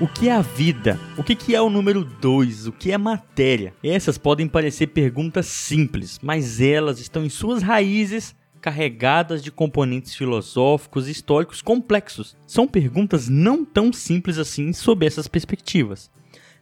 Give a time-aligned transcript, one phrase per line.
[0.00, 0.96] O que é a vida?
[1.16, 2.68] O que é o número 2?
[2.68, 3.74] O que é matéria?
[3.82, 11.08] Essas podem parecer perguntas simples, mas elas estão em suas raízes carregadas de componentes filosóficos
[11.08, 12.36] e históricos complexos.
[12.46, 16.08] São perguntas não tão simples assim sob essas perspectivas.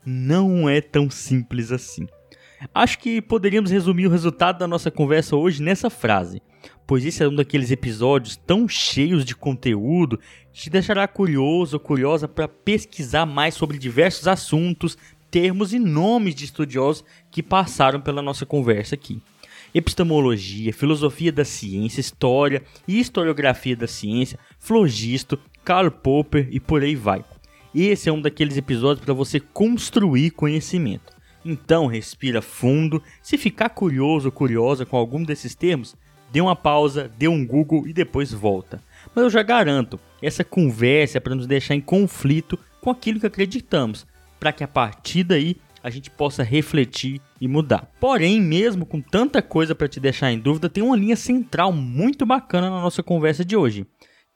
[0.03, 2.07] Não é tão simples assim.
[2.75, 6.41] Acho que poderíamos resumir o resultado da nossa conversa hoje nessa frase
[6.87, 10.19] pois esse é um daqueles episódios tão cheios de conteúdo
[10.53, 14.97] que te deixará curioso ou curiosa para pesquisar mais sobre diversos assuntos,
[15.31, 19.21] termos e nomes de estudiosos que passaram pela nossa conversa aqui.
[19.75, 26.95] Epistemologia, filosofia da ciência, história e historiografia da ciência, flogisto, Karl Popper e por aí
[26.95, 27.25] vai.
[27.75, 31.16] Esse é um daqueles episódios para você construir conhecimento.
[31.49, 35.95] Então respira fundo, se ficar curioso ou curiosa com algum desses termos,
[36.33, 38.83] dê uma pausa, dê um Google e depois volta.
[39.15, 43.27] Mas eu já garanto, essa conversa é para nos deixar em conflito com aquilo que
[43.27, 44.05] acreditamos,
[44.41, 47.89] para que a partir daí a gente possa refletir e mudar.
[48.01, 52.27] Porém, mesmo com tanta coisa para te deixar em dúvida, tem uma linha central muito
[52.27, 53.87] bacana na nossa conversa de hoje,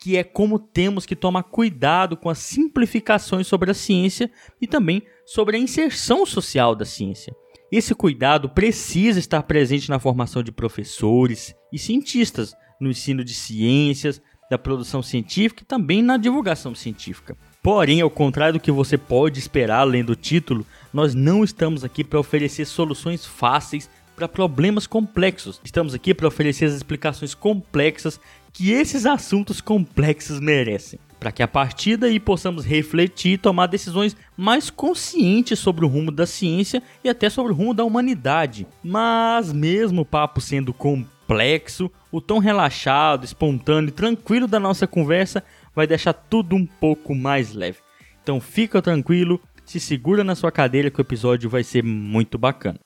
[0.00, 5.02] que é como temos que tomar cuidado com as simplificações sobre a ciência e também
[5.26, 7.36] sobre a inserção social da ciência.
[7.70, 14.20] Esse cuidado precisa estar presente na formação de professores e cientistas, no ensino de ciências,
[14.50, 17.36] da produção científica e também na divulgação científica.
[17.62, 22.02] Porém, ao contrário do que você pode esperar lendo o título, nós não estamos aqui
[22.02, 25.60] para oferecer soluções fáceis para problemas complexos.
[25.64, 28.20] Estamos aqui para oferecer as explicações complexas
[28.52, 34.16] que esses assuntos complexos merecem para que a partir daí possamos refletir e tomar decisões
[34.34, 38.66] mais conscientes sobre o rumo da ciência e até sobre o rumo da humanidade.
[38.82, 45.44] Mas, mesmo o papo sendo complexo, o tom relaxado, espontâneo e tranquilo da nossa conversa
[45.76, 47.78] vai deixar tudo um pouco mais leve.
[48.22, 52.80] Então, fica tranquilo, se segura na sua cadeira que o episódio vai ser muito bacana.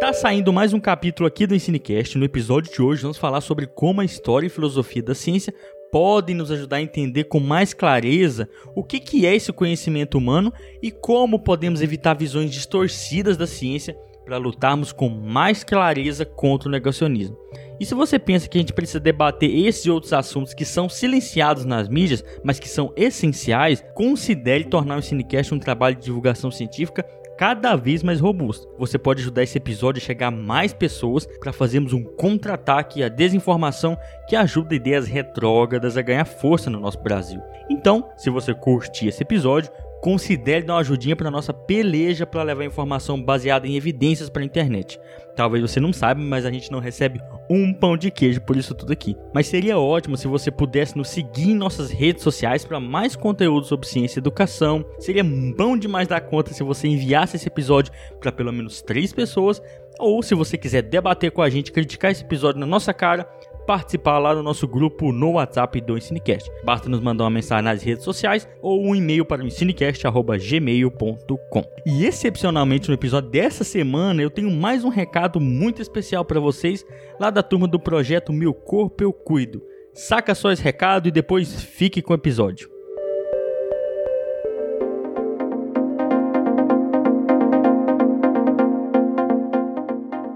[0.00, 2.16] Tá saindo mais um capítulo aqui do Ensinecast.
[2.16, 5.54] No episódio de hoje vamos falar sobre como a história e filosofia da ciência
[5.92, 10.50] podem nos ajudar a entender com mais clareza o que, que é esse conhecimento humano
[10.82, 13.94] e como podemos evitar visões distorcidas da ciência
[14.24, 17.36] para lutarmos com mais clareza contra o negacionismo.
[17.78, 21.66] E se você pensa que a gente precisa debater esses outros assuntos que são silenciados
[21.66, 27.04] nas mídias, mas que são essenciais, considere tornar o Cinecast um trabalho de divulgação científica
[27.40, 28.68] cada vez mais robusto.
[28.78, 33.08] Você pode ajudar esse episódio a chegar a mais pessoas para fazermos um contra-ataque à
[33.08, 33.96] desinformação
[34.28, 37.40] que ajuda ideias retrógradas a ganhar força no nosso Brasil.
[37.70, 42.66] Então, se você curtir esse episódio, considere dar uma ajudinha para nossa peleja para levar
[42.66, 45.00] informação baseada em evidências para a internet.
[45.40, 47.18] Talvez você não saiba, mas a gente não recebe
[47.48, 49.16] um pão de queijo por isso tudo aqui.
[49.32, 53.64] Mas seria ótimo se você pudesse nos seguir em nossas redes sociais para mais conteúdo
[53.64, 54.84] sobre ciência e educação.
[54.98, 57.90] Seria bom demais dar conta se você enviasse esse episódio
[58.20, 59.62] para pelo menos três pessoas.
[59.98, 63.24] Ou se você quiser debater com a gente, criticar esse episódio na nossa cara,
[63.66, 66.50] participar lá do nosso grupo no WhatsApp do Ensinecast.
[66.64, 71.64] Basta nos mandar uma mensagem nas redes sociais ou um e-mail para o ensinecast.gmail.com.
[71.86, 76.84] E excepcionalmente no episódio dessa semana eu tenho mais um recado muito especial para vocês
[77.18, 79.62] lá da turma do projeto Meu Corpo Eu Cuido.
[79.92, 82.79] Saca só esse recado e depois fique com o episódio.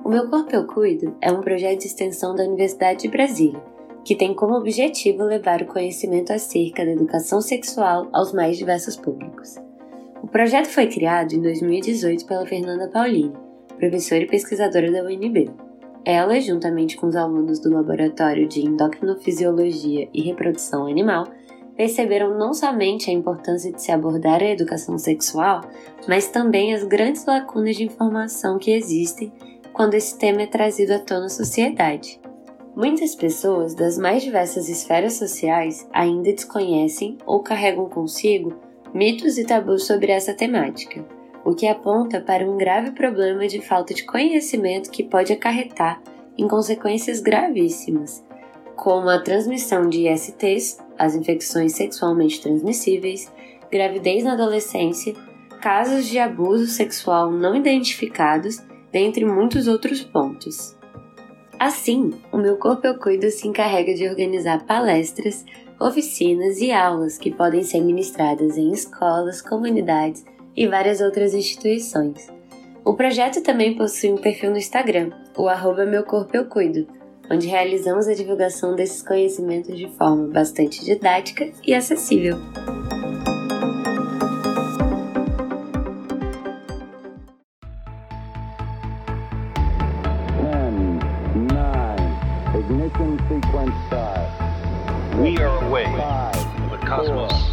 [0.07, 3.61] Meu Corpo Eu Cuido é um projeto de extensão da Universidade de Brasília,
[4.05, 9.57] que tem como objetivo levar o conhecimento acerca da educação sexual aos mais diversos públicos.
[10.23, 13.33] O projeto foi criado em 2018 pela Fernanda Paulini,
[13.79, 15.51] professora e pesquisadora da UNB.
[16.05, 21.25] Ela, juntamente com os alunos do Laboratório de Endocrinofisiologia e Reprodução Animal,
[21.75, 25.63] perceberam não somente a importância de se abordar a educação sexual,
[26.07, 29.33] mas também as grandes lacunas de informação que existem
[29.75, 32.21] quando esse tema é trazido à tona na sociedade.
[32.77, 38.55] Muitas pessoas das mais diversas esferas sociais ainda desconhecem ou carregam consigo
[38.95, 41.05] mitos e tabus sobre essa temática,
[41.45, 46.01] o que aponta para um grave problema de falta de conhecimento que pode acarretar
[46.39, 48.25] em consequências gravíssimas,
[48.77, 53.33] como a transmissão de ISTs, as infecções sexualmente transmissíveis,
[53.71, 55.15] gravidez na adolescência,
[55.61, 58.63] casos de abuso sexual não identificados
[58.95, 60.77] dentre muitos outros pontos.
[61.59, 65.45] Assim, o Meu Corpo Eu Cuido se encarrega de organizar palestras,
[65.81, 70.25] oficinas e aulas que podem ser ministradas em escolas, comunidades
[70.57, 72.33] e várias outras instituições.
[72.85, 76.87] O projeto também possui um perfil no Instagram, o arroba Meu Corpo Eu Cuido,
[77.29, 82.37] onde realizamos a divulgação desses conhecimentos de forma bastante didática e acessível.
[95.75, 97.53] From the cosmos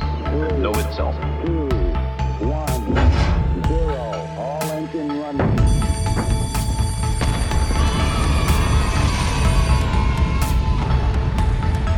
[0.59, 1.15] know itself.
[1.43, 1.67] Two,
[2.45, 2.93] one,
[3.65, 4.29] zero.
[4.37, 5.41] All engine running.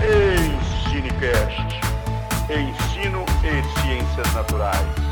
[0.01, 1.73] Ensinecast.
[2.49, 5.02] Ensino e Ciências Naturais.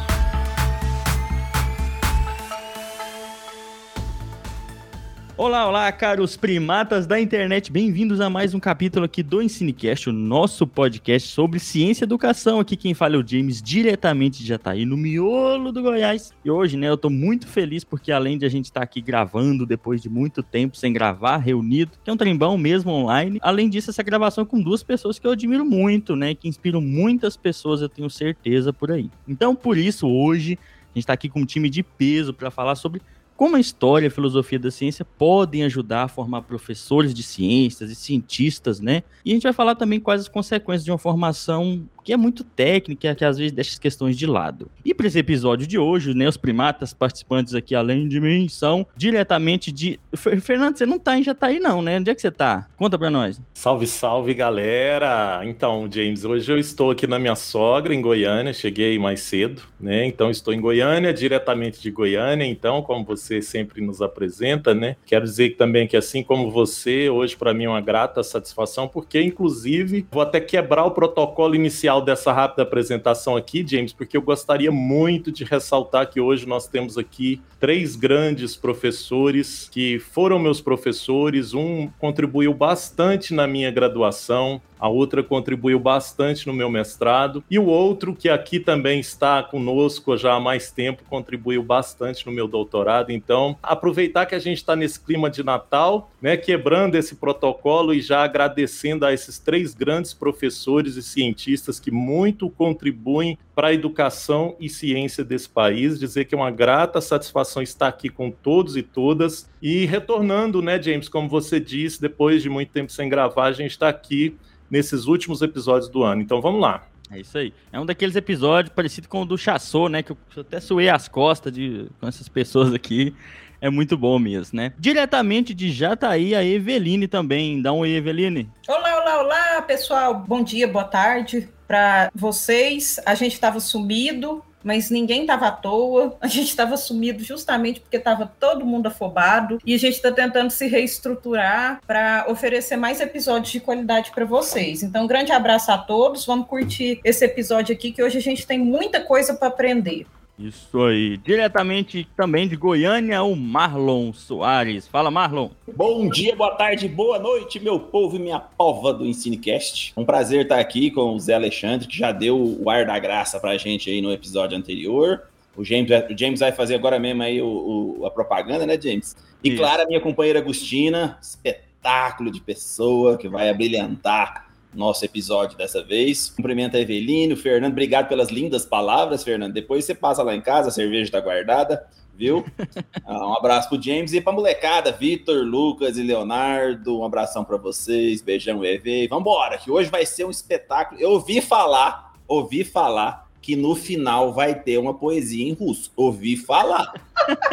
[5.38, 10.14] Olá, olá, caros primatas da internet, bem-vindos a mais um capítulo aqui do Ensinecast, o
[10.14, 12.60] nosso podcast sobre ciência e educação.
[12.60, 16.34] Aqui quem fala é o James, diretamente de Jataí, no miolo do Goiás.
[16.44, 19.00] E hoje, né, eu tô muito feliz porque além de a gente estar tá aqui
[19.02, 23.70] gravando depois de muito tempo sem gravar, reunido, que é um trembão mesmo online, além
[23.70, 27.38] disso, essa gravação é com duas pessoas que eu admiro muito, né, que inspiram muitas
[27.38, 29.10] pessoas, eu tenho certeza, por aí.
[29.26, 30.60] Então, por isso, hoje,
[30.94, 33.02] a gente tá aqui com um time de peso para falar sobre
[33.42, 37.90] como a história e a filosofia da ciência podem ajudar a formar professores de ciências
[37.90, 39.02] e cientistas, né?
[39.26, 42.44] E a gente vai falar também quais as consequências de uma formação que é muito
[42.44, 44.70] técnica, que às vezes deixa as questões de lado.
[44.84, 48.86] E para esse episódio de hoje, né, os primatas participantes aqui, além de mim, são
[48.96, 50.00] diretamente de...
[50.16, 52.00] Fernando, você não tá em Jataí não, né?
[52.00, 52.68] Onde é que você tá?
[52.78, 53.42] Conta para nós.
[53.54, 55.42] Salve, salve, galera!
[55.46, 60.06] Então, James, hoje eu estou aqui na minha sogra, em Goiânia, cheguei mais cedo, né?
[60.06, 64.96] Então, estou em Goiânia, diretamente de Goiânia, então, como você sempre nos apresenta, né?
[65.06, 69.22] Quero dizer também que, assim como você, hoje para mim é uma grata satisfação, porque,
[69.22, 74.22] inclusive, vou até quebrar o protocolo inicial inicial dessa rápida apresentação aqui, James, porque eu
[74.22, 80.60] gostaria muito de ressaltar que hoje nós temos aqui três grandes professores que foram meus
[80.60, 81.54] professores.
[81.54, 87.66] Um contribuiu bastante na minha graduação, a outra contribuiu bastante no meu mestrado, e o
[87.66, 93.12] outro, que aqui também está conosco já há mais tempo, contribuiu bastante no meu doutorado.
[93.12, 98.02] Então, aproveitar que a gente está nesse clima de Natal, né, quebrando esse protocolo e
[98.02, 104.56] já agradecendo a esses três grandes professores e cientistas que muito contribuem para a educação
[104.60, 108.82] e ciência desse país, dizer que é uma grata satisfação estar aqui com todos e
[108.82, 113.52] todas e retornando, né, James, como você disse, depois de muito tempo sem gravar, a
[113.52, 114.36] gente está aqui
[114.68, 116.24] nesses últimos episódios do ano.
[116.24, 116.88] Então vamos lá.
[117.12, 117.54] É isso aí.
[117.72, 120.02] É um daqueles episódios parecido com o do Chassô, né?
[120.02, 123.14] Que eu até suei as costas de, com essas pessoas aqui.
[123.62, 124.74] É muito bom mesmo, né?
[124.80, 127.62] Diretamente de Jataí, a Eveline também.
[127.62, 128.50] Dá um oi, Eveline.
[128.68, 130.16] Olá, olá, olá, pessoal.
[130.16, 133.00] Bom dia, boa tarde para vocês.
[133.06, 137.98] A gente estava sumido, mas ninguém estava à toa, a gente estava sumido justamente porque
[137.98, 143.52] estava todo mundo afobado e a gente está tentando se reestruturar para oferecer mais episódios
[143.52, 144.82] de qualidade para vocês.
[144.82, 148.46] Então, um grande abraço a todos, vamos curtir esse episódio aqui que hoje a gente
[148.46, 150.08] tem muita coisa para aprender.
[150.44, 151.18] Isso aí.
[151.18, 154.88] Diretamente também de Goiânia, o Marlon Soares.
[154.88, 155.50] Fala, Marlon.
[155.76, 159.94] Bom dia, boa tarde, boa noite, meu povo e minha pova do Ensinecast.
[159.96, 163.40] Um prazer estar aqui com o Zé Alexandre, que já deu o ar da graça
[163.40, 165.22] pra gente aí no episódio anterior.
[165.56, 169.16] O James, o James vai fazer agora mesmo aí o, o a propaganda, né, James?
[169.44, 169.58] E Isso.
[169.58, 176.30] claro, a minha companheira Agostina, espetáculo de pessoa que vai abrilhantar nosso episódio dessa vez.
[176.30, 179.54] Cumprimento a Eveline, o Fernando, obrigado pelas lindas palavras, Fernando.
[179.54, 181.86] Depois você passa lá em casa, a cerveja está guardada,
[182.16, 182.46] viu?
[183.04, 187.00] Ah, um abraço pro James e pra molecada, Vitor, Lucas e Leonardo.
[187.00, 189.08] Um abração para vocês, beijão, EV.
[189.10, 191.02] Vambora, que hoje vai ser um espetáculo.
[191.02, 195.92] Eu ouvi falar, ouvi falar que no final vai ter uma poesia em russo.
[195.96, 196.94] Ouvi falar.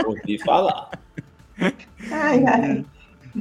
[0.06, 0.90] ouvi falar.
[2.12, 2.84] Ai, ai.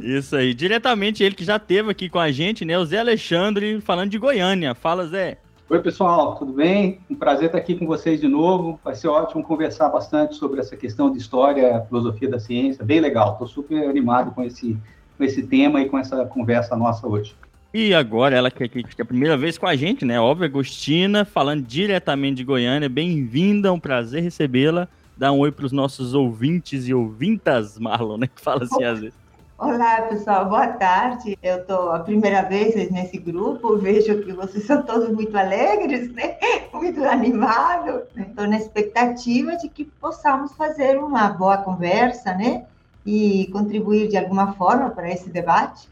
[0.02, 2.78] Isso aí, diretamente ele que já teve aqui com a gente, né?
[2.78, 4.76] O Zé Alexandre, falando de Goiânia.
[4.76, 5.38] Fala, Zé.
[5.70, 7.00] Oi, pessoal, tudo bem?
[7.10, 8.80] Um prazer estar aqui com vocês de novo.
[8.84, 12.86] Vai ser ótimo conversar bastante sobre essa questão de história, filosofia da ciência.
[12.86, 14.78] Bem legal, estou super animado com esse,
[15.18, 17.36] com esse tema e com essa conversa nossa hoje.
[17.74, 20.18] E agora, ela que, que, que é a primeira vez com a gente, né?
[20.20, 22.88] Óbvio, Agostina, falando diretamente de Goiânia.
[22.88, 24.88] Bem-vinda, um prazer recebê-la.
[25.18, 28.28] Dá um oi para os nossos ouvintes e ouvintas, Marlon, né?
[28.34, 29.27] Que fala assim às vezes.
[29.60, 31.36] Olá, pessoal, boa tarde.
[31.42, 36.38] Eu estou a primeira vez nesse grupo, vejo que vocês são todos muito alegres, né?
[36.72, 38.04] muito animados.
[38.16, 42.66] Estou na expectativa de que possamos fazer uma boa conversa, né?
[43.04, 45.90] E contribuir de alguma forma para esse debate.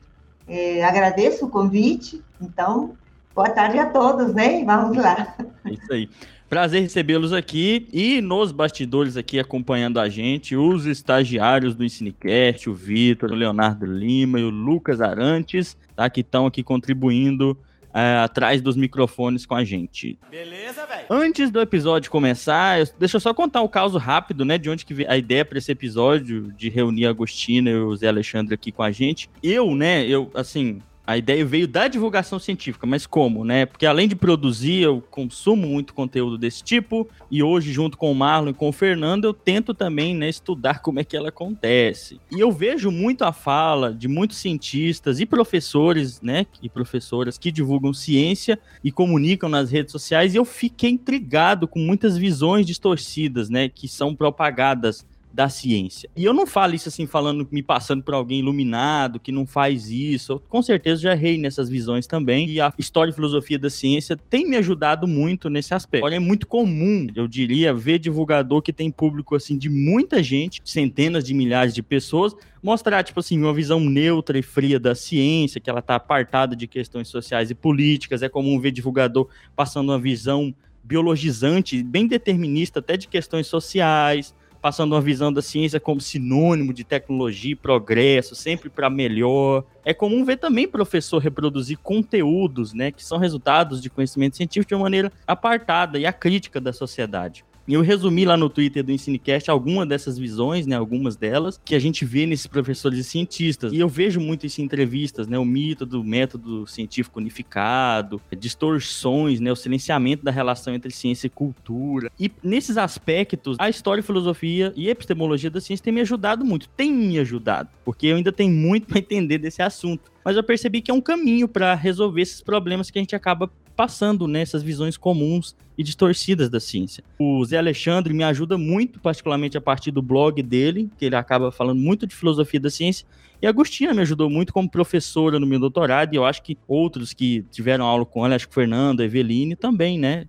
[0.47, 2.95] É, agradeço o convite, então,
[3.33, 4.63] boa tarde a todos, né?
[4.63, 5.35] Vamos lá.
[5.65, 6.07] Isso aí.
[6.49, 12.73] Prazer recebê-los aqui e nos bastidores aqui acompanhando a gente, os estagiários do Ensinecast, o
[12.73, 16.07] Vitor, o Leonardo Lima e o Lucas Arantes, tá?
[16.09, 17.57] Que estão aqui contribuindo
[17.93, 20.19] é, atrás dos microfones com a gente.
[20.29, 21.05] Beleza, velho?
[21.09, 24.57] Antes do episódio começar, eu- deixa eu só contar o caso rápido, né?
[24.57, 27.95] De onde que veio a ideia para esse episódio de reunir a Agostina e o
[27.95, 29.29] Zé Alexandre aqui com a gente.
[29.41, 30.05] Eu, né?
[30.05, 33.65] Eu, assim, a ideia veio da divulgação científica, mas como, né?
[33.65, 38.15] Porque além de produzir, eu consumo muito conteúdo desse tipo e hoje, junto com o
[38.15, 42.19] Marlon e com o Fernando, eu tento também, né, estudar como é que ela acontece.
[42.31, 47.51] E eu vejo muito a fala de muitos cientistas e professores, né, e professoras que
[47.51, 53.49] divulgam ciência e comunicam nas redes sociais e eu fiquei intrigado com muitas visões distorcidas,
[53.49, 56.09] né, que são propagadas da ciência.
[56.15, 59.89] E eu não falo isso assim, falando, me passando por alguém iluminado, que não faz
[59.89, 60.31] isso.
[60.31, 62.49] Eu, com certeza já errei nessas visões também.
[62.49, 66.05] E a história e filosofia da ciência tem me ajudado muito nesse aspecto.
[66.05, 70.61] Olha, é muito comum, eu diria, ver divulgador que tem público assim de muita gente,
[70.63, 75.59] centenas de milhares de pessoas, mostrar, tipo assim, uma visão neutra e fria da ciência,
[75.59, 78.23] que ela tá apartada de questões sociais e políticas.
[78.23, 84.33] É comum ver divulgador passando uma visão biologizante, bem determinista até de questões sociais,
[84.65, 89.63] passando uma visão da ciência como sinônimo de tecnologia e progresso, sempre para melhor.
[89.85, 94.73] É comum ver também professor reproduzir conteúdos, né, que são resultados de conhecimento científico de
[94.73, 97.45] uma maneira apartada e acrítica da sociedade.
[97.67, 101.73] E eu resumi lá no Twitter do Ensinecast algumas dessas visões, né, algumas delas, que
[101.73, 103.73] a gente vê nesses professores e cientistas.
[103.73, 109.39] E eu vejo muito isso em entrevistas, né, o mito do método científico unificado, distorções,
[109.39, 112.11] né, o silenciamento da relação entre ciência e cultura.
[112.19, 116.91] E nesses aspectos, a história, filosofia e epistemologia da ciência tem me ajudado muito, tem
[116.91, 120.14] me ajudado, porque eu ainda tenho muito para entender desse assunto.
[120.25, 123.47] Mas eu percebi que é um caminho para resolver esses problemas que a gente acaba
[123.75, 127.03] passando nessas visões comuns e distorcidas da ciência.
[127.19, 131.51] O Zé Alexandre me ajuda muito, particularmente a partir do blog dele, que ele acaba
[131.51, 133.05] falando muito de filosofia da ciência.
[133.39, 136.57] E a Agostina me ajudou muito como professora no meu doutorado, e eu acho que
[136.67, 140.25] outros que tiveram aula com ela, acho que Fernando, Eveline também, né?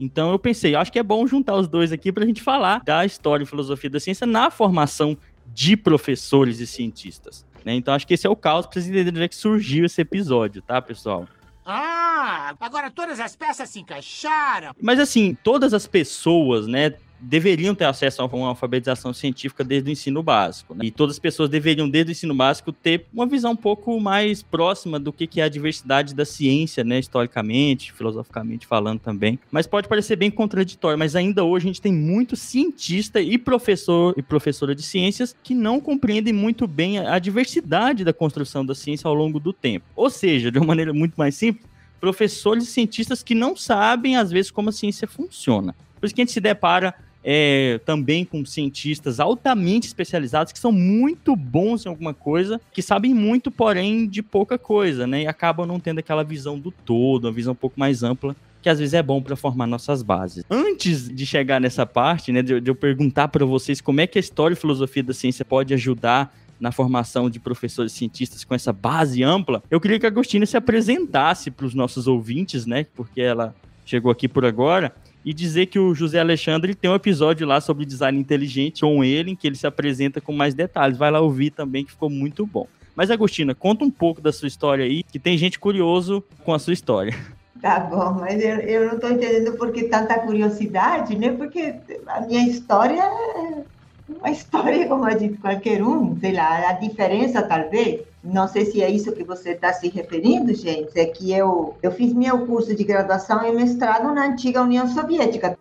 [0.00, 2.82] Então eu pensei, acho que é bom juntar os dois aqui para a gente falar
[2.82, 5.16] da história e filosofia da ciência na formação
[5.54, 7.46] de professores e cientistas.
[7.66, 7.74] Né?
[7.74, 10.00] Então acho que esse é o caos para vocês entenderem onde é que surgiu esse
[10.00, 11.26] episódio, tá, pessoal?
[11.64, 14.72] Ah, agora todas as peças se encaixaram.
[14.80, 19.92] Mas assim, todas as pessoas, né, deveriam ter acesso a uma alfabetização científica desde o
[19.92, 20.74] ensino básico.
[20.74, 20.86] Né?
[20.86, 24.42] E todas as pessoas deveriam, desde o ensino básico, ter uma visão um pouco mais
[24.42, 26.98] próxima do que é a diversidade da ciência, né?
[26.98, 29.38] Historicamente, filosoficamente falando também.
[29.50, 34.14] Mas pode parecer bem contraditório, mas ainda hoje a gente tem muito cientista e professor
[34.16, 39.08] e professora de ciências que não compreendem muito bem a diversidade da construção da ciência
[39.08, 39.86] ao longo do tempo.
[39.94, 41.66] Ou seja, de uma maneira muito mais simples,
[42.00, 45.74] professores e cientistas que não sabem, às vezes, como a ciência funciona.
[45.98, 46.94] Por isso que a gente se depara
[47.28, 53.12] é, também com cientistas altamente especializados que são muito bons em alguma coisa, que sabem
[53.12, 55.22] muito, porém, de pouca coisa, né?
[55.22, 58.68] E acabam não tendo aquela visão do todo, uma visão um pouco mais ampla, que
[58.68, 60.44] às vezes é bom para formar nossas bases.
[60.48, 64.06] Antes de chegar nessa parte, né, de, eu- de eu perguntar para vocês como é
[64.06, 68.54] que a história e filosofia da ciência pode ajudar na formação de professores cientistas com
[68.54, 72.86] essa base ampla, eu queria que a Agostina se apresentasse para os nossos ouvintes, né?
[72.94, 73.54] Porque ela
[73.84, 74.94] chegou aqui por agora,
[75.26, 79.32] e dizer que o José Alexandre tem um episódio lá sobre design inteligente com ele,
[79.32, 80.96] em que ele se apresenta com mais detalhes.
[80.96, 82.68] Vai lá ouvir também, que ficou muito bom.
[82.94, 86.60] Mas, Agostina, conta um pouco da sua história aí, que tem gente curioso com a
[86.60, 87.12] sua história.
[87.60, 91.32] Tá bom, mas eu, eu não estou entendendo por que tanta curiosidade, né?
[91.32, 91.74] Porque
[92.06, 93.64] a minha história é
[94.08, 98.82] uma história como a de qualquer um, sei lá, a diferença talvez, não sei se
[98.82, 102.74] é isso que você está se referindo, gente, é que eu, eu fiz meu curso
[102.74, 105.58] de graduação e mestrado na antiga União Soviética.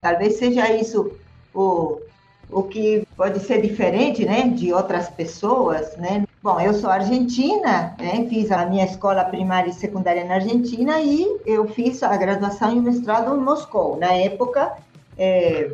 [0.00, 1.12] Talvez seja isso
[1.54, 2.00] o,
[2.50, 6.24] o que pode ser diferente, né, de outras pessoas, né?
[6.42, 8.24] Bom, eu sou argentina, né?
[8.28, 12.78] fiz a minha escola primária e secundária na Argentina e eu fiz a graduação e
[12.78, 13.96] o mestrado em Moscou.
[13.96, 14.72] Na época,
[15.18, 15.72] é,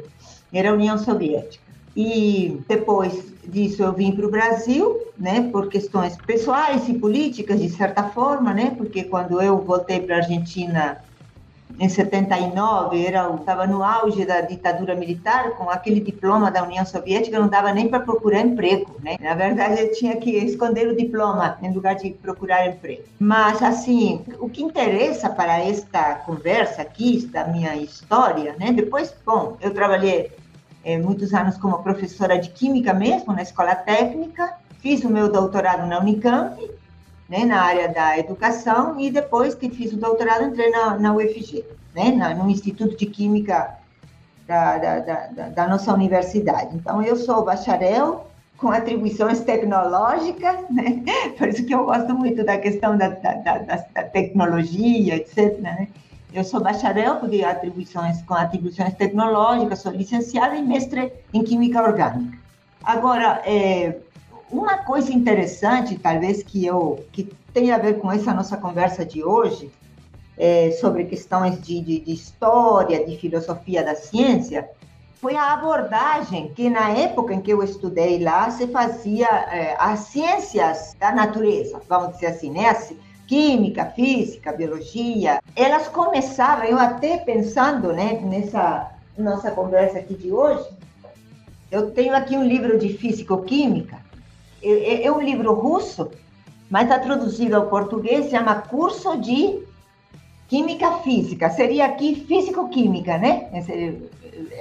[0.53, 1.73] era a União Soviética.
[1.97, 7.69] E depois disso eu vim para o Brasil, né, por questões pessoais e políticas, de
[7.69, 10.99] certa forma, né, porque quando eu voltei para a Argentina
[11.79, 17.39] em 79, era estava no auge da ditadura militar, com aquele diploma da União Soviética,
[17.39, 19.17] não dava nem para procurar emprego, né?
[19.21, 23.03] Na verdade, eu tinha que esconder o diploma em lugar de procurar emprego.
[23.19, 28.71] Mas, assim, o que interessa para esta conversa aqui, da minha história, né?
[28.73, 30.31] Depois, bom, eu trabalhei
[30.85, 35.87] é, muitos anos como professora de química mesmo, na escola técnica, fiz o meu doutorado
[35.87, 36.59] na Unicamp,
[37.29, 41.65] né, na área da educação, e depois que fiz o doutorado, entrei na, na UFG.
[41.95, 43.79] né, na, no Instituto de Química
[44.47, 46.77] da, da, da, da nossa universidade.
[46.77, 48.27] Então, eu sou bacharel
[48.63, 51.03] com atribuições tecnológicas, né?
[51.37, 55.59] por isso que eu gosto muito da questão da, da, da, da tecnologia, etc.
[55.59, 55.89] Né?
[56.33, 62.39] Eu sou bacharel com atribuições, com atribuições tecnológicas, sou licenciada e mestre em Química Orgânica.
[62.83, 63.99] Agora, é,
[64.51, 69.23] uma coisa interessante, talvez, que, eu, que tem a ver com essa nossa conversa de
[69.23, 69.71] hoje,
[70.39, 74.69] é, sobre questões de, de, de história, de filosofia da ciência,
[75.21, 80.01] foi a abordagem que na época em que eu estudei lá se fazia é, as
[80.01, 82.71] ciências da natureza, vamos dizer assim, né?
[82.71, 82.93] As,
[83.27, 90.69] química, física, biologia, elas começavam, eu até pensando, né, nessa nossa conversa aqui de hoje,
[91.71, 93.97] eu tenho aqui um livro de físico-química,
[94.63, 96.11] é, é, um livro russo,
[96.71, 99.63] mas está traduzido ao português, se chama Curso de
[100.49, 103.49] Química Física, seria aqui Físico-Química, né?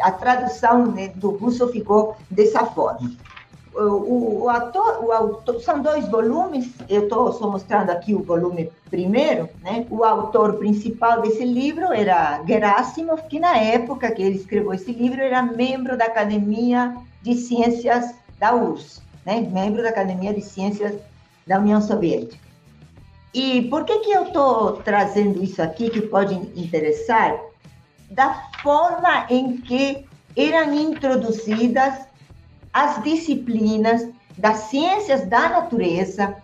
[0.01, 3.11] A tradução né, do russo ficou dessa forma.
[3.73, 8.69] O, o, ator, o autor, são dois volumes, eu estou só mostrando aqui o volume
[8.89, 9.87] primeiro, né?
[9.89, 15.21] O autor principal desse livro era Gerasimov, que na época que ele escreveu esse livro
[15.21, 19.39] era membro da Academia de Ciências da URSS, né?
[19.39, 20.93] Membro da Academia de Ciências
[21.47, 22.51] da União Soviética.
[23.33, 27.39] E por que, que eu estou trazendo isso aqui que pode interessar?
[28.09, 32.10] Da forma em que eram introduzidas
[32.73, 36.35] as disciplinas das ciências da natureza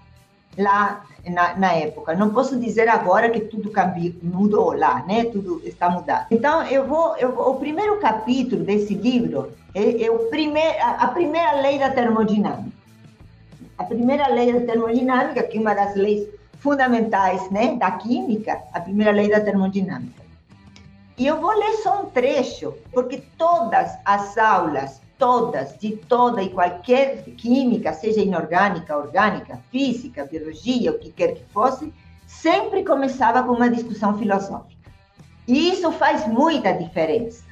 [0.58, 2.16] lá na, na, época.
[2.16, 5.26] Não posso dizer agora que tudo cambiou, mudou lá, né?
[5.26, 6.28] Tudo está mudado.
[6.32, 11.04] Então, eu vou, eu vou o primeiro capítulo desse livro é, é o primeir, a,
[11.04, 12.78] a primeira lei da termodinâmica.
[13.78, 16.28] A primeira lei da termodinâmica, que é uma das leis
[16.60, 20.26] fundamentais né, da química, a primeira lei da termodinâmica.
[21.18, 26.50] E eu vou ler só um trecho, porque todas as aulas, todas, de toda e
[26.50, 31.94] qualquer química, seja inorgânica, orgânica, física, biologia, o que quer que fosse,
[32.26, 34.92] sempre começava com uma discussão filosófica.
[35.48, 37.44] E isso faz muita diferença.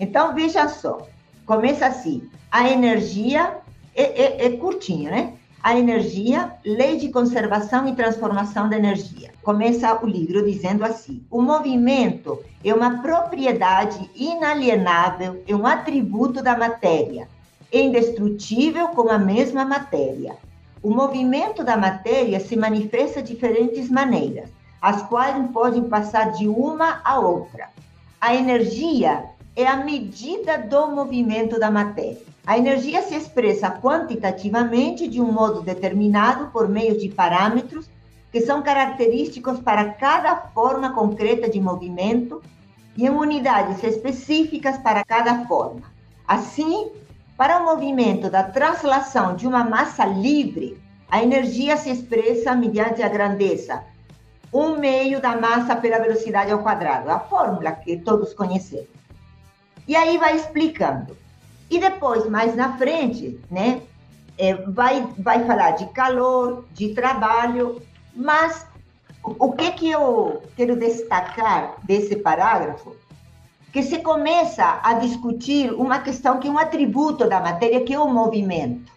[0.00, 1.06] Então, veja só,
[1.44, 3.58] começa assim, a energia
[3.94, 5.34] é, é, é curtinho, né?
[5.62, 9.32] a energia, lei de conservação e transformação da energia.
[9.48, 16.54] Começa o livro dizendo assim: o movimento é uma propriedade inalienável, é um atributo da
[16.54, 17.26] matéria,
[17.72, 20.36] é indestrutível como a mesma matéria.
[20.82, 24.50] O movimento da matéria se manifesta de diferentes maneiras,
[24.82, 27.70] as quais podem passar de uma a outra.
[28.20, 32.20] A energia é a medida do movimento da matéria.
[32.46, 37.88] A energia se expressa quantitativamente de um modo determinado por meio de parâmetros
[38.30, 42.42] que são característicos para cada forma concreta de movimento
[42.96, 45.82] e em unidades específicas para cada forma.
[46.26, 46.90] Assim,
[47.36, 50.76] para o movimento da translação de uma massa livre,
[51.10, 53.82] a energia se expressa mediante a grandeza,
[54.52, 58.88] um meio da massa pela velocidade ao quadrado, a fórmula que todos conhecemos.
[59.86, 61.16] E aí vai explicando.
[61.70, 63.82] E depois, mais na frente, né,
[64.36, 67.80] é, vai, vai falar de calor, de trabalho,
[68.14, 68.66] mas
[69.22, 72.96] o que, que eu quero destacar desse parágrafo?
[73.72, 77.98] Que se começa a discutir uma questão que é um atributo da matéria, que é
[77.98, 78.90] o movimento.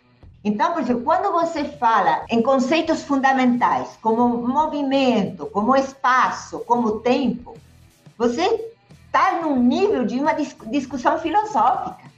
[0.43, 7.56] Então, por exemplo, quando você fala em conceitos fundamentais, como movimento, como espaço, como tempo,
[8.17, 8.71] você
[9.06, 12.10] está num nível de uma discussão filosófica.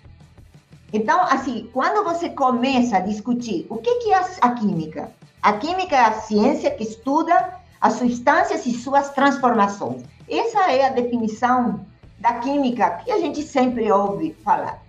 [0.93, 5.11] Então, assim, quando você começa a discutir o que, que é a química?
[5.43, 10.01] A química é a ciência que estuda as substâncias e suas transformações.
[10.29, 11.85] Essa é a definição
[12.17, 14.81] da química que a gente sempre ouve falar.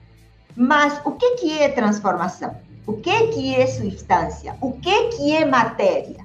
[0.57, 2.55] Mas o que, que é transformação?
[2.87, 4.57] O que, que é substância?
[4.61, 6.25] O que, que é matéria?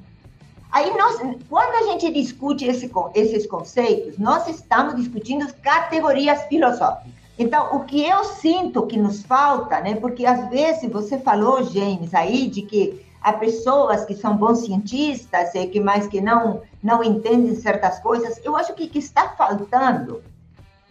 [0.72, 7.12] Aí, nós, quando a gente discute esse, esses conceitos, nós estamos discutindo categorias filosóficas.
[7.40, 9.96] Então, o que eu sinto que nos falta, né?
[9.96, 15.54] Porque às vezes você falou, James, aí de que há pessoas que são bons cientistas
[15.56, 18.40] e que mais que não não entendem certas coisas.
[18.44, 20.24] Eu acho que que está faltando.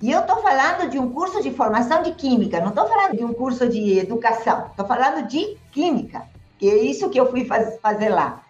[0.00, 3.24] E eu estou falando de um curso de formação de química, não estou falando de
[3.24, 6.22] um curso de educação, estou falando de química,
[6.56, 8.40] que é isso que eu fui faz, fazer lá.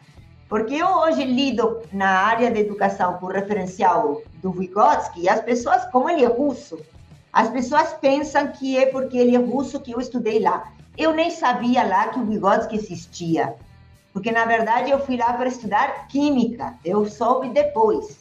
[0.46, 5.86] Porque eu hoje lido na área de educação com referencial do Vygotsky, e as pessoas,
[5.86, 6.78] como ele é russo,
[7.32, 10.70] as pessoas pensam que é porque ele é russo que eu estudei lá.
[10.98, 13.54] Eu nem sabia lá que o Vygotsky existia,
[14.18, 16.74] porque na verdade eu fui lá para estudar química.
[16.84, 18.18] Eu soube depois.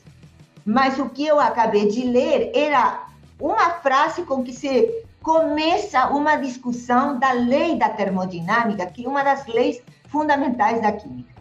[0.63, 3.07] mas o que eu acabei de ler era
[3.39, 9.23] uma frase com que se começa uma discussão da lei da termodinâmica, que é uma
[9.23, 11.33] das leis fundamentais da química.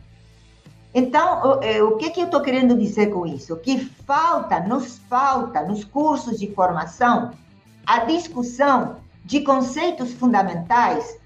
[0.95, 3.57] Então, o, é, o que, que eu estou querendo dizer com isso?
[3.59, 7.33] Que falta, nos falta, nos cursos de formação,
[7.85, 11.19] a discussão de conceitos fundamentais.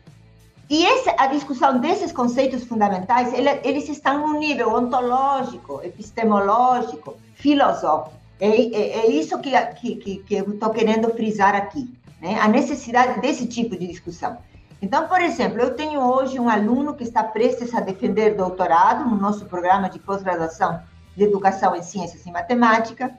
[0.71, 8.17] E essa, a discussão desses conceitos fundamentais, ele, eles estão no nível ontológico, epistemológico, filosófico.
[8.39, 12.39] É, é, é isso que, que, que eu estou querendo frisar aqui, né?
[12.41, 14.39] a necessidade desse tipo de discussão.
[14.81, 19.17] Então, por exemplo, eu tenho hoje um aluno que está prestes a defender doutorado no
[19.17, 20.81] nosso programa de pós-graduação
[21.17, 23.13] de Educação em Ciências e Matemática,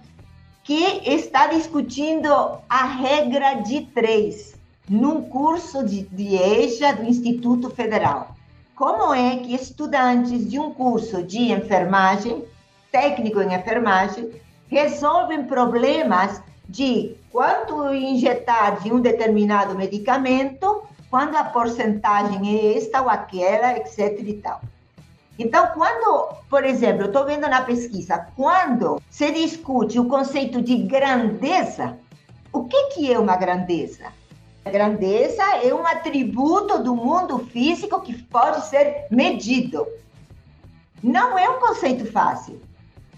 [0.64, 2.32] que está discutindo
[2.70, 8.36] a regra de três num curso de, de EJA do Instituto Federal.
[8.76, 12.44] Como é que estudantes de um curso de enfermagem,
[12.91, 14.32] técnico em enfermagem,
[14.67, 23.10] resolvem problemas de quanto injetar de um determinado medicamento, quando a porcentagem é esta ou
[23.10, 24.20] aquela, etc.
[24.22, 24.62] e tal.
[25.38, 30.78] Então, quando, por exemplo, eu estou vendo na pesquisa, quando se discute o conceito de
[30.78, 31.98] grandeza,
[32.54, 34.13] o que, que é uma grandeza?
[34.69, 39.88] Grandeza é um atributo do mundo físico que pode ser medido.
[41.02, 42.62] Não é um conceito fácil.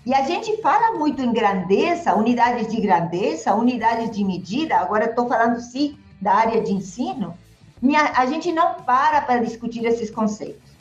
[0.06, 4.78] E a gente fala muito em grandeza, unidades de grandeza, unidades de medida.
[4.78, 7.38] Agora estou falando sim da área de ensino.
[8.16, 10.72] A gente não para para discutir esses conceitos.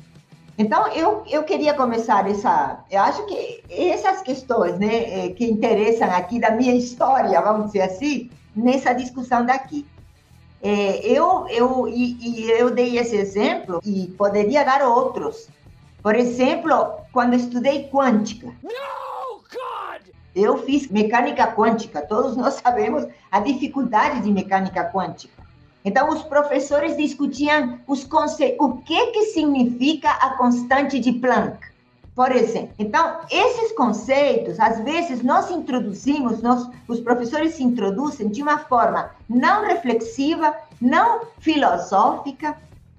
[0.56, 2.84] Então, eu, eu queria começar essa.
[2.90, 7.82] Eu acho que essas questões né, eh, que interessam aqui da minha história, vamos dizer
[7.82, 9.86] assim, nessa discussão daqui.
[10.62, 15.48] É, eu, eu, e, e eu dei esse exemplo e poderia dar outros.
[16.00, 18.52] Por exemplo, quando estudei quântica.
[20.34, 25.42] Eu fiz mecânica quântica, todos nós sabemos a dificuldade de mecânica quântica.
[25.84, 31.58] Então, os professores discutiam os conceitos, o que, que significa a constante de Planck,
[32.14, 32.74] por exemplo.
[32.78, 39.10] Então, esses conceitos, às vezes, nós introduzimos, nós, os professores se introduzem de uma forma
[39.28, 42.56] não reflexiva, não filosófica,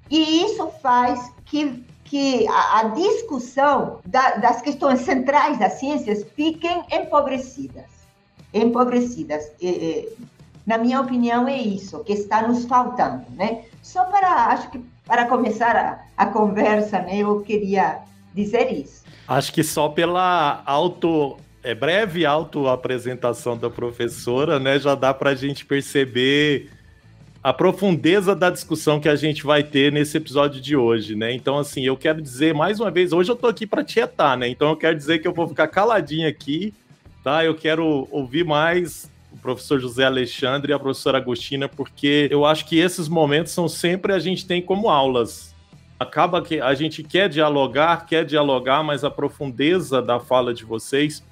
[0.10, 6.84] e isso faz que que a, a discussão da, das questões centrais das ciências fiquem
[6.92, 7.86] empobrecidas.
[8.54, 9.52] Empobrecidas.
[9.60, 10.18] E, e,
[10.64, 13.66] na minha opinião, é isso que está nos faltando, né?
[13.82, 18.02] Só para, acho que para começar a, a conversa, né, eu queria
[18.34, 19.03] dizer isso.
[19.28, 25.36] Acho que só pela auto é breve autoapresentação da professora, né, já dá para a
[25.36, 26.70] gente perceber
[27.42, 31.34] a profundeza da discussão que a gente vai ter nesse episódio de hoje, né?
[31.34, 34.48] Então, assim, eu quero dizer mais uma vez, hoje eu tô aqui para tietar, né?
[34.48, 36.74] Então eu quero dizer que eu vou ficar caladinho aqui,
[37.22, 37.44] tá?
[37.44, 42.66] Eu quero ouvir mais o professor José Alexandre e a professora Agostina, porque eu acho
[42.66, 45.53] que esses momentos são sempre a gente tem como aulas.
[46.04, 51.24] Acaba que a gente quer dialogar, quer dialogar, mas a profundeza da fala de vocês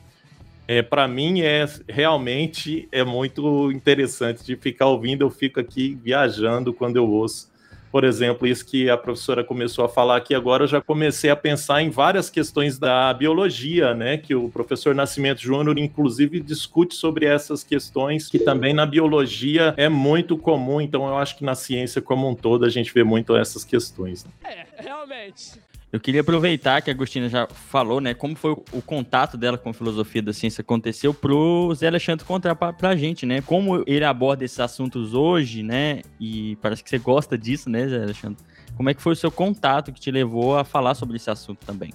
[0.66, 5.22] é, para mim é realmente é muito interessante de ficar ouvindo.
[5.22, 7.51] Eu fico aqui viajando quando eu ouço.
[7.92, 11.36] Por exemplo, isso que a professora começou a falar aqui agora, eu já comecei a
[11.36, 14.18] pensar em várias questões da biologia, né?
[14.18, 19.90] Que o professor Nascimento Júnior, inclusive, discute sobre essas questões, que também na biologia é
[19.90, 20.80] muito comum.
[20.80, 24.26] Então, eu acho que na ciência como um todo a gente vê muito essas questões.
[24.44, 25.71] É, realmente.
[25.92, 29.70] Eu queria aproveitar que a Agostina já falou, né, como foi o, contato dela com
[29.70, 34.06] a filosofia da ciência aconteceu pro Zé Alexandre contar pra, pra gente, né, como ele
[34.06, 38.38] aborda esses assuntos hoje, né, e parece que você gosta disso, né, Zé Alexandre?
[38.78, 41.66] Como é que foi o seu contato que te levou a falar sobre esse assunto
[41.66, 41.92] também?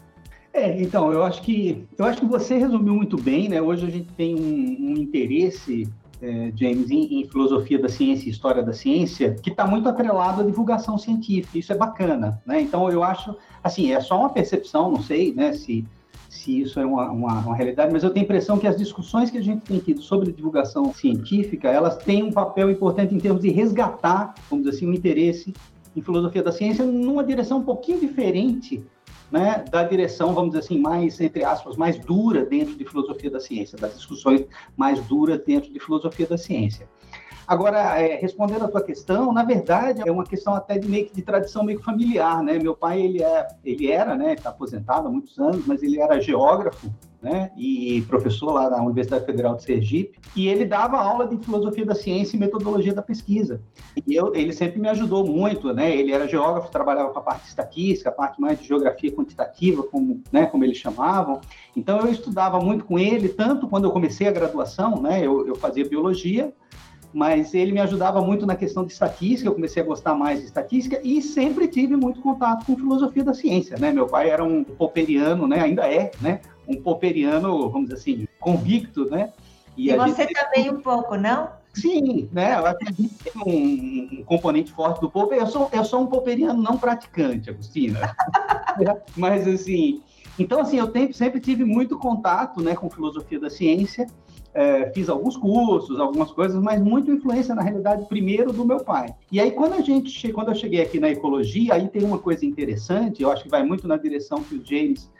[0.52, 3.60] É, então, eu acho que eu acho que você resumiu muito bem, né?
[3.60, 5.86] Hoje a gente tem um, um interesse
[6.22, 10.40] é, James, em, em, filosofia da ciência e história da ciência, que está muito atrelado
[10.40, 11.58] à divulgação científica.
[11.58, 12.60] Isso é bacana, né?
[12.60, 15.84] Então, eu acho, assim, é só uma percepção, não sei, né, se,
[16.28, 19.30] se isso é uma, uma, uma, realidade, mas eu tenho a impressão que as discussões
[19.30, 23.42] que a gente tem tido sobre divulgação científica, elas têm um papel importante em termos
[23.42, 25.52] de resgatar, vamos dizer assim, o um interesse
[25.94, 28.84] em filosofia da ciência numa direção um pouquinho diferente
[29.30, 33.40] né, da direção, vamos dizer assim, mais, entre aspas, mais dura dentro de filosofia da
[33.40, 34.44] ciência, das discussões
[34.76, 36.88] mais duras dentro de filosofia da ciência.
[37.46, 41.14] Agora, é, respondendo à tua questão, na verdade, é uma questão até de meio que
[41.14, 42.58] de tradição meio familiar, né?
[42.58, 46.20] Meu pai, ele, é, ele era, né, está aposentado há muitos anos, mas ele era
[46.20, 51.36] geógrafo, né, e professor lá na Universidade Federal de Sergipe, e ele dava aula de
[51.38, 53.60] filosofia da ciência e metodologia da pesquisa.
[54.06, 55.94] E eu, ele sempre me ajudou muito, né?
[55.94, 60.22] Ele era geógrafo, trabalhava com a parte estatística, a parte mais de geografia quantitativa, como,
[60.30, 61.40] né, como eles chamavam.
[61.74, 65.26] Então eu estudava muito com ele, tanto quando eu comecei a graduação, né?
[65.26, 66.52] Eu, eu fazia biologia,
[67.12, 70.46] mas ele me ajudava muito na questão de estatística, eu comecei a gostar mais de
[70.46, 73.90] estatística e sempre tive muito contato com filosofia da ciência, né?
[73.90, 75.60] Meu pai era um popperiano, né?
[75.60, 76.40] Ainda é, né?
[76.66, 79.32] Um popperiano, vamos dizer assim, convicto, né?
[79.76, 80.34] E, e você gente...
[80.34, 81.50] também um pouco, não?
[81.74, 82.58] Sim, né?
[82.58, 85.38] Eu acho que tem um, um, componente forte do Popper.
[85.38, 88.14] Eu sou, eu sou um popperiano não praticante, Agostina.
[89.14, 90.02] Mas, assim,
[90.38, 94.06] então, assim, eu tenho, sempre tive muito contato né, com filosofia da ciência
[94.56, 99.14] é, fiz alguns cursos, algumas coisas, mas muito influência, na realidade, primeiro do meu pai.
[99.30, 102.46] E aí, quando a gente, quando eu cheguei aqui na ecologia, aí tem uma coisa
[102.46, 105.10] interessante, eu acho que vai muito na direção que o James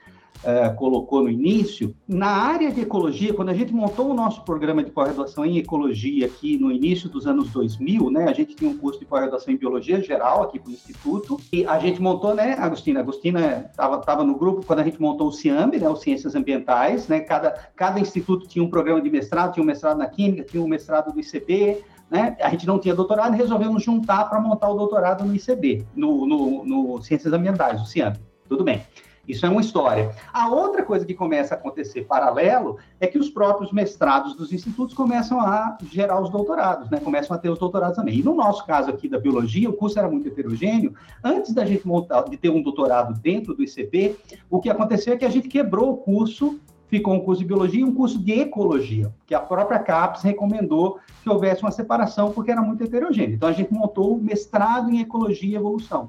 [0.45, 4.83] uh, colocou no início, na área de ecologia, quando a gente montou o nosso programa
[4.83, 8.77] de pós-graduação em ecologia aqui no início dos anos 2000, né, a gente tinha um
[8.77, 12.55] curso de pós-graduação em biologia geral aqui para o Instituto, e a gente montou, né,
[12.59, 13.01] Agostina?
[13.01, 17.09] Agostina estava tava no grupo quando a gente montou o CIAMB, né, o Ciências Ambientais,
[17.09, 20.63] né, cada, cada instituto tinha um programa de mestrado, tinha um mestrado na Química, tinha
[20.63, 22.37] um mestrado do ICB, né?
[22.41, 26.27] A gente não tinha doutorado e resolvemos juntar para montar o doutorado no ICB, no,
[26.27, 28.19] no, no Ciências Ambientais, o CIAMB.
[28.49, 28.83] Tudo bem.
[29.27, 30.15] Isso é uma história.
[30.33, 34.95] A outra coisa que começa a acontecer paralelo é que os próprios mestrados dos institutos
[34.95, 37.01] começam a gerar os doutorados, né?
[37.01, 38.19] Começam a ter os doutorados também.
[38.19, 40.95] E no nosso caso aqui da biologia, o curso era muito heterogêneo.
[41.23, 44.17] Antes da gente montar, de ter um doutorado dentro do ICP,
[44.49, 46.59] o que aconteceu é que a gente quebrou o curso
[46.89, 50.99] ficou um curso de biologia e um curso de ecologia, que a própria CAPES recomendou
[51.23, 53.35] que houvesse uma separação porque era muito heterogêneo.
[53.35, 56.09] Então a gente montou o mestrado em ecologia e evolução.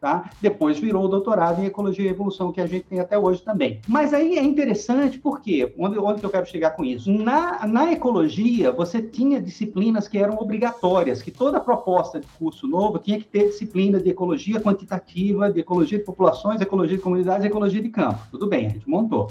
[0.00, 0.30] Tá?
[0.40, 3.80] Depois virou o doutorado em Ecologia e Evolução, que a gente tem até hoje também.
[3.86, 7.12] Mas aí é interessante porque, onde, onde eu quero chegar com isso?
[7.12, 12.98] Na, na ecologia, você tinha disciplinas que eram obrigatórias, que toda proposta de curso novo
[12.98, 17.82] tinha que ter disciplina de ecologia quantitativa, de ecologia de populações, ecologia de comunidades, ecologia
[17.82, 18.20] de campo.
[18.30, 19.30] Tudo bem, a gente montou.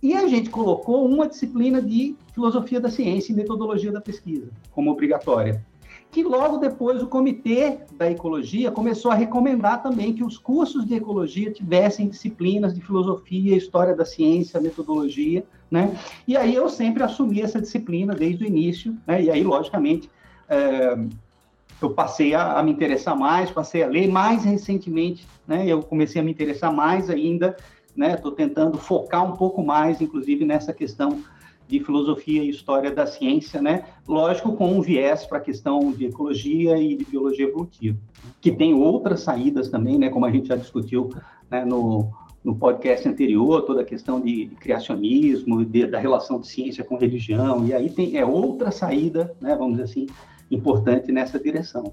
[0.00, 4.88] E a gente colocou uma disciplina de filosofia da ciência e metodologia da pesquisa como
[4.88, 5.64] obrigatória
[6.16, 10.94] que logo depois o Comitê da Ecologia começou a recomendar também que os cursos de
[10.94, 15.94] ecologia tivessem disciplinas de filosofia, história da ciência, metodologia, né?
[16.26, 19.24] E aí eu sempre assumi essa disciplina desde o início, né?
[19.24, 20.10] E aí, logicamente,
[20.48, 20.96] é,
[21.82, 25.66] eu passei a, a, me interessar mais, passei a ler mais recentemente, né?
[25.66, 27.58] Eu comecei a me interessar mais ainda,
[27.94, 28.14] né?
[28.14, 31.22] Estou tentando focar um pouco mais, inclusive, nessa questão
[31.68, 33.84] de filosofia e história da ciência, né?
[34.06, 37.98] Lógico, com um viés para a questão de ecologia e de biologia evolutiva,
[38.40, 40.08] que tem outras saídas também, né?
[40.08, 41.10] Como a gente já discutiu
[41.50, 42.10] né, no,
[42.44, 46.96] no podcast anterior, toda a questão de, de criacionismo, de, da relação de ciência com
[46.96, 49.56] religião, e aí tem é outra saída, né?
[49.56, 50.06] Vamos dizer assim,
[50.50, 51.92] importante nessa direção.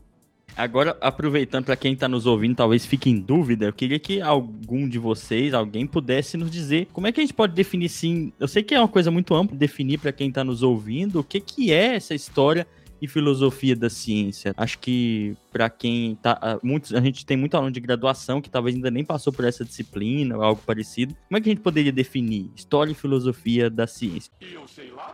[0.55, 4.87] Agora, aproveitando para quem está nos ouvindo, talvez fique em dúvida, eu queria que algum
[4.87, 8.31] de vocês, alguém pudesse nos dizer como é que a gente pode definir sim.
[8.39, 11.23] Eu sei que é uma coisa muito ampla definir para quem está nos ouvindo o
[11.23, 12.67] que, que é essa história
[13.03, 14.53] e filosofia da ciência.
[14.55, 18.75] Acho que para quem tá, muitos, a gente tem muito aluno de graduação que talvez
[18.77, 21.13] ainda nem passou por essa disciplina ou algo parecido.
[21.27, 24.31] Como é que a gente poderia definir história e filosofia da ciência?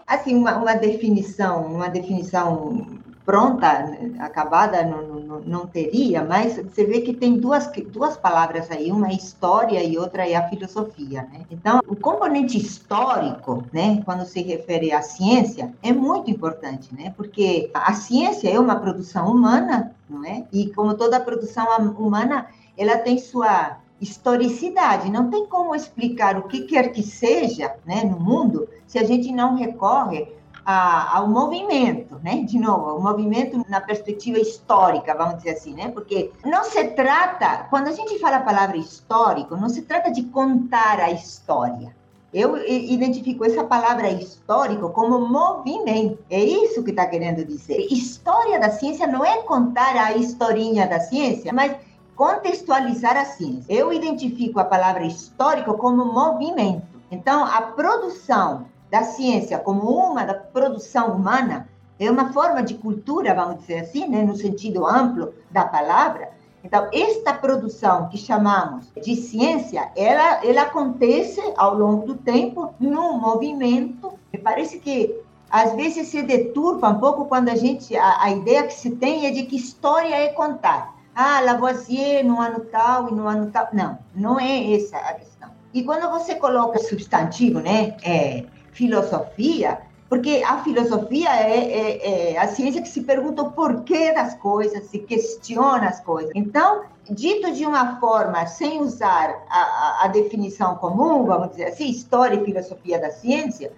[0.05, 7.01] Assim, uma, uma definição, uma definição pronta, acabada, não, não, não, teria, mas você vê
[7.01, 11.41] que tem duas, duas palavras aí, uma é história e outra é a filosofia, né?
[11.51, 17.13] Então, o componente histórico, né, quando se refere à ciência, é muito importante, né?
[17.15, 20.45] Porque a ciência é uma produção humana, não é?
[20.51, 21.67] E como toda produção
[21.99, 25.11] humana, ela tem sua historicidade.
[25.11, 29.31] Não tem como explicar o que quer que seja né, no mundo se a gente
[29.31, 30.38] não recorre
[30.71, 32.43] a, ao movimento, né?
[32.43, 35.89] De novo, o movimento na perspectiva histórica, vamos dizer assim, né?
[35.89, 40.21] Porque não se trata, quando a gente fala a palavra histórico, não se trata de
[40.25, 41.95] contar a história.
[42.31, 46.19] Eu identifico essa palavra histórico como movimento.
[46.29, 47.87] É isso que está querendo dizer.
[47.89, 51.75] História da ciência não é contar a historinha da ciência, mas
[52.15, 53.73] contextualizar a ciência.
[53.73, 56.99] Eu identifico a palavra histórico como movimento.
[57.09, 61.67] Então, a produção da ciência como uma da produção humana
[61.99, 66.29] é uma forma de cultura, vamos dizer assim, né, no sentido amplo da palavra.
[66.63, 73.17] Então, esta produção que chamamos de ciência, ela, ela acontece ao longo do tempo num
[73.17, 74.13] movimento.
[74.31, 75.15] Me parece que
[75.49, 79.25] às vezes se deturpa um pouco quando a gente a, a ideia que se tem
[79.25, 80.95] é de que história é contar.
[81.15, 83.67] Ah, Lavoisier no ano tal e no ano tal.
[83.73, 85.49] Não, não é essa a questão.
[85.73, 88.45] E quando você coloca substantivo, né, é,
[88.79, 94.35] filosofia, porque a filosofia é, é, é, a ciência que se pergunta o porquê das
[94.35, 96.31] coisas, se questiona as coisas.
[96.33, 102.37] Então, dito de uma forma, sem usar a, a, definição comum, vamos dizer assim, história
[102.37, 103.73] e filosofia da ciência,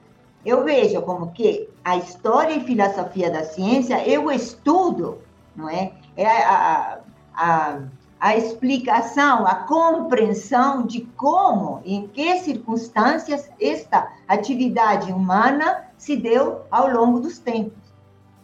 [0.45, 5.17] eu vejo como que a história e filosofia da ciência o estudo,
[5.55, 5.91] não é?
[6.15, 6.99] É a,
[7.35, 7.79] a, a
[8.37, 17.19] explicação, a compreensão de como, em que circunstâncias esta atividade humana se deu ao longo
[17.19, 17.81] dos tempos.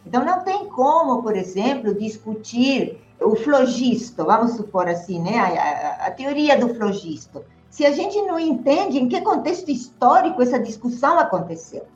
[0.04, 5.38] Então, não tem como, por exemplo, discutir o flogisto, vamos supor assim, né?
[5.38, 7.44] A, a, a, teoria do flogisto.
[7.70, 11.86] Se a gente não entende em que contexto histórico essa discussão aconteceu.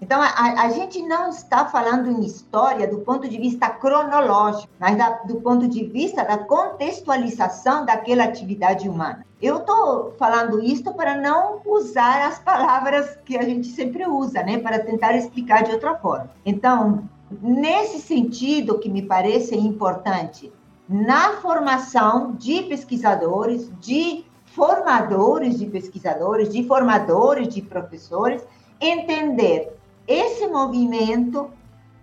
[0.00, 4.96] Então, a, a gente não está falando em história do ponto de vista cronológico, mas
[4.96, 9.26] da, do ponto de vista da contextualização daquela atividade humana.
[9.40, 14.58] Eu estou falando isto para não usar as palavras que a gente sempre usa, né?
[14.58, 16.30] Para tentar explicar de outra forma.
[16.44, 17.08] Então,
[17.42, 20.52] nesse sentido que me parece importante,
[20.88, 28.42] na formação de pesquisadores, de formadores de pesquisadores, de formadores de professores,
[28.80, 29.77] entender
[30.08, 31.50] esse movimento,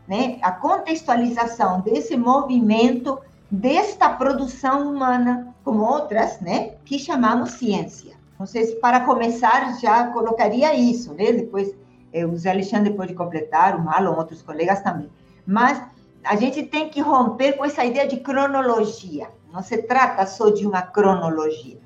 [0.07, 8.15] né, a contextualização desse movimento, desta produção humana, como outras, né, que chamamos ciência.
[8.37, 11.31] Não sei se para começar já colocaria isso, né?
[11.31, 11.73] Depois
[12.11, 15.09] eh, o Zé Alexandre pode completar, o Marlon, outros colegas também.
[15.47, 15.81] Mas
[16.21, 19.29] a gente tem que romper com essa ideia de cronologia.
[19.53, 21.77] Não se trata só de uma cronologia,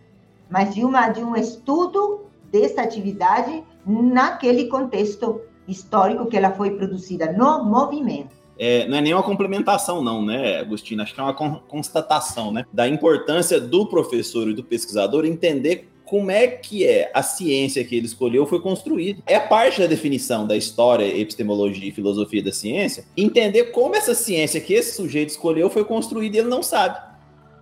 [0.50, 7.32] mas de, uma, de um estudo dessa atividade naquele contexto histórico que ela foi produzida
[7.32, 8.40] no movimento.
[8.58, 11.04] É, não é nem uma complementação, não, né, Agostina?
[11.04, 12.66] Acho que é uma constatação, né?
[12.74, 17.96] Da importância do professor e do pesquisador entender como é que é a ciência que
[17.96, 19.22] ele escolheu foi construída.
[19.28, 24.60] É parte da definição da história, epistemologia e filosofia da ciência, entender como essa ciência
[24.60, 27.09] que esse sujeito escolheu foi construída e ele não sabe.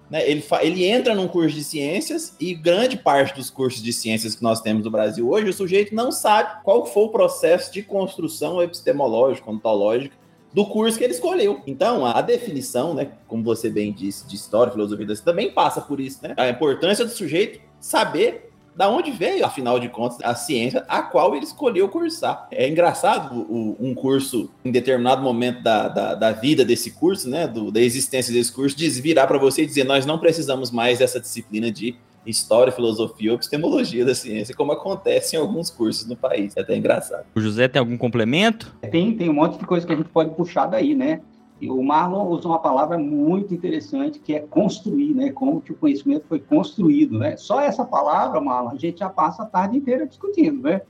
[0.10, 0.30] Né?
[0.30, 4.44] Ele, ele entra num curso de ciências e grande parte dos cursos de ciências que
[4.44, 8.62] nós temos no Brasil hoje, o sujeito não sabe qual foi o processo de construção
[8.62, 10.16] epistemológica, ontológica
[10.54, 11.62] do curso que ele escolheu.
[11.68, 16.20] Então, a definição, né, como você bem disse, de história, filosofia, também passa por isso,
[16.24, 16.34] né?
[16.38, 18.47] A importância do sujeito saber
[18.78, 22.48] da onde veio, afinal de contas, a ciência a qual ele escolheu cursar.
[22.52, 27.48] É engraçado o, um curso, em determinado momento da, da, da vida desse curso, né,
[27.48, 31.20] do, da existência desse curso, desvirar para você e dizer: nós não precisamos mais dessa
[31.20, 36.56] disciplina de história, filosofia ou epistemologia da ciência, como acontece em alguns cursos no país.
[36.56, 37.26] É até engraçado.
[37.34, 38.76] O José tem algum complemento?
[38.92, 41.22] Tem, tem um monte de coisa que a gente pode puxar daí, né?
[41.62, 45.32] O Marlon usa uma palavra muito interessante que é construir, né?
[45.32, 47.36] Como que o conhecimento foi construído, né?
[47.36, 50.82] Só essa palavra, Marlon, a gente já passa a tarde inteira discutindo, né?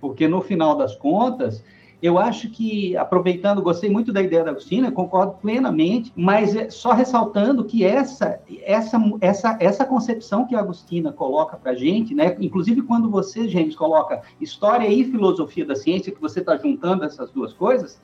[0.00, 1.62] Porque no final das contas,
[2.02, 6.90] eu acho que, aproveitando, gostei muito da ideia da Agostina, concordo plenamente, mas é só
[6.92, 12.36] ressaltando que essa, essa, essa, essa concepção que a Agostina coloca para a gente, né,
[12.40, 17.30] inclusive quando você, James, coloca história e filosofia da ciência, que você está juntando essas
[17.30, 18.00] duas coisas,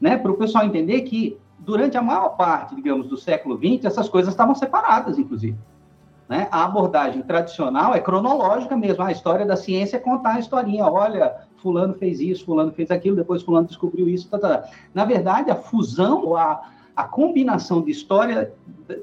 [0.00, 4.08] né, para o pessoal entender que durante a maior parte, digamos, do século XX, essas
[4.08, 5.56] coisas estavam separadas, inclusive.
[6.28, 6.46] Né?
[6.50, 9.02] A abordagem tradicional é cronológica mesmo.
[9.02, 10.84] A história da ciência é contar a historinha.
[10.86, 14.28] Olha, fulano fez isso, fulano fez aquilo, depois fulano descobriu isso.
[14.28, 14.64] Tá, tá.
[14.92, 16.60] Na verdade, a fusão, a,
[16.94, 18.52] a combinação de história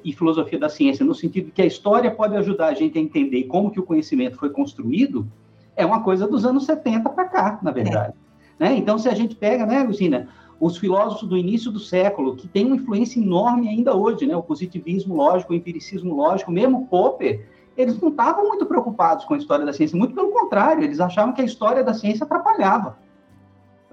[0.04, 3.44] e filosofia da ciência, no sentido que a história pode ajudar a gente a entender
[3.46, 5.28] como que o conhecimento foi construído,
[5.76, 8.14] é uma coisa dos anos 70 para cá, na verdade.
[8.60, 8.66] É.
[8.66, 8.78] Né?
[8.78, 12.65] Então, se a gente pega, né, Lucina, os filósofos do início do século, que têm
[12.65, 14.36] uma influência enorme ainda hoje, né?
[14.36, 17.46] o positivismo lógico, o empiricismo lógico, mesmo Popper,
[17.78, 21.34] eles não estavam muito preocupados com a história da ciência, muito pelo contrário, eles achavam
[21.34, 22.98] que a história da ciência atrapalhava,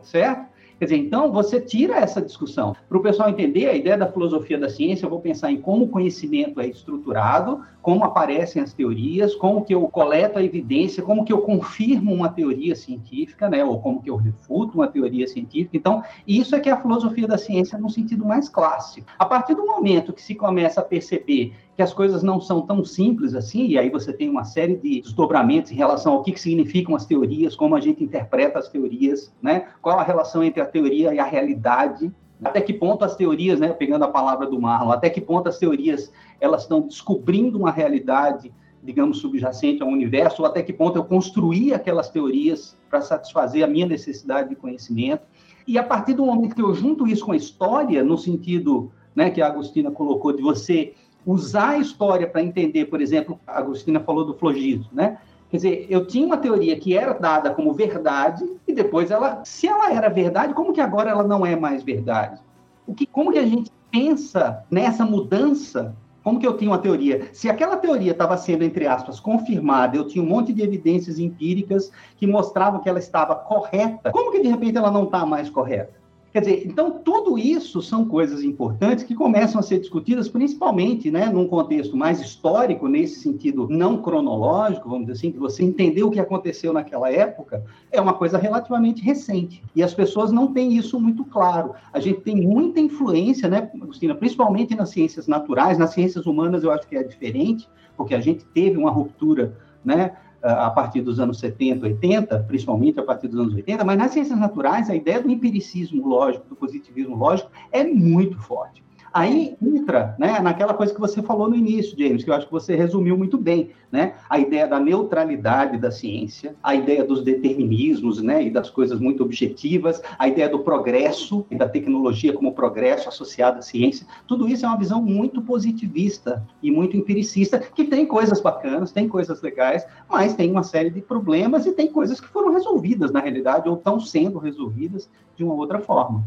[0.02, 0.51] certo?
[0.82, 2.74] Quer dizer, então você tira essa discussão.
[2.88, 5.84] Para o pessoal entender a ideia da filosofia da ciência, eu vou pensar em como
[5.84, 11.24] o conhecimento é estruturado, como aparecem as teorias, como que eu coleto a evidência, como
[11.24, 15.76] que eu confirmo uma teoria científica, né, ou como que eu refuto uma teoria científica.
[15.76, 19.06] Então, isso é que é a filosofia da ciência no sentido mais clássico.
[19.16, 22.84] A partir do momento que se começa a perceber que as coisas não são tão
[22.84, 26.40] simples assim, e aí você tem uma série de desdobramentos em relação ao que, que
[26.40, 29.68] significam as teorias, como a gente interpreta as teorias, né?
[29.80, 32.12] qual a relação entre a teoria e a realidade,
[32.44, 35.58] até que ponto as teorias, né, pegando a palavra do Marlon, até que ponto as
[35.58, 38.52] teorias elas estão descobrindo uma realidade,
[38.82, 43.68] digamos, subjacente ao universo, ou até que ponto eu construí aquelas teorias para satisfazer a
[43.68, 45.22] minha necessidade de conhecimento.
[45.66, 49.30] E a partir do momento que eu junto isso com a história, no sentido né,
[49.30, 50.94] que a Agostina colocou, de você
[51.26, 55.18] usar a história para entender, por exemplo, a Agostina falou do flogismo, né?
[55.50, 59.68] Quer dizer, eu tinha uma teoria que era dada como verdade e depois ela, se
[59.68, 62.40] ela era verdade, como que agora ela não é mais verdade?
[62.86, 65.94] O que, como que a gente pensa nessa mudança?
[66.24, 67.28] Como que eu tinha uma teoria?
[67.34, 71.92] Se aquela teoria estava sendo, entre aspas, confirmada, eu tinha um monte de evidências empíricas
[72.16, 76.01] que mostravam que ela estava correta, como que de repente ela não está mais correta?
[76.32, 81.26] Quer dizer, então tudo isso são coisas importantes que começam a ser discutidas, principalmente, né,
[81.26, 86.10] num contexto mais histórico, nesse sentido não cronológico, vamos dizer assim, que você entendeu o
[86.10, 89.62] que aconteceu naquela época, é uma coisa relativamente recente.
[89.76, 91.74] E as pessoas não têm isso muito claro.
[91.92, 96.72] A gente tem muita influência, né, Agostina, principalmente nas ciências naturais, nas ciências humanas eu
[96.72, 99.54] acho que é diferente, porque a gente teve uma ruptura,
[99.84, 104.12] né, a partir dos anos 70, 80, principalmente a partir dos anos 80, mas nas
[104.12, 108.82] ciências naturais a ideia do empiricismo lógico, do positivismo lógico é muito forte.
[109.12, 112.52] Aí entra né, naquela coisa que você falou no início, James, que eu acho que
[112.52, 114.14] você resumiu muito bem, né?
[114.28, 119.22] A ideia da neutralidade da ciência, a ideia dos determinismos, né, e das coisas muito
[119.22, 124.06] objetivas, a ideia do progresso e da tecnologia como progresso associado à ciência.
[124.26, 129.06] Tudo isso é uma visão muito positivista e muito empiricista, que tem coisas bacanas, tem
[129.06, 133.20] coisas legais, mas tem uma série de problemas e tem coisas que foram resolvidas na
[133.20, 136.24] realidade ou estão sendo resolvidas de uma outra forma.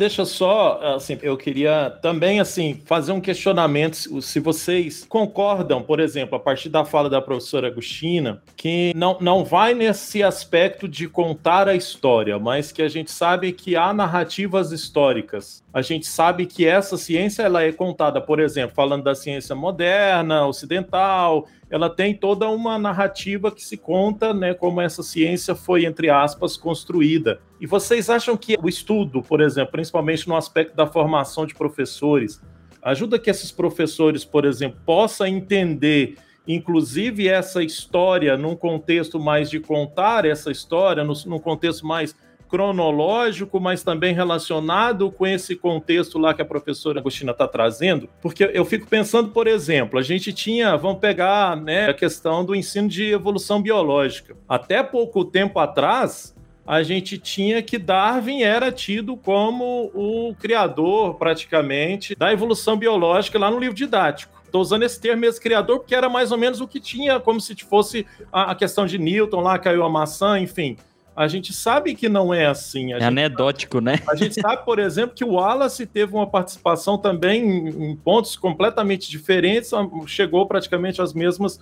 [0.00, 6.36] Deixa só, assim, eu queria também, assim, fazer um questionamento, se vocês concordam, por exemplo,
[6.36, 11.68] a partir da fala da professora Agostina, que não, não vai nesse aspecto de contar
[11.68, 15.62] a história, mas que a gente sabe que há narrativas históricas.
[15.70, 20.46] A gente sabe que essa ciência, ela é contada, por exemplo, falando da ciência moderna,
[20.46, 26.10] ocidental, ela tem toda uma narrativa que se conta, né, como essa ciência foi, entre
[26.10, 27.40] aspas, construída.
[27.60, 32.42] E vocês acham que o estudo, por exemplo, principalmente no aspecto da formação de professores,
[32.82, 36.16] ajuda que esses professores, por exemplo, possam entender
[36.48, 42.16] inclusive essa história num contexto mais de contar essa história, num contexto mais
[42.50, 48.50] cronológico, mas também relacionado com esse contexto lá que a professora Agostina está trazendo, porque
[48.52, 52.88] eu fico pensando, por exemplo, a gente tinha, vamos pegar né, a questão do ensino
[52.88, 54.36] de evolução biológica.
[54.48, 56.34] Até pouco tempo atrás,
[56.66, 63.50] a gente tinha que Darwin era tido como o criador, praticamente, da evolução biológica lá
[63.50, 64.40] no livro didático.
[64.44, 67.40] Estou usando esse termo mesmo, criador, porque era mais ou menos o que tinha, como
[67.40, 70.76] se fosse a, questão de Newton, lá caiu a maçã, enfim.
[71.16, 72.92] A gente sabe que não é assim.
[72.92, 73.98] É gente anedótico, né?
[74.08, 78.36] A gente sabe, por exemplo, que o Wallace teve uma participação também em, em pontos
[78.36, 79.70] completamente diferentes,
[80.06, 81.60] chegou praticamente às mesmas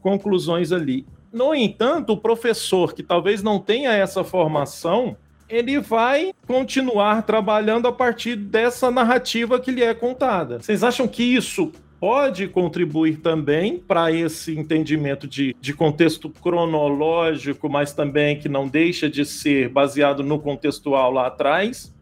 [0.00, 1.06] conclusões ali.
[1.32, 5.16] No entanto, o professor que talvez não tenha essa formação,
[5.48, 10.60] ele vai continuar trabalhando a partir dessa narrativa que lhe é contada.
[10.60, 17.92] Vocês acham que isso pode contribuir também para esse entendimento de, de contexto cronológico, mas
[17.92, 21.92] também que não deixa de ser baseado no contextual lá atrás,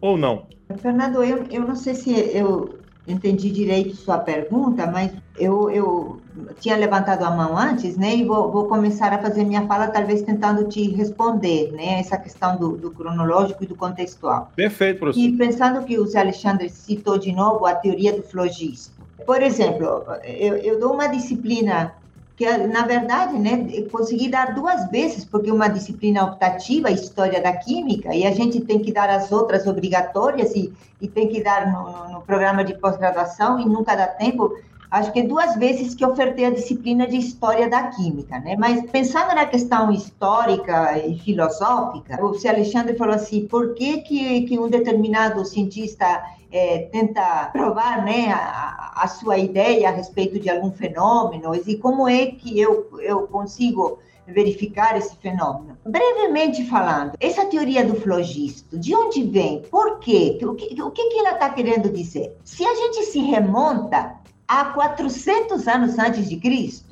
[0.00, 0.46] ou não?
[0.76, 2.78] Fernando, eu, eu não sei se eu
[3.08, 6.20] entendi direito sua pergunta, mas eu, eu
[6.60, 8.14] tinha levantado a mão antes, né?
[8.14, 11.98] E vou, vou começar a fazer minha fala, talvez tentando te responder, né?
[11.98, 14.52] Essa questão do, do cronológico e do contextual.
[14.54, 15.20] Perfeito, professor.
[15.20, 18.92] E pensando que o Alexandre citou de novo a teoria do flogisto,
[19.26, 21.94] por exemplo, eu, eu dou uma disciplina
[22.38, 28.14] que, na verdade, né, consegui dar duas vezes, porque uma disciplina optativa, História da Química,
[28.14, 32.12] e a gente tem que dar as outras obrigatórias e, e tem que dar no,
[32.12, 34.56] no programa de pós-graduação e nunca dá tempo.
[34.88, 38.54] Acho que duas vezes que ofertei a disciplina de História da Química, né?
[38.56, 42.38] Mas pensando na questão histórica e filosófica, o.
[42.48, 48.94] Alexandre falou assim, por que, que, que um determinado cientista é, tenta provar né, a,
[48.96, 53.98] a, sua ideia a respeito de algum fenômeno e como é que eu, eu consigo
[54.26, 55.76] verificar esse fenômeno.
[55.86, 59.62] Brevemente falando, essa teoria do flogisto, de onde vem?
[59.62, 60.38] Por quê?
[60.42, 62.36] O que, o que, que ela está querendo dizer?
[62.44, 66.87] Se a gente se remonta a 400 anos antes de Cristo,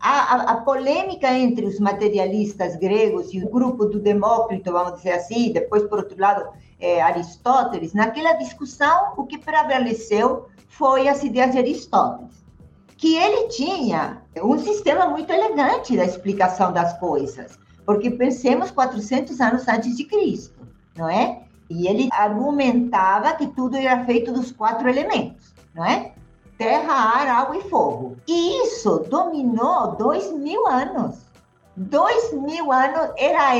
[0.00, 5.52] a, a, polêmica entre os materialistas gregos e o grupo do Demócrito, vamos dizer assim,
[5.52, 11.58] depois, por outro lado, é, Aristóteles, naquela discussão, o que prevaleceu foi as ideias de
[11.58, 12.44] Aristóteles,
[12.96, 19.68] que ele tinha um sistema muito elegante da explicação das coisas, porque pensemos 400 anos
[19.68, 20.66] antes de Cristo,
[20.96, 21.42] não é?
[21.68, 26.12] E ele argumentava que tudo era feito dos quatro elementos, não é?
[26.58, 28.16] Terra, ar, água e fogo.
[28.26, 31.16] E isso dominou dois mil anos.
[31.76, 33.52] Dois mil anos era.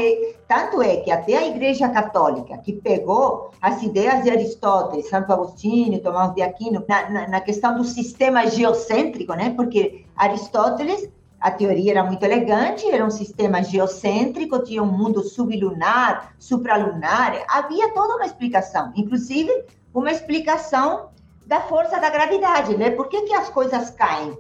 [0.49, 6.01] Tanto é que até a Igreja Católica, que pegou as ideias de Aristóteles, Santo Agostinho,
[6.01, 9.51] Tomás de Aquino, na, na, na questão do sistema geocêntrico, né?
[9.51, 16.35] Porque Aristóteles a teoria era muito elegante, era um sistema geocêntrico, tinha um mundo sublunar,
[16.39, 19.53] supralunar, havia toda uma explicação, inclusive
[19.93, 21.11] uma explicação
[21.47, 22.91] da força da gravidade, né?
[22.91, 24.37] Por que, que as coisas caem?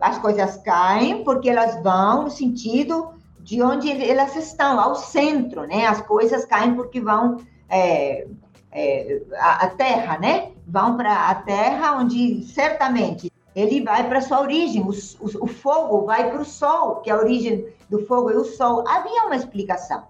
[0.00, 5.86] As coisas caem porque elas vão no sentido de onde elas estão, ao centro, né?
[5.86, 7.38] As coisas caem porque vão
[7.68, 8.26] é,
[8.72, 10.52] é, a, a Terra, né?
[10.66, 14.82] Vão para a Terra, onde certamente ele vai para sua origem.
[14.82, 18.44] O, o, o fogo vai para o Sol, que a origem do fogo é o
[18.44, 18.84] Sol.
[18.86, 20.04] Havia uma explicação.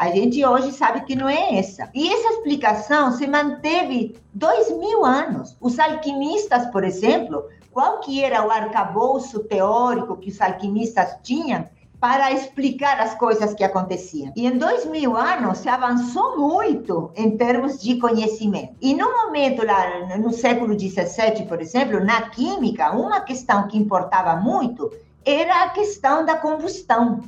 [0.00, 1.90] A gente hoje sabe que não é essa.
[1.92, 5.54] E essa explicação se manteve dois mil anos.
[5.60, 11.68] Os alquimistas, por exemplo, qual que era o arcabouço teórico que os alquimistas tinham
[12.00, 14.32] para explicar as coisas que aconteciam.
[14.34, 18.76] E em dois mil anos se avançou muito em termos de conhecimento.
[18.80, 24.34] E no momento lá no século XVII, por exemplo, na química, uma questão que importava
[24.36, 24.90] muito
[25.26, 27.20] era a questão da combustão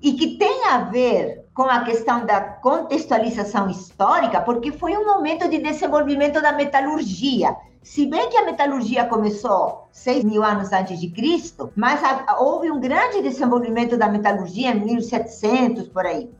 [0.00, 5.48] e que tem a ver com a questão da contextualização histórica, porque foi um momento
[5.48, 7.56] de desenvolvimento da metalurgia.
[7.82, 12.02] Se bem que a metalurgia começou 6 mil anos antes de Cristo, mas
[12.38, 16.30] houve um grande desenvolvimento da metalurgia em 1700, por aí.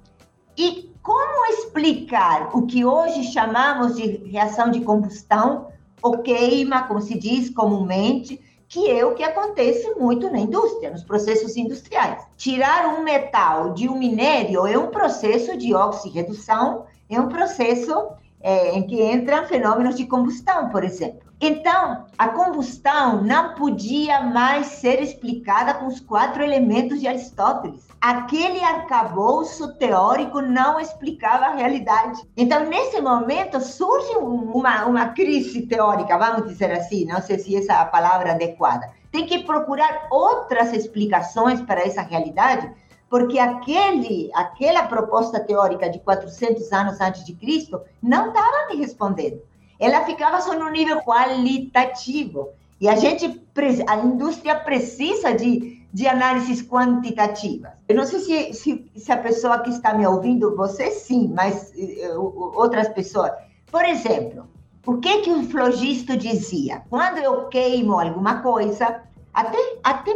[0.54, 5.68] E como explicar o que hoje chamamos de reação de combustão,
[6.02, 8.38] ou queima, como se diz comumente,
[8.68, 12.26] que é o que acontece muito na indústria, nos processos industriais.
[12.36, 18.08] Tirar um metal de um minério é um processo de oxirredução, é um processo
[18.40, 21.25] é, em que entram fenômenos de combustão, por exemplo.
[21.38, 27.86] Então, a combustão não podia mais ser explicada com os quatro elementos de Aristóteles.
[28.00, 32.26] Aquele arcabouço teórico não explicava a realidade.
[32.34, 37.74] Então, nesse momento, surge uma, uma crise teórica, vamos dizer assim, não sei se essa
[37.74, 38.90] é a palavra adequada.
[39.12, 42.70] Tem que procurar outras explicações para essa realidade,
[43.10, 49.42] porque aquele, aquela proposta teórica de 400 anos antes de Cristo não estava me respondendo
[49.78, 52.50] ela ficava só no nível qualitativo.
[52.80, 53.42] E a gente,
[53.88, 57.72] a indústria precisa de, de análises quantitativas.
[57.88, 61.72] Eu não sei se, se, se a pessoa que está me ouvindo, você sim, mas
[61.74, 63.32] uh, outras pessoas.
[63.70, 64.46] Por exemplo,
[64.86, 66.82] o que que o flogisto dizia?
[66.90, 69.02] Quando eu queimo alguma coisa,
[69.32, 70.14] até, até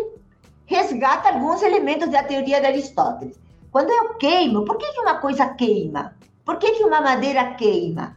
[0.67, 3.39] resgata alguns elementos da teoria de Aristóteles.
[3.73, 6.15] Quando eu queimo, por que, que uma coisa queima?
[6.45, 8.17] Por que, que uma madeira queima?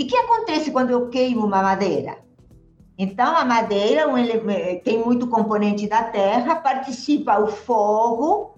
[0.00, 2.16] E o que acontece quando eu queimo uma madeira?
[2.96, 4.14] Então, a madeira um
[4.82, 8.54] tem muito componente da terra, participa o fogo,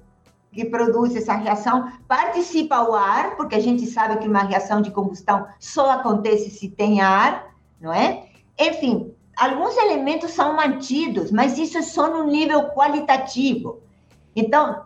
[0.52, 4.92] que produz essa reação, participa o ar, porque a gente sabe que uma reação de
[4.92, 8.26] combustão só acontece se tem ar, não é?
[8.56, 13.80] Enfim, alguns elementos são mantidos, mas isso é só no nível qualitativo.
[14.36, 14.84] Então,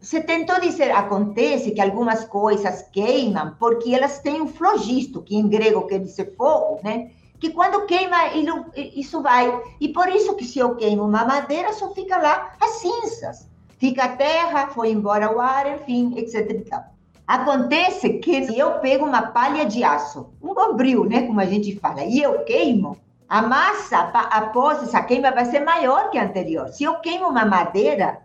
[0.00, 5.46] você tentou dizer, acontece que algumas coisas queimam porque elas têm um flogisto, que em
[5.46, 7.10] grego quer dizer fogo, né?
[7.38, 8.34] Que quando queima,
[8.74, 9.62] isso vai.
[9.80, 13.48] E por isso que se eu queimo uma madeira, só fica lá as cinzas.
[13.78, 16.82] Fica a terra, foi embora o ar, enfim, etc.
[17.26, 21.78] Acontece que se eu pego uma palha de aço, um bombril, né, como a gente
[21.78, 22.96] fala, e eu queimo,
[23.28, 23.98] a massa
[24.30, 26.68] após essa queima vai ser maior que a anterior.
[26.68, 28.20] Se eu queimo uma madeira,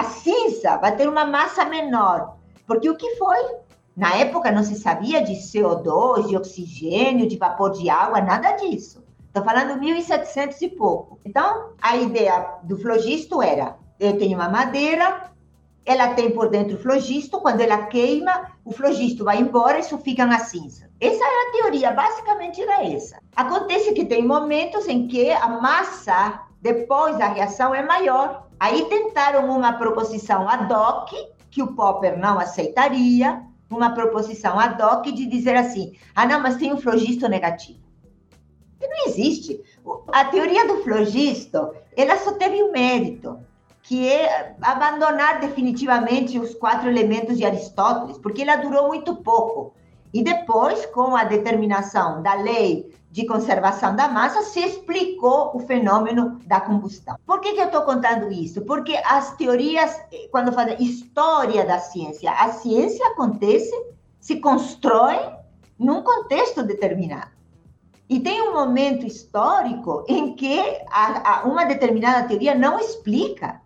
[0.00, 2.36] a cinza vai ter uma massa menor.
[2.66, 3.36] Porque o que foi?
[3.94, 9.04] Na época não se sabia de CO2, de oxigênio, de vapor de água, nada disso.
[9.26, 11.20] Estou falando 1700 e pouco.
[11.22, 15.30] Então, a ideia do flogisto era: eu tenho uma madeira,
[15.84, 19.98] ela tem por dentro o flogisto, quando ela queima, o flogisto vai embora e só
[19.98, 20.88] fica na cinza.
[20.98, 23.18] Essa era a teoria, basicamente era essa.
[23.36, 28.49] Acontece que tem momentos em que a massa, depois da reação, é maior.
[28.60, 31.12] Aí tentaram uma proposição ad hoc,
[31.50, 36.56] que o Popper não aceitaria, uma proposição ad hoc de dizer assim: ah, não, mas
[36.56, 37.80] tem um flogisto negativo.
[38.78, 39.58] E não existe.
[40.12, 43.38] A teoria do flogisto, ela só teve um mérito,
[43.82, 49.72] que é abandonar definitivamente os quatro elementos de Aristóteles, porque ela durou muito pouco.
[50.12, 56.38] E depois, com a determinação da lei de conservação da massa, se explicou o fenômeno
[56.46, 57.16] da combustão.
[57.26, 58.62] Por que, que eu estou contando isso?
[58.62, 60.00] Porque as teorias,
[60.30, 63.74] quando fazem história da ciência, a ciência acontece,
[64.20, 65.18] se constrói
[65.78, 67.30] num contexto determinado.
[68.08, 73.60] E tem um momento histórico em que a, a, uma determinada teoria não explica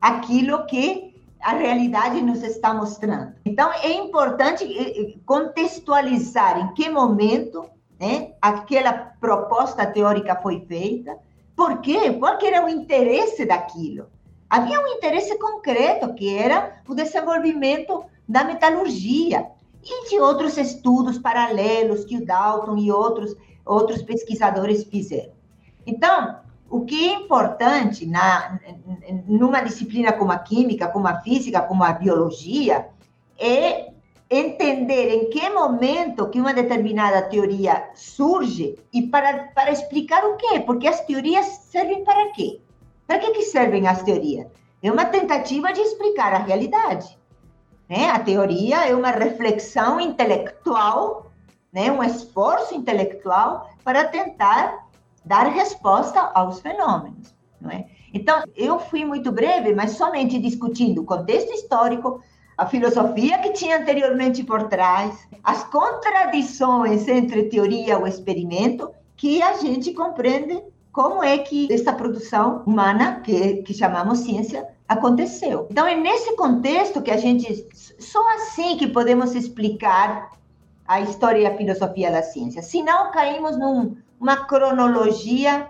[0.00, 3.34] aquilo que a realidade nos está mostrando.
[3.44, 7.66] Então, é importante eh, eh, contextualizar em que momento
[8.04, 11.16] né, aquela proposta teórica foi feita,
[11.56, 12.12] por quê?
[12.12, 14.08] Qual era o interesse daquilo?
[14.50, 19.46] Havia um interesse concreto, que era o desenvolvimento da metalurgia
[19.82, 23.34] e de outros estudos paralelos que o Dalton e outros,
[23.64, 25.32] outros pesquisadores fizeram.
[25.86, 28.58] Então, o que é importante na,
[29.26, 32.88] numa disciplina como a química, como a física, como a biologia,
[33.38, 33.93] é
[34.30, 40.60] entender em que momento que uma determinada teoria surge e para, para explicar o quê,
[40.60, 42.60] porque as teorias servem para quê?
[43.06, 44.46] Para que, que servem as teorias?
[44.82, 47.18] É uma tentativa de explicar a realidade.
[47.88, 48.08] Né?
[48.10, 51.30] A teoria é uma reflexão intelectual,
[51.72, 51.92] né?
[51.92, 54.88] um esforço intelectual para tentar
[55.24, 57.34] dar resposta aos fenômenos.
[57.60, 57.86] Não é?
[58.12, 62.22] Então, eu fui muito breve, mas somente discutindo o contexto histórico,
[62.56, 69.54] a filosofia que tinha anteriormente por trás, as contradições entre teoria e experimento, que a
[69.54, 75.66] gente compreende como é que essa produção humana, que, que chamamos ciência, aconteceu.
[75.70, 77.66] Então, é nesse contexto que a gente,
[77.98, 80.30] só assim que podemos explicar
[80.86, 82.62] a história e a filosofia da ciência.
[82.62, 85.68] Senão, caímos num, uma cronologia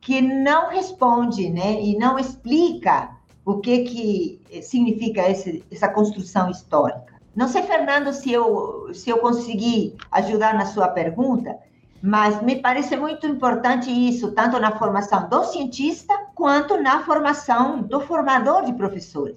[0.00, 3.16] que não responde, né, e não explica
[3.48, 7.14] o que que significa esse, essa construção histórica.
[7.34, 11.56] Não sei, Fernando, se eu se eu consegui ajudar na sua pergunta,
[12.02, 18.02] mas me parece muito importante isso, tanto na formação do cientista quanto na formação do
[18.02, 19.36] formador de professores.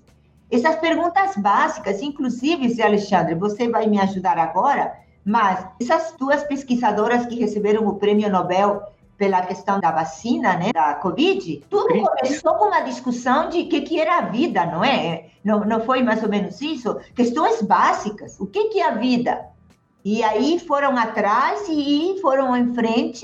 [0.52, 4.94] Essas perguntas básicas, inclusive, Zé Alexandre, você vai me ajudar agora,
[5.24, 8.84] mas essas duas pesquisadoras que receberam o prêmio Nobel
[9.22, 13.82] pela questão da vacina, né, da Covid, tudo começou com uma discussão de o que,
[13.82, 15.28] que era a vida, não é?
[15.44, 16.98] Não, não foi mais ou menos isso?
[17.14, 18.40] Questões básicas.
[18.40, 19.46] O que, que é a vida?
[20.04, 23.24] E aí foram atrás e foram em frente,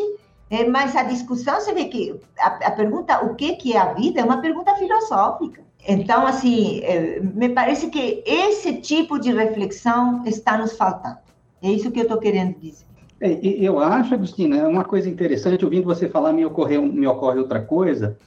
[0.52, 3.94] é, mas a discussão, você vê que a, a pergunta, o que, que é a
[3.94, 5.64] vida, é uma pergunta filosófica.
[5.88, 11.18] Então, assim, é, me parece que esse tipo de reflexão está nos faltando.
[11.60, 12.86] É isso que eu estou querendo dizer.
[13.20, 17.40] É, eu acho, Agostina, é uma coisa interessante, ouvindo você falar, me, ocorreu, me ocorre
[17.40, 18.18] outra coisa.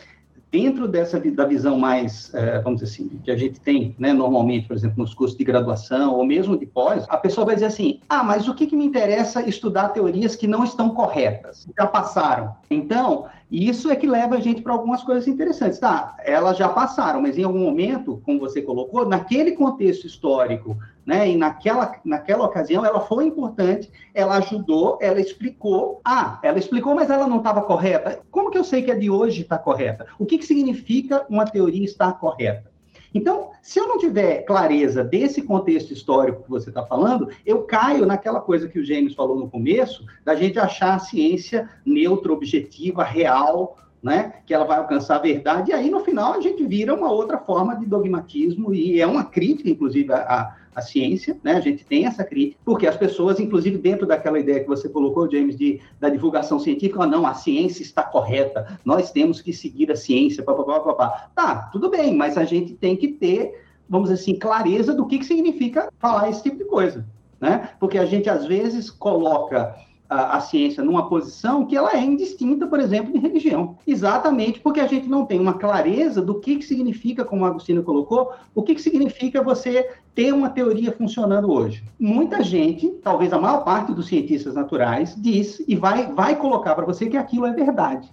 [0.50, 4.66] Dentro dessa da visão mais, é, vamos dizer assim, que a gente tem, né, normalmente,
[4.66, 8.00] por exemplo, nos cursos de graduação ou mesmo de pós, a pessoa vai dizer assim:
[8.08, 12.56] ah, mas o que, que me interessa estudar teorias que não estão corretas, já passaram.
[12.68, 15.78] Então, isso é que leva a gente para algumas coisas interessantes.
[15.78, 20.76] Tá, elas já passaram, mas em algum momento, como você colocou, naquele contexto histórico
[21.10, 21.28] né?
[21.28, 26.00] E naquela, naquela ocasião ela foi importante, ela ajudou, ela explicou.
[26.04, 28.20] Ah, ela explicou, mas ela não estava correta.
[28.30, 30.06] Como que eu sei que a de hoje está correta?
[30.20, 32.70] O que, que significa uma teoria estar correta?
[33.12, 38.06] Então, se eu não tiver clareza desse contexto histórico que você está falando, eu caio
[38.06, 43.02] naquela coisa que o James falou no começo, da gente achar a ciência neutra, objetiva,
[43.02, 44.34] real, né?
[44.46, 47.38] Que ela vai alcançar a verdade, e aí no final a gente vira uma outra
[47.38, 51.52] forma de dogmatismo, e é uma crítica, inclusive, a, a ciência, né?
[51.52, 55.30] A gente tem essa crítica, porque as pessoas, inclusive dentro daquela ideia que você colocou,
[55.30, 59.96] James, de, da divulgação científica, não, a ciência está correta, nós temos que seguir a
[59.96, 61.30] ciência, papapá, papá.
[61.34, 65.18] Tá, tudo bem, mas a gente tem que ter, vamos dizer assim, clareza do que,
[65.18, 67.04] que significa falar esse tipo de coisa,
[67.40, 67.70] né?
[67.78, 69.74] Porque a gente às vezes coloca
[70.10, 73.78] a, a, ciência numa posição que ela é indistinta, por exemplo, de religião.
[73.86, 77.80] Exatamente porque a gente não tem uma clareza do que, que significa, como a Agostina
[77.80, 81.84] colocou, o que, que significa você ter uma teoria funcionando hoje.
[81.98, 86.84] Muita gente, talvez a maior parte dos cientistas naturais, diz e vai, vai colocar para
[86.84, 88.10] você que aquilo é verdade.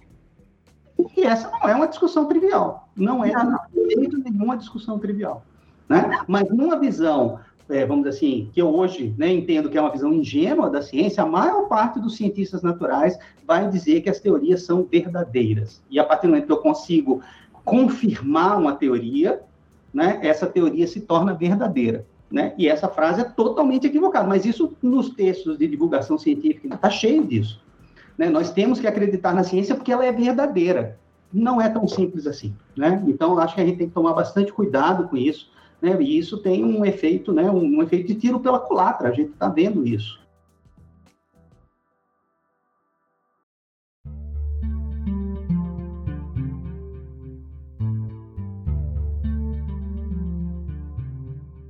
[1.16, 2.88] E essa não é uma discussão trivial.
[2.96, 3.32] Não é
[3.72, 5.42] de jeito nenhum uma discussão trivial.
[5.88, 6.20] Né?
[6.28, 7.40] Mas numa visão
[7.70, 10.80] é, vamos dizer assim, que eu hoje né, entendo que é uma visão ingênua da
[10.80, 15.82] ciência, a maior parte dos cientistas naturais vai dizer que as teorias são verdadeiras.
[15.90, 17.20] E a partir do momento que eu consigo
[17.64, 19.42] confirmar uma teoria,
[19.92, 22.06] né, essa teoria se torna verdadeira.
[22.30, 22.54] Né?
[22.58, 27.26] E essa frase é totalmente equivocada, mas isso nos textos de divulgação científica está cheio
[27.26, 27.62] disso.
[28.16, 28.28] Né?
[28.28, 30.98] Nós temos que acreditar na ciência porque ela é verdadeira.
[31.32, 32.54] Não é tão simples assim.
[32.76, 33.02] Né?
[33.06, 35.50] Então, acho que a gente tem que tomar bastante cuidado com isso
[35.80, 35.96] né?
[36.00, 37.50] E isso tem um efeito, né?
[37.50, 40.17] um, um efeito de tiro pela culatra, a gente está vendo isso.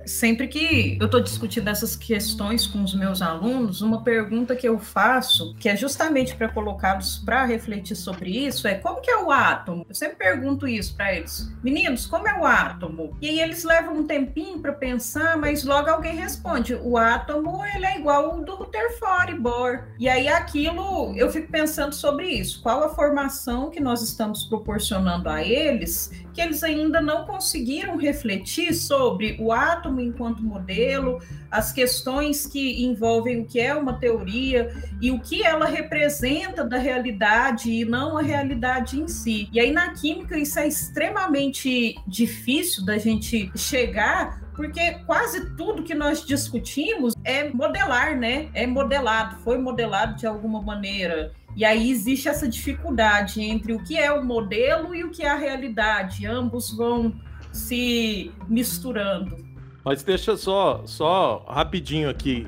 [0.09, 4.79] Sempre que eu estou discutindo essas questões com os meus alunos, uma pergunta que eu
[4.79, 9.31] faço, que é justamente para colocá-los para refletir sobre isso, é como que é o
[9.31, 9.85] átomo?
[9.87, 11.51] Eu sempre pergunto isso para eles.
[11.63, 13.15] Meninos, como é o átomo?
[13.21, 17.85] E aí eles levam um tempinho para pensar, mas logo alguém responde: o átomo ele
[17.85, 19.89] é igual ao do Rutherford Bohr.
[19.99, 22.61] E aí aquilo, eu fico pensando sobre isso.
[22.61, 28.73] Qual a formação que nós estamos proporcionando a eles que eles ainda não conseguiram refletir
[28.73, 31.21] sobre o átomo enquanto modelo,
[31.51, 36.77] as questões que envolvem o que é uma teoria e o que ela representa da
[36.77, 39.49] realidade e não a realidade em si.
[39.51, 45.95] E aí na química isso é extremamente difícil da gente chegar porque quase tudo que
[45.95, 48.49] nós discutimos é modelar, né?
[48.53, 51.31] É modelado, foi modelado de alguma maneira.
[51.55, 55.29] E aí existe essa dificuldade entre o que é o modelo e o que é
[55.29, 56.25] a realidade.
[56.25, 57.15] Ambos vão
[57.53, 59.37] se misturando.
[59.83, 62.45] Mas deixa só, só rapidinho aqui,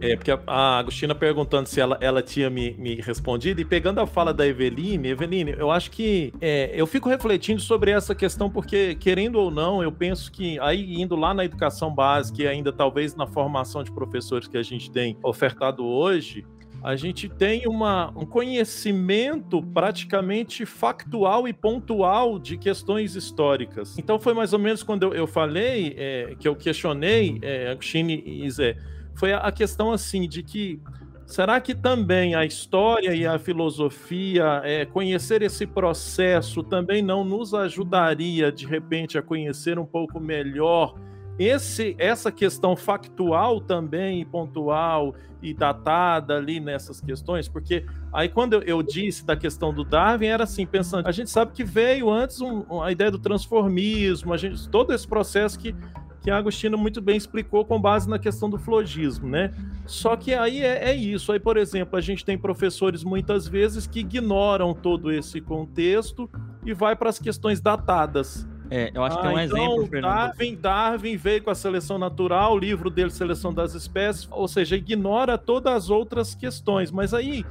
[0.00, 4.00] é, porque a, a Agostina perguntando se ela, ela tinha me, me respondido, e pegando
[4.00, 8.50] a fala da Eveline, Eveline, eu acho que é, eu fico refletindo sobre essa questão,
[8.50, 12.72] porque, querendo ou não, eu penso que aí indo lá na educação básica e ainda
[12.72, 16.44] talvez na formação de professores que a gente tem ofertado hoje,
[16.82, 23.98] a gente tem uma, um conhecimento praticamente factual e pontual de questões históricas.
[23.98, 28.22] Então foi mais ou menos quando eu, eu falei, é, que eu questionei, é, Agostini
[28.24, 28.76] e Zé,
[29.14, 30.80] foi a, a questão assim de que
[31.26, 37.52] Será que também a história e a filosofia, é, conhecer esse processo, também não nos
[37.52, 40.94] ajudaria, de repente, a conhecer um pouco melhor
[41.38, 48.82] esse, essa questão factual também, pontual e datada ali nessas questões, porque aí quando eu,
[48.82, 52.82] disse da questão do Darwin, era assim, pensando, a gente sabe que veio antes um,
[52.82, 55.74] a ideia do transformismo, a gente, todo esse processo que,
[56.22, 59.52] que a Agostina muito bem explicou com base na questão do flogismo, né?
[59.86, 63.86] Só que aí é, é isso, aí, por exemplo, a gente tem professores muitas vezes
[63.86, 66.28] que ignoram todo esse contexto
[66.64, 69.86] e vai para as questões datadas, é, eu acho ah, que é um então, exemplo,
[69.86, 70.12] Fernando.
[70.12, 74.76] Darwin, Darwin veio com a seleção natural, o livro dele, Seleção das Espécies, ou seja,
[74.76, 76.90] ignora todas as outras questões.
[76.90, 77.44] Mas aí,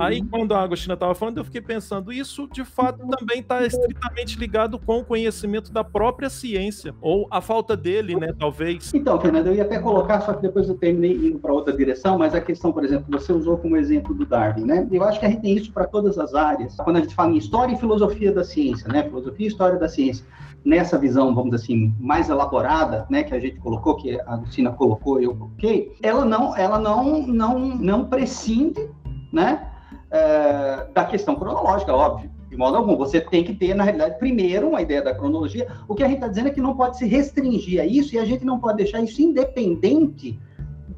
[0.00, 4.38] Aí, quando a Agostina estava falando, eu fiquei pensando, isso de fato também está estritamente
[4.38, 8.92] ligado com o conhecimento da própria ciência, ou a falta dele, né, talvez.
[8.94, 12.18] Então, Fernando, eu ia até colocar, só que depois eu terminei indo para outra direção,
[12.18, 14.88] mas a questão, por exemplo, você usou como exemplo do Darwin, né?
[14.90, 16.76] Eu acho que a gente tem isso para todas as áreas.
[16.76, 19.04] Quando a gente fala em história e filosofia da ciência, né?
[19.04, 20.24] Filosofia e história da ciência
[20.64, 24.70] nessa visão, vamos dizer assim, mais elaborada, né, que a gente colocou, que a Agostina
[24.70, 28.88] colocou, eu coloquei, ela não, ela não, não, não prescinde,
[29.32, 29.70] né,
[30.10, 32.30] é, da questão cronológica, óbvio.
[32.48, 32.96] De modo algum.
[32.96, 35.68] Você tem que ter, na realidade, primeiro uma ideia da cronologia.
[35.86, 38.18] O que a gente está dizendo é que não pode se restringir a isso e
[38.18, 40.38] a gente não pode deixar isso independente,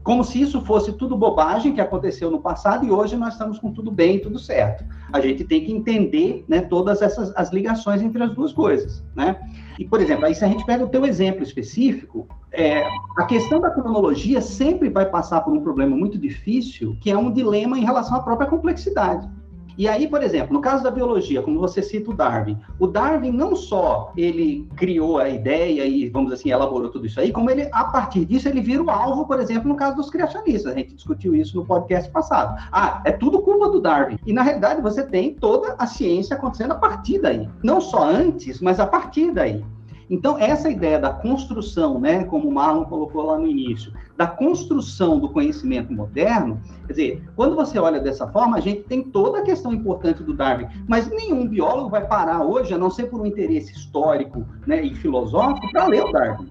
[0.02, 3.70] como se isso fosse tudo bobagem que aconteceu no passado e hoje nós estamos com
[3.70, 4.84] tudo bem, tudo certo.
[5.12, 9.04] A gente tem que entender né, todas essas as ligações entre as duas coisas.
[9.14, 9.36] Né?
[9.78, 12.84] E, por exemplo, aí se a gente pega o teu exemplo específico, é,
[13.16, 17.32] a questão da cronologia sempre vai passar por um problema muito difícil, que é um
[17.32, 19.28] dilema em relação à própria complexidade.
[19.76, 23.32] E aí, por exemplo, no caso da biologia, como você cita o Darwin, o Darwin
[23.32, 27.68] não só ele criou a ideia e, vamos assim, elaborou tudo isso aí, como ele,
[27.72, 30.72] a partir disso, ele vira o alvo, por exemplo, no caso dos criacionistas.
[30.72, 32.60] A gente discutiu isso no podcast passado.
[32.70, 34.18] Ah, é tudo culpa do Darwin.
[34.26, 37.48] E, na realidade, você tem toda a ciência acontecendo a partir daí.
[37.62, 39.64] Não só antes, mas a partir daí.
[40.12, 45.18] Então, essa ideia da construção, né, como o Marlon colocou lá no início, da construção
[45.18, 49.42] do conhecimento moderno, quer dizer, quando você olha dessa forma, a gente tem toda a
[49.42, 53.26] questão importante do Darwin, mas nenhum biólogo vai parar hoje, a não ser por um
[53.26, 56.50] interesse histórico né, e filosófico, para ler o Darwin.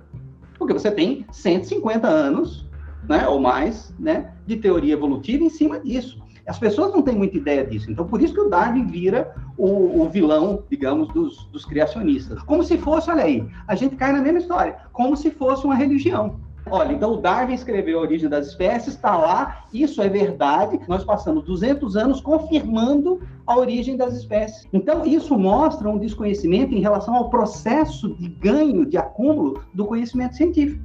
[0.57, 2.68] Porque você tem 150 anos,
[3.07, 6.20] né, ou mais, né, de teoria evolutiva em cima disso.
[6.47, 7.91] As pessoas não têm muita ideia disso.
[7.91, 12.41] Então, por isso que o Darwin vira o, o vilão, digamos, dos, dos criacionistas.
[12.43, 15.75] Como se fosse, olha aí, a gente cai na mesma história, como se fosse uma
[15.75, 16.39] religião.
[16.69, 20.79] Olha, então o Darwin escreveu a origem das espécies, está lá, isso é verdade.
[20.87, 24.67] Nós passamos 200 anos confirmando a origem das espécies.
[24.71, 30.35] Então, isso mostra um desconhecimento em relação ao processo de ganho, de acúmulo do conhecimento
[30.35, 30.83] científico.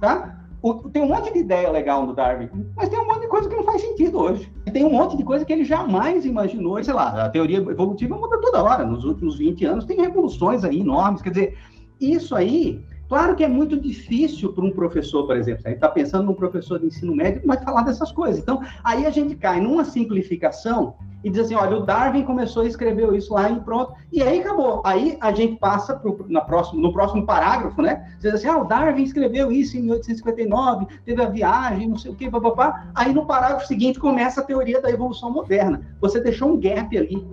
[0.00, 0.35] Tá?
[0.74, 3.56] Tem um monte de ideia legal no Darwin, mas tem um monte de coisa que
[3.56, 4.52] não faz sentido hoje.
[4.66, 6.82] E tem um monte de coisa que ele jamais imaginou.
[6.82, 8.84] Sei lá, a teoria evolutiva muda toda hora.
[8.84, 11.22] Nos últimos 20 anos tem revoluções aí enormes.
[11.22, 11.58] Quer dizer,
[12.00, 15.88] isso aí Claro que é muito difícil para um professor, por exemplo, a gente está
[15.88, 18.40] pensando num professor de ensino médio vai falar dessas coisas.
[18.40, 22.66] Então, aí a gente cai numa simplificação e diz assim, olha, o Darwin começou a
[22.66, 24.80] escrever isso lá e pronto, e aí acabou.
[24.84, 28.12] Aí a gente passa pro, na próximo, no próximo parágrafo, né?
[28.20, 32.14] Diz assim, ah, o Darwin escreveu isso em 1859, teve a viagem, não sei o
[32.14, 32.86] quê, papapá.
[32.94, 35.82] Aí no parágrafo seguinte começa a teoria da evolução moderna.
[36.00, 37.26] Você deixou um gap ali,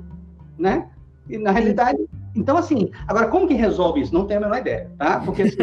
[0.57, 0.89] né?
[1.29, 1.99] E na realidade
[2.35, 4.13] então, assim, agora, como que resolve isso?
[4.13, 5.19] Não tenho a menor ideia, tá?
[5.19, 5.57] Porque assim,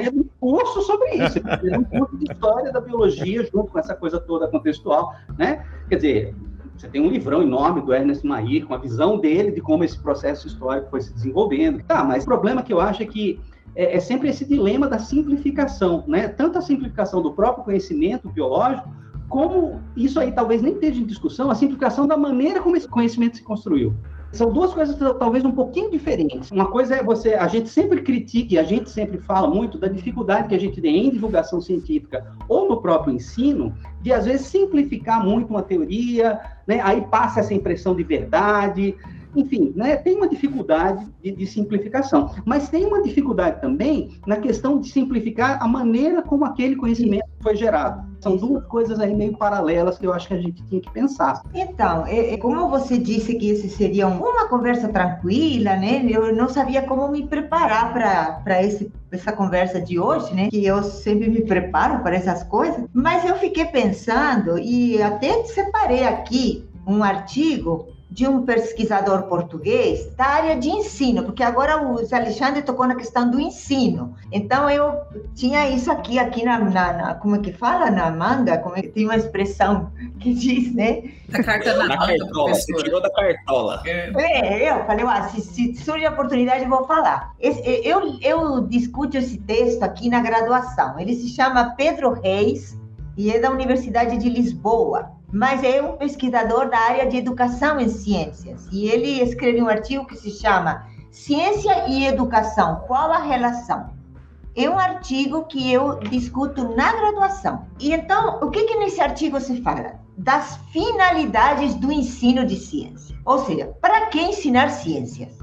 [0.00, 1.40] eu um curso sobre isso,
[1.76, 5.64] um curso de história da biologia junto com essa coisa toda contextual, né?
[5.88, 6.34] Quer dizer,
[6.76, 9.98] você tem um livrão enorme do Ernest Mayr, com a visão dele de como esse
[9.98, 11.82] processo histórico foi se desenvolvendo.
[11.84, 13.40] Tá, mas o problema que eu acho é que
[13.74, 16.28] é, é sempre esse dilema da simplificação, né?
[16.28, 18.88] Tanto a simplificação do próprio conhecimento biológico,
[19.28, 23.36] como isso aí talvez nem esteja em discussão, a simplificação da maneira como esse conhecimento
[23.36, 23.94] se construiu.
[24.36, 26.50] São duas coisas talvez um pouquinho diferentes.
[26.50, 29.88] Uma coisa é você, a gente sempre critica e a gente sempre fala muito da
[29.88, 34.46] dificuldade que a gente tem em divulgação científica ou no próprio ensino, de às vezes
[34.46, 36.80] simplificar muito uma teoria, né?
[36.82, 38.94] Aí passa essa impressão de verdade,
[39.36, 44.80] enfim, né, tem uma dificuldade de, de, simplificação, mas tem uma dificuldade também na questão
[44.80, 48.04] de simplificar a maneira como aquele conhecimento foi gerado.
[48.20, 51.42] São duas coisas aí meio paralelas que eu acho que a gente tinha que pensar.
[51.54, 56.04] Então, é, é, como você disse que esse seria uma conversa tranquila, né?
[56.08, 60.48] Eu não sabia como me preparar para essa conversa de hoje, né?
[60.48, 62.84] Que eu sempre me preparo para essas coisas.
[62.92, 70.26] Mas eu fiquei pensando e até separei aqui um artigo de um pesquisador português da
[70.26, 74.14] área de ensino, porque agora o Alexandre tocou na questão do ensino.
[74.30, 75.02] Então eu
[75.34, 78.82] tinha isso aqui, aqui na, na, na como é que fala na manga, como é
[78.82, 79.90] que tem uma expressão
[80.20, 81.02] que diz, né?
[81.28, 83.82] Da carta na, na cartola, você tirou da cartola.
[83.84, 87.34] É, eu falei, ah, se, se surge a oportunidade eu vou falar.
[87.40, 90.98] Esse, eu, eu discuto esse texto aqui na graduação.
[91.00, 92.78] Ele se chama Pedro Reis
[93.16, 97.88] e é da Universidade de Lisboa mas é um pesquisador da área de educação em
[97.88, 98.68] ciências.
[98.72, 103.90] E ele escreveu um artigo que se chama Ciência e Educação, qual a relação?
[104.54, 107.66] É um artigo que eu discuto na graduação.
[107.78, 110.00] E então, o que, que nesse artigo se fala?
[110.16, 113.16] Das finalidades do ensino de ciência.
[113.24, 115.38] Ou seja, para que ensinar ciências?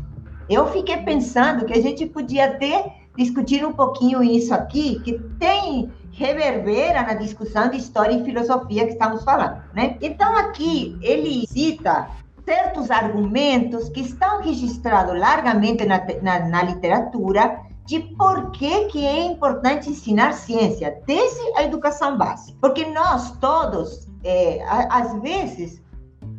[0.50, 2.84] Eu fiquei pensando que a gente podia ter
[3.18, 8.94] discutir um pouquinho isso aqui, que tem reverbera na discussão de história e filosofia que
[8.94, 9.98] estamos falando, né?
[10.02, 12.08] Então aqui ele cita
[12.46, 19.26] certos argumentos que estão registrados largamente na, na, na literatura de por que, que é
[19.26, 22.58] importante ensinar ciência, desde a educação básica.
[22.62, 25.82] Porque nós todos, é, às vezes,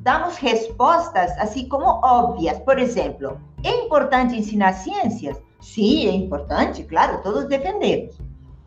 [0.02, 2.58] damos respostas assim como óbvias.
[2.60, 5.40] Por exemplo, é importante ensinar ciências?
[5.60, 8.16] Sim, é importante, claro, todos defendemos.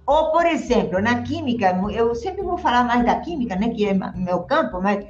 [0.07, 3.93] Ou, por exemplo, na química, eu sempre vou falar mais da química, né, que é
[3.93, 5.05] meu campo, mas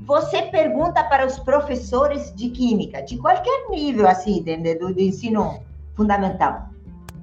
[0.00, 5.60] você pergunta para os professores de química, de qualquer nível, assim, do, do ensino
[5.94, 6.70] fundamental.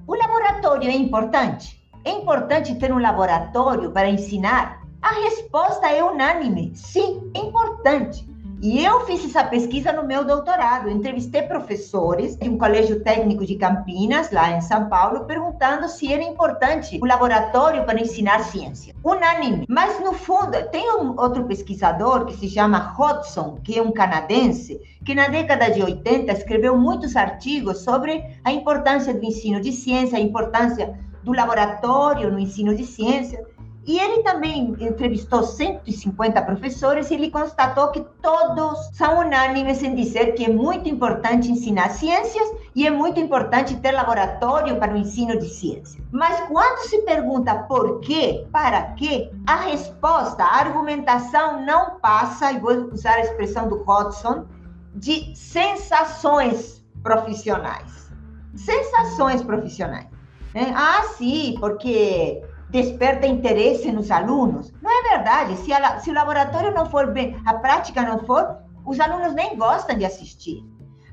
[0.08, 1.84] O laboratório é importante?
[2.06, 4.82] É importante ter um laboratório para ensinar?
[5.02, 6.72] A resposta é unânime.
[6.74, 8.29] Sim, é importante.
[8.62, 10.90] E eu fiz essa pesquisa no meu doutorado.
[10.90, 16.22] entrevistei professores de um colégio técnico de Campinas, lá em São Paulo, perguntando se era
[16.22, 18.94] importante o laboratório para ensinar ciência.
[19.02, 19.66] Unânime.
[19.70, 24.78] Mas, no fundo, tem um outro pesquisador que se chama Hodgson, que é um canadense,
[25.06, 30.18] que na década de 80 escreveu muitos artigos sobre a importância do ensino de ciência,
[30.18, 33.42] a importância do laboratório no ensino de ciência.
[33.90, 40.36] E ele também entrevistou 150 professores e ele constatou que todos são unânimes em dizer
[40.36, 45.40] que é muito importante ensinar ciências e é muito importante ter laboratório para o ensino
[45.40, 45.98] de ciências.
[46.12, 52.60] Mas quando se pergunta por quê, para quê, a resposta, a argumentação não passa, e
[52.60, 54.46] vou usar a expressão do Hodgson,
[54.94, 58.12] de sensações profissionais.
[58.54, 60.06] Sensações profissionais.
[60.54, 60.72] Né?
[60.76, 64.72] Ah, sim, porque desperta interesse nos alunos.
[64.82, 65.58] Não é verdade.
[65.58, 69.58] Se, a, se o laboratório não for bem, a prática não for, os alunos nem
[69.58, 70.64] gostam de assistir.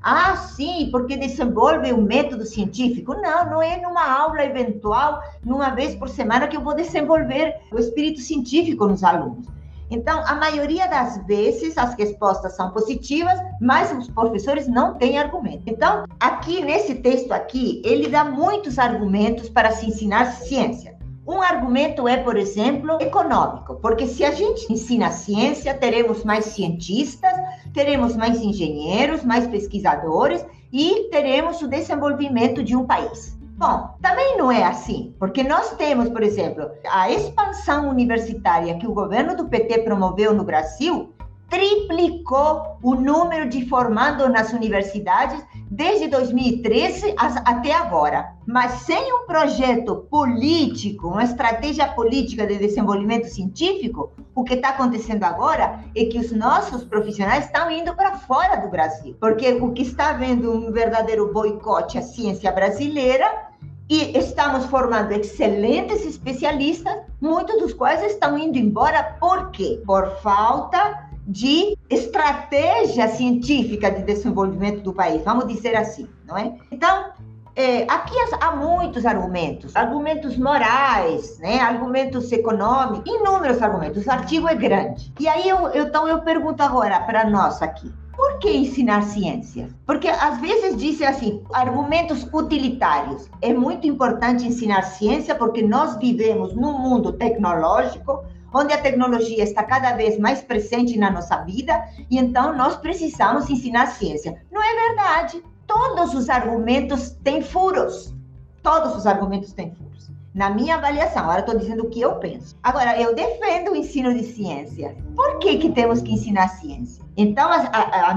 [0.02, 3.14] Ah, sim, porque desenvolve um método científico.
[3.14, 7.78] Não, não é numa aula eventual, numa vez por semana, que eu vou desenvolver o
[7.78, 9.46] espírito científico nos alunos.
[9.90, 15.62] Então, a maioria das vezes as respostas são positivas, mas os professores não têm argumento.
[15.66, 20.95] Então, aqui nesse texto aqui, ele dá muitos argumentos para se ensinar ciência.
[21.26, 27.32] Um argumento é, por exemplo, econômico, porque se a gente ensina ciência, teremos mais cientistas,
[27.74, 33.36] teremos mais engenheiros, mais pesquisadores e teremos o desenvolvimento de um país.
[33.58, 38.92] Bom, também não é assim, porque nós temos, por exemplo, a expansão universitária que o
[38.92, 41.12] governo do PT promoveu no Brasil
[41.48, 48.34] triplicou o número de formandos nas universidades desde 2013 até agora.
[48.46, 55.24] Mas sem um projeto político, uma estratégia política de desenvolvimento científico, o que está acontecendo
[55.24, 59.82] agora é que os nossos profissionais estão indo para fora do Brasil, porque o que
[59.82, 63.46] está havendo um verdadeiro boicote à ciência brasileira
[63.88, 69.80] e estamos formando excelentes especialistas, muitos dos quais estão indo embora por quê?
[69.86, 76.54] Por falta de estratégia científica de desenvolvimento do país, vamos dizer assim, não é?
[76.70, 77.12] Então,
[77.56, 84.06] é, aqui há muitos argumentos, argumentos morais, né, argumentos econômicos, inúmeros argumentos.
[84.06, 85.12] O artigo é grande.
[85.18, 87.90] E aí, eu, então, eu pergunto agora para nós aqui.
[88.14, 89.68] Por que ensinar ciência?
[89.86, 93.28] Porque às vezes dizem assim, argumentos utilitários.
[93.42, 98.24] É muito importante ensinar ciência porque nós vivemos num mundo tecnológico
[98.56, 103.50] onde a tecnologia está cada vez mais presente na nossa vida e então nós precisamos
[103.50, 104.42] ensinar ciência.
[104.50, 105.44] Não é verdade.
[105.66, 108.14] Todos os argumentos têm furos.
[108.62, 110.10] Todos os argumentos têm furos.
[110.34, 112.56] Na minha avaliação, agora estou dizendo o que eu penso.
[112.62, 114.96] Agora, eu defendo o ensino de ciência.
[115.14, 117.04] Por que, que temos que ensinar ciência?
[117.16, 118.14] Então, a, a, a,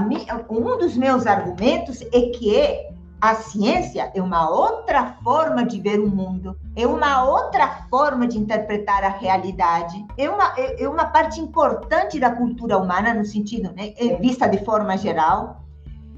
[0.50, 2.90] um dos meus argumentos é que
[3.20, 8.38] a ciência é uma outra forma de ver o mundo, é uma outra forma de
[8.38, 13.72] interpretar a realidade, é uma, é, é uma parte importante da cultura humana, no sentido,
[13.76, 15.64] né, é vista de forma geral.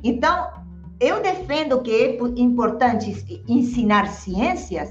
[0.05, 0.51] Então,
[1.01, 4.89] eu defendo que é importante ensinar ciências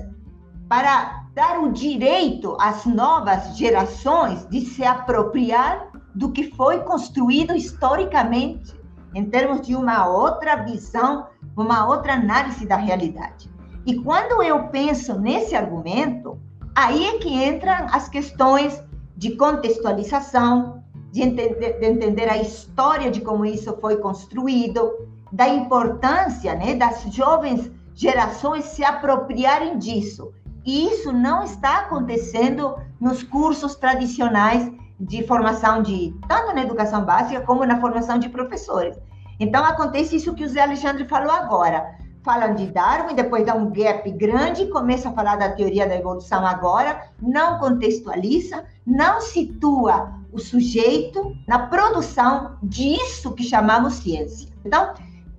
[0.68, 8.76] para dar o direito às novas gerações de se apropriar do que foi construído historicamente,
[9.16, 13.50] em termos de uma outra visão uma outra análise da realidade.
[13.86, 16.40] E quando eu penso nesse argumento,
[16.76, 18.82] aí é que entram as questões
[19.18, 24.92] de contextualização, de entender, de entender a história de como isso foi construído,
[25.32, 30.32] da importância né, das jovens gerações se apropriarem disso.
[30.66, 37.42] E isso não está acontecendo nos cursos tradicionais de formação de tanto na educação básica
[37.42, 38.98] como na formação de professores.
[39.42, 41.96] Então, acontece isso que o Zé Alexandre falou agora.
[42.22, 46.46] Falam de Darwin, depois dá um gap grande, começa a falar da teoria da evolução
[46.46, 54.48] agora, não contextualiza, não situa o sujeito na produção disso que chamamos ciência.
[54.64, 54.94] Então,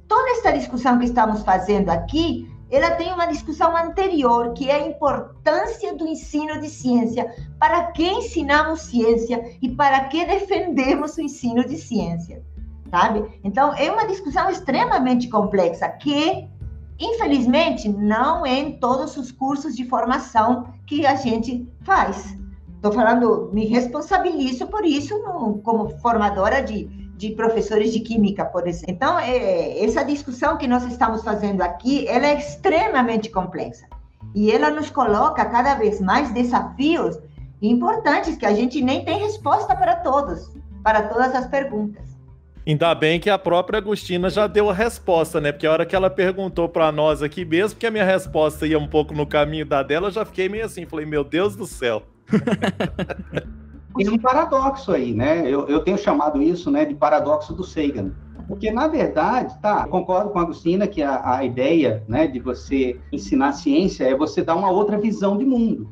[0.09, 4.89] toda essa discussão que estamos fazendo aqui, ela tem uma discussão anterior, que é a
[4.89, 7.33] importância do ensino de ciência.
[7.57, 12.43] Para que ensinamos ciência e para que defendemos o ensino de ciência?
[12.93, 13.41] Sabe?
[13.43, 16.47] Então, é uma discussão extremamente complexa que,
[17.01, 22.37] infelizmente, não é em todos os cursos de formação que a gente faz.
[22.77, 26.85] Estou falando, me responsabilizo por isso no, como formadora de,
[27.17, 28.95] de professores de química, por exemplo.
[28.95, 33.87] Então, é, essa discussão que nós estamos fazendo aqui, ela é extremamente complexa.
[34.35, 37.19] E ela nos coloca cada vez mais desafios
[37.63, 40.51] importantes que a gente nem tem resposta para todos,
[40.83, 42.12] para todas as perguntas.
[42.67, 45.51] Ainda bem que a própria Agostina já deu a resposta, né?
[45.51, 48.79] Porque a hora que ela perguntou para nós aqui, mesmo que a minha resposta ia
[48.79, 51.67] um pouco no caminho da dela, eu já fiquei meio assim, falei, meu Deus do
[51.67, 52.03] céu.
[53.97, 55.43] Tem um paradoxo aí, né?
[55.47, 58.13] Eu, eu tenho chamado isso né, de paradoxo do Sagan.
[58.49, 62.99] Porque, na verdade, tá, concordo com a Agostina que a, a ideia né, de você
[63.13, 65.89] ensinar ciência é você dar uma outra visão de mundo.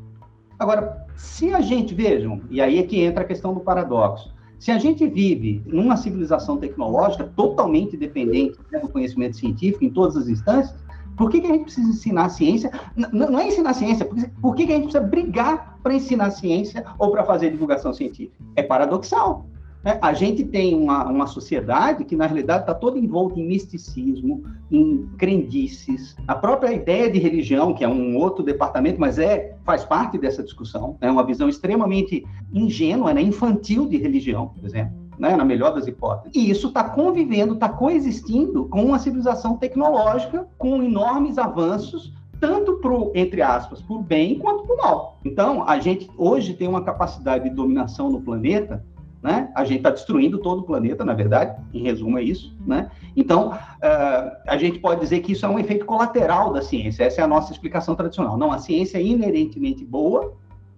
[0.58, 4.70] Agora, se a gente, vejam, e aí é que entra a questão do paradoxo, se
[4.70, 10.28] a gente vive numa civilização tecnológica totalmente dependente né, do conhecimento científico em todas as
[10.28, 10.78] instâncias,
[11.16, 12.70] por que, que a gente precisa ensinar ciência?
[12.94, 16.30] Não, não é ensinar ciência, por, por que, que a gente precisa brigar para ensinar
[16.30, 18.36] ciência ou para fazer divulgação científica?
[18.54, 19.46] É paradoxal.
[19.84, 24.44] É, a gente tem uma, uma sociedade que, na realidade, está toda envolta em misticismo,
[24.70, 26.14] em crendices.
[26.28, 30.42] A própria ideia de religião, que é um outro departamento, mas é faz parte dessa
[30.42, 35.00] discussão, é uma visão extremamente ingênua, né, infantil de religião, por exemplo.
[35.18, 36.34] Né, na melhor das hipóteses.
[36.34, 42.10] E isso está convivendo, está coexistindo com uma civilização tecnológica com enormes avanços
[42.40, 45.18] tanto para entre aspas, por bem quanto para o mal.
[45.24, 48.82] Então, a gente hoje tem uma capacidade de dominação no planeta
[49.22, 49.50] né?
[49.54, 52.90] A gente está destruindo todo o planeta, na verdade, em resumo é isso, né?
[53.14, 57.20] Então, uh, a gente pode dizer que isso é um efeito colateral da ciência, essa
[57.20, 58.38] é a nossa explicação tradicional.
[58.38, 60.32] Não, a ciência é inerentemente boa,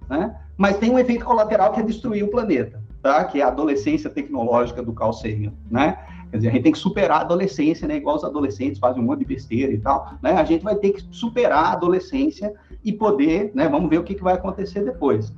[0.09, 0.37] né?
[0.57, 3.25] Mas tem um efeito colateral que é destruir o planeta, tá?
[3.25, 5.99] Que é a adolescência tecnológica do Carl Sagan, né?
[6.31, 7.97] Quer dizer, a gente tem que superar a adolescência, né?
[7.97, 10.33] Igual os adolescentes fazem um monte de besteira e tal, né?
[10.33, 13.69] A gente vai ter que superar a adolescência e poder, né?
[13.69, 15.33] Vamos ver o que, que vai acontecer depois.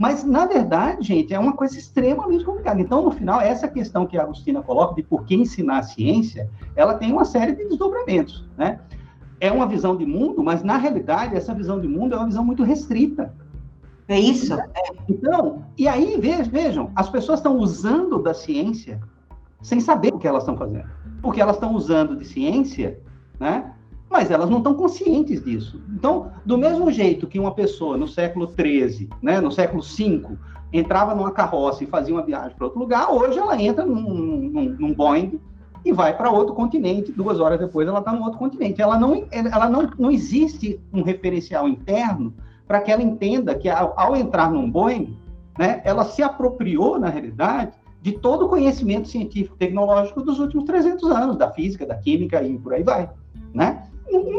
[0.00, 2.80] Mas, na verdade, gente, é uma coisa extremamente complicada.
[2.80, 6.48] Então, no final, essa questão que a Agostina coloca de por que ensinar a ciência,
[6.74, 8.80] ela tem uma série de desdobramentos, né?
[9.38, 12.42] É uma visão de mundo, mas, na realidade, essa visão de mundo é uma visão
[12.42, 13.34] muito restrita.
[14.08, 14.56] É isso?
[15.06, 18.98] Então, e aí, vejam, as pessoas estão usando da ciência
[19.60, 20.88] sem saber o que elas estão fazendo.
[21.20, 22.98] Porque elas estão usando de ciência,
[23.38, 23.70] né?
[24.10, 25.80] Mas elas não estão conscientes disso.
[25.88, 30.36] Então, do mesmo jeito que uma pessoa no século XIII, né, no século V,
[30.72, 34.76] entrava numa carroça e fazia uma viagem para outro lugar, hoje ela entra num, num,
[34.78, 35.40] num Boeing
[35.84, 37.12] e vai para outro continente.
[37.12, 38.82] Duas horas depois ela está no outro continente.
[38.82, 42.34] Ela não, ela não, não existe um referencial interno
[42.66, 45.16] para que ela entenda que ao, ao entrar num Boeing,
[45.56, 51.10] né, ela se apropriou, na realidade, de todo o conhecimento científico tecnológico dos últimos 300
[51.10, 53.10] anos, da física, da química e por aí vai,
[53.52, 53.89] né?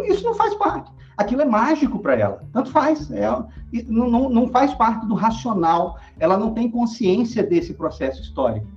[0.07, 0.91] Isso não faz parte.
[1.17, 2.43] Aquilo é mágico para ela.
[2.51, 3.09] Tanto faz.
[3.11, 3.27] É,
[3.87, 5.97] não, não, não faz parte do racional.
[6.19, 8.67] Ela não tem consciência desse processo histórico.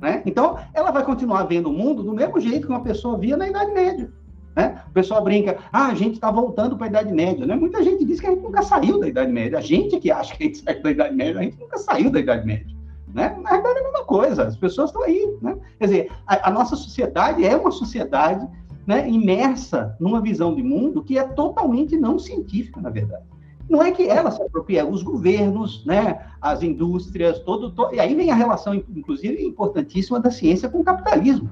[0.00, 0.22] Né?
[0.26, 3.48] Então, ela vai continuar vendo o mundo do mesmo jeito que uma pessoa via na
[3.48, 4.10] Idade Média.
[4.54, 4.82] Né?
[4.88, 7.46] O pessoal brinca, ah, a gente está voltando para a Idade Média.
[7.46, 7.54] Né?
[7.54, 9.58] Muita gente diz que a gente nunca saiu da Idade Média.
[9.58, 12.10] A gente que acha que a gente saiu da Idade Média, a gente nunca saiu
[12.10, 12.82] da Idade Média.
[13.14, 13.36] Né?
[13.42, 15.36] Na verdade, é a mesma coisa, as pessoas estão aí.
[15.40, 15.56] Né?
[15.78, 18.46] Quer dizer, a, a, nossa sociedade é uma sociedade
[18.86, 23.24] né, imersa numa visão de mundo que é totalmente não científica, na verdade.
[23.68, 28.14] Não é que ela se apropria, os governos, né, as indústrias, todo, todo, e aí
[28.14, 31.50] vem a relação, inclusive, importantíssima da ciência com o capitalismo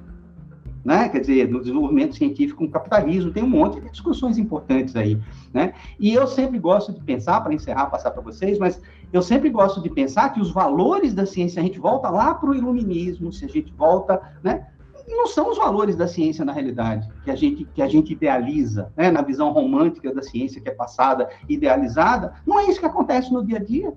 [0.85, 1.09] né?
[1.09, 5.21] Quer dizer, no desenvolvimento científico com o capitalismo, tem um monte de discussões importantes aí,
[5.53, 5.75] né?
[5.99, 8.81] E eu sempre gosto de pensar, para encerrar, passar para vocês, mas
[9.13, 12.51] eu sempre gosto de pensar que os valores da ciência, a gente volta lá para
[12.51, 14.67] o iluminismo, se a gente volta, né?
[15.11, 18.93] Não são os valores da ciência na realidade que a gente que a gente idealiza,
[18.97, 19.11] né?
[19.11, 23.45] Na visão romântica da ciência que é passada, idealizada, não é isso que acontece no
[23.45, 23.93] dia a dia.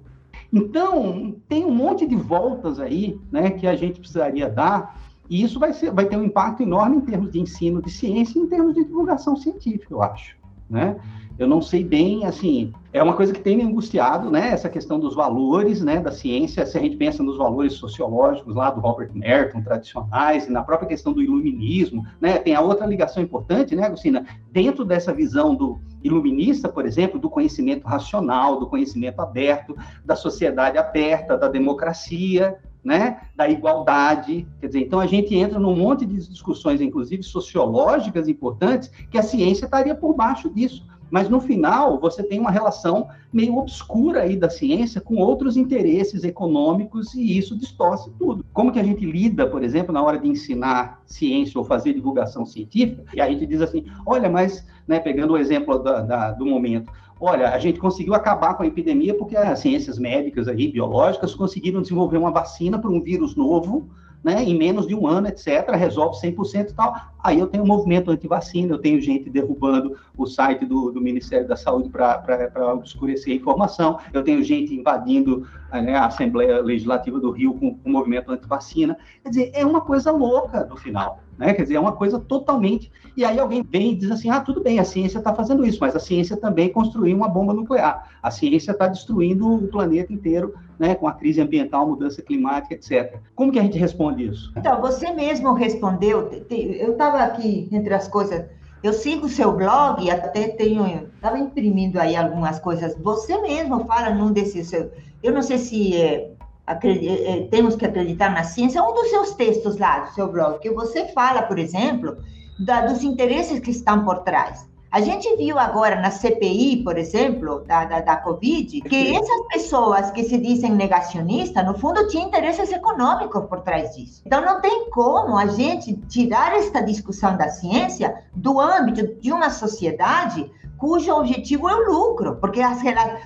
[0.51, 4.95] Então, tem um monte de voltas aí, né, que a gente precisaria dar
[5.29, 8.37] e isso vai, ser, vai ter um impacto enorme em termos de ensino de ciência
[8.37, 10.35] e em termos de divulgação científica, eu acho.
[10.69, 10.95] Né?
[11.37, 14.49] Eu não sei bem, assim, é uma coisa que tem me angustiado, né?
[14.49, 16.65] Essa questão dos valores, né, da ciência.
[16.65, 20.87] Se a gente pensa nos valores sociológicos lá do Robert Merton, tradicionais, e na própria
[20.87, 22.37] questão do iluminismo, né?
[22.37, 24.25] Tem a outra ligação importante, né, Agostina?
[24.51, 29.75] Dentro dessa visão do iluminista, por exemplo, do conhecimento racional, do conhecimento aberto,
[30.05, 34.45] da sociedade aberta, da democracia, né, da igualdade.
[34.59, 39.23] Quer dizer, então a gente entra num monte de discussões, inclusive sociológicas importantes, que a
[39.23, 40.85] ciência estaria por baixo disso.
[41.13, 46.23] Mas no final, você tem uma relação meio obscura aí da ciência com outros interesses
[46.23, 48.43] econômicos e isso distorce tudo.
[48.51, 52.47] Como que a gente lida, por exemplo, na hora de ensinar ciência ou fazer divulgação
[52.47, 53.03] científica?
[53.13, 56.91] E a gente diz assim: olha, mas, né, pegando o exemplo da, da, do momento,
[57.21, 61.83] olha, a gente conseguiu acabar com a epidemia porque as ciências médicas aí, biológicas, conseguiram
[61.83, 63.87] desenvolver uma vacina para um vírus novo,
[64.23, 67.12] né, em menos de um ano, etc., resolve 100% e tal.
[67.23, 71.47] Aí eu tenho um movimento anti-vacina, eu tenho gente derrubando o site do, do Ministério
[71.47, 77.31] da Saúde para obscurecer a informação, eu tenho gente invadindo né, a Assembleia Legislativa do
[77.31, 78.97] Rio com o movimento anti-vacina.
[79.23, 81.23] Quer dizer, é uma coisa louca no final.
[81.37, 81.53] Né?
[81.53, 82.91] Quer dizer, é uma coisa totalmente.
[83.15, 85.79] E aí alguém vem e diz assim: ah, tudo bem, a ciência está fazendo isso,
[85.81, 88.09] mas a ciência também construiu uma bomba nuclear.
[88.21, 90.95] A ciência está destruindo o planeta inteiro, né?
[90.95, 93.19] Com a crise ambiental, mudança climática, etc.
[93.35, 94.51] Como que a gente responde isso?
[94.55, 96.29] Então, você mesmo respondeu.
[96.49, 98.45] Eu estava aqui entre as coisas.
[98.83, 102.95] Eu sigo seu blog, até tenho, estava imprimindo aí algumas coisas.
[102.97, 106.31] Você mesmo fala num desses, eu não sei se é,
[106.67, 110.59] é, é, temos que acreditar na ciência, um dos seus textos lá, do seu blog,
[110.59, 112.17] que você fala, por exemplo,
[112.59, 114.67] da, dos interesses que estão por trás.
[114.93, 120.11] A gente viu agora na CPI, por exemplo, da, da, da, Covid, que essas pessoas
[120.11, 124.21] que se dizem negacionistas, no fundo, tinham interesses econômicos por trás disso.
[124.23, 129.49] Então, não tem como a gente tirar esta discussão da ciência do âmbito de uma
[129.49, 132.79] sociedade cujo objetivo é o lucro, porque as,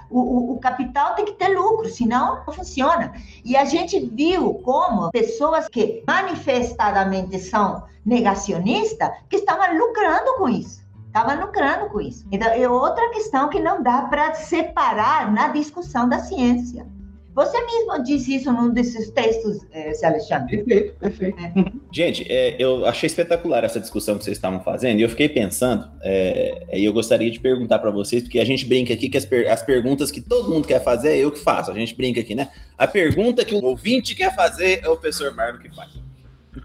[0.09, 3.11] o, o, capital tem que ter lucro, senão não funciona.
[3.43, 10.86] E a gente viu como pessoas que manifestadamente são negacionistas, que estavam lucrando com isso.
[11.17, 12.25] Estavam lucrando com isso.
[12.31, 16.85] Então, é outra questão que não dá para separar na discussão da ciência.
[17.33, 20.57] Você mesmo disse isso num desses textos, eh, Alexandre.
[20.57, 21.39] Perfeito, perfeito.
[21.39, 21.53] É.
[21.91, 25.87] Gente, é, eu achei espetacular essa discussão que vocês estavam fazendo e eu fiquei pensando,
[26.01, 29.25] é, e eu gostaria de perguntar para vocês, porque a gente brinca aqui que as,
[29.25, 32.21] per as, perguntas que todo mundo quer fazer é eu que faço, a gente brinca
[32.21, 32.49] aqui, né?
[32.75, 36.06] A pergunta que o ouvinte quer fazer é o professor Marlon que faz.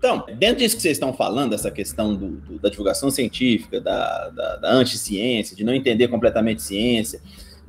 [0.03, 4.31] Então, dentro disso que vocês estão falando, essa questão do, do, da divulgação científica, da,
[4.31, 7.21] da, da anti-ciência, de não entender completamente ciência,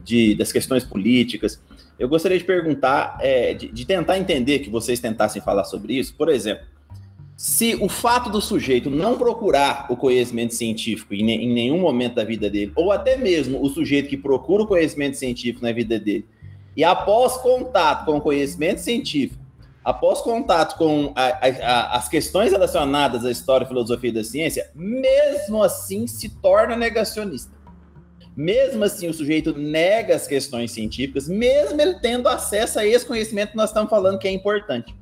[0.03, 1.61] de, das questões políticas,
[1.99, 6.15] eu gostaria de perguntar, é, de, de tentar entender que vocês tentassem falar sobre isso.
[6.15, 6.65] Por exemplo,
[7.37, 12.23] se o fato do sujeito não procurar o conhecimento científico em, em, nenhum momento da
[12.23, 16.25] vida dele, ou até mesmo o sujeito que procura o conhecimento científico na vida dele,
[16.75, 19.42] e após contato com o conhecimento científico,
[19.83, 26.07] após contato com a, a, as questões relacionadas à história, filosofia da ciência, mesmo assim
[26.07, 27.51] se torna negacionista.
[28.35, 33.51] Mesmo assim, o sujeito nega as questões científicas, mesmo ele tendo acesso a esse conhecimento
[33.51, 34.95] que nós estamos falando que é importante.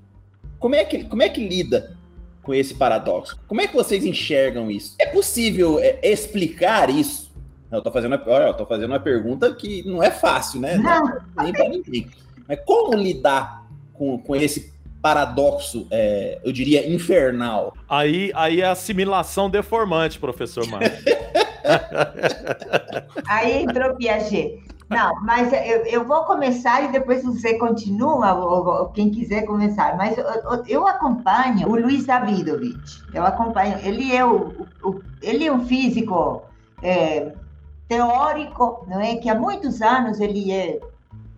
[0.60, 1.96] Como é que, como é que lida
[2.44, 3.40] com esse paradoxo?
[3.48, 4.96] Como é que vocês enxergam isso?
[5.00, 7.32] É possível é, explicar isso?
[7.72, 10.76] Eu estou fazendo, eu tô fazendo uma pergunta que não é fácil, né?
[10.76, 11.22] Não.
[11.42, 12.10] Nem para ninguém.
[12.46, 14.71] Mas como lidar com, com esse
[15.02, 17.74] paradoxo, é, eu diria, infernal?
[17.90, 20.92] Aí, aí é assimilação deformante, professor Mário.
[23.28, 24.64] Aí entrou Piaget.
[24.90, 29.96] Não, mas eu, eu, vou começar e depois você continua, ou, ou quem quiser começar.
[29.96, 30.26] Mas eu,
[30.68, 33.02] eu, acompanho o Luiz Davidovich.
[33.14, 33.80] Eu acompanho.
[33.84, 36.42] Ele é, o, o ele é um físico
[36.84, 37.32] é,
[37.88, 39.16] teórico, não é?
[39.16, 40.80] Que há muitos anos ele é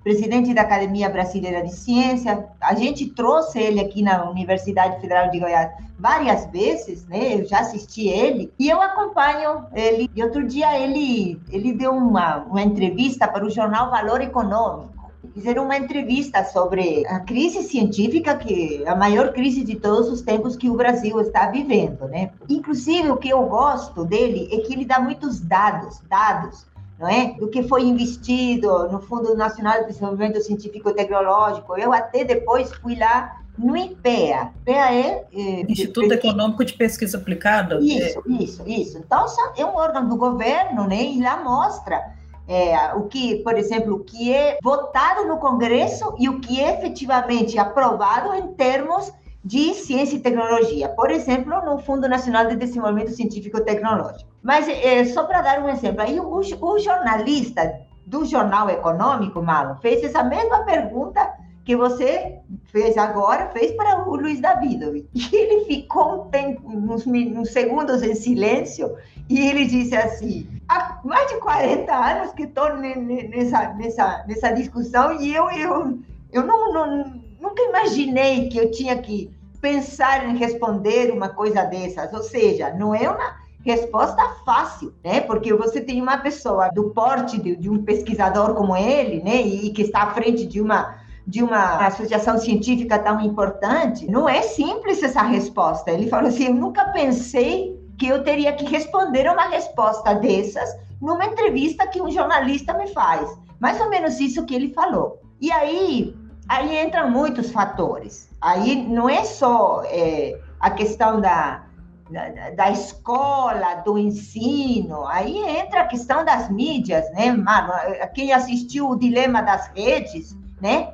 [0.03, 2.45] presidente da Academia Brasileira de Ciência.
[2.59, 7.35] A gente trouxe ele aqui na Universidade Federal de Goiás várias vezes, né?
[7.39, 10.11] Eu já assisti ele e eu acompanho ele.
[10.13, 14.91] E outro dia ele ele deu uma, uma entrevista para o jornal Valor Econômico.
[15.33, 20.21] Fizeram uma entrevista sobre a crise científica, que é a maior crise de todos os
[20.21, 22.29] tempos que o Brasil está vivendo, né?
[22.49, 26.65] Inclusive, o que eu gosto dele é que ele dá muitos dados, dados
[27.03, 27.33] não é?
[27.33, 31.77] Do que foi investido no Fundo Nacional de Desenvolvimento Científico e Tecnológico.
[31.77, 34.53] Eu até depois fui lá no IPEA.
[34.61, 35.25] IPEA é...
[35.33, 36.13] é Instituto de...
[36.13, 37.77] Econômico de Pesquisa Aplicada.
[37.81, 38.31] Isso, é...
[38.41, 38.97] isso, isso.
[38.97, 39.25] Então,
[39.57, 41.03] é um órgão do governo, né?
[41.03, 42.13] E lá mostra
[42.47, 46.73] é, o que, por exemplo, o que é votado no Congresso e o que é
[46.77, 49.11] efetivamente aprovado em termos
[49.43, 54.29] de ciência e tecnologia, por exemplo, no Fundo Nacional de Desenvolvimento Científico e Tecnológico.
[54.41, 59.75] Mas é, só para dar um exemplo, aí o, o, jornalista do Jornal Econômico, Marlon,
[59.77, 61.33] fez essa mesma pergunta
[61.65, 65.07] que você fez agora, fez para o Luiz Davidovic.
[65.13, 68.95] E ele ficou um tempo, uns, uns segundos em silêncio
[69.29, 75.19] e ele disse assim, há mais de 40 anos que estou nessa, nessa, nessa discussão
[75.21, 75.99] e eu, eu,
[76.33, 79.29] eu não, não nunca imaginei que eu tinha que
[79.59, 82.11] pensar em responder uma coisa dessas.
[82.13, 85.19] Ou seja, não é uma resposta fácil, né?
[85.21, 89.41] Porque você tem uma pessoa do porte de, de um pesquisador como ele, né?
[89.41, 94.41] E que está à frente de uma de uma associação científica tão importante, não é
[94.41, 95.89] simples essa resposta.
[95.89, 100.69] Ele falou assim: eu nunca pensei que eu teria que responder uma resposta dessas
[101.01, 103.29] numa entrevista que um jornalista me faz.
[103.57, 105.21] Mais ou menos isso que ele falou.
[105.39, 106.13] E aí,
[106.47, 108.29] aí entram muitos fatores.
[108.41, 111.63] Aí não é só é, a questão da,
[112.09, 117.73] da, da, escola, do ensino, aí entra a questão das mídias, né, mano?
[118.13, 120.93] Quem assistiu o Dilema das Redes, né?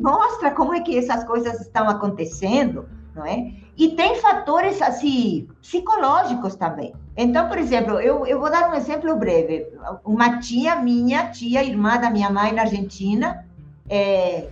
[0.00, 3.52] Mostra como é que essas coisas estão acontecendo, não é?
[3.76, 6.94] E tem fatores, assim, psicológicos também.
[7.16, 9.66] Então, por exemplo, eu, eu vou dar um exemplo breve.
[10.04, 13.46] Uma tia minha, tia, irmã da minha mãe na Argentina,
[13.88, 14.48] é,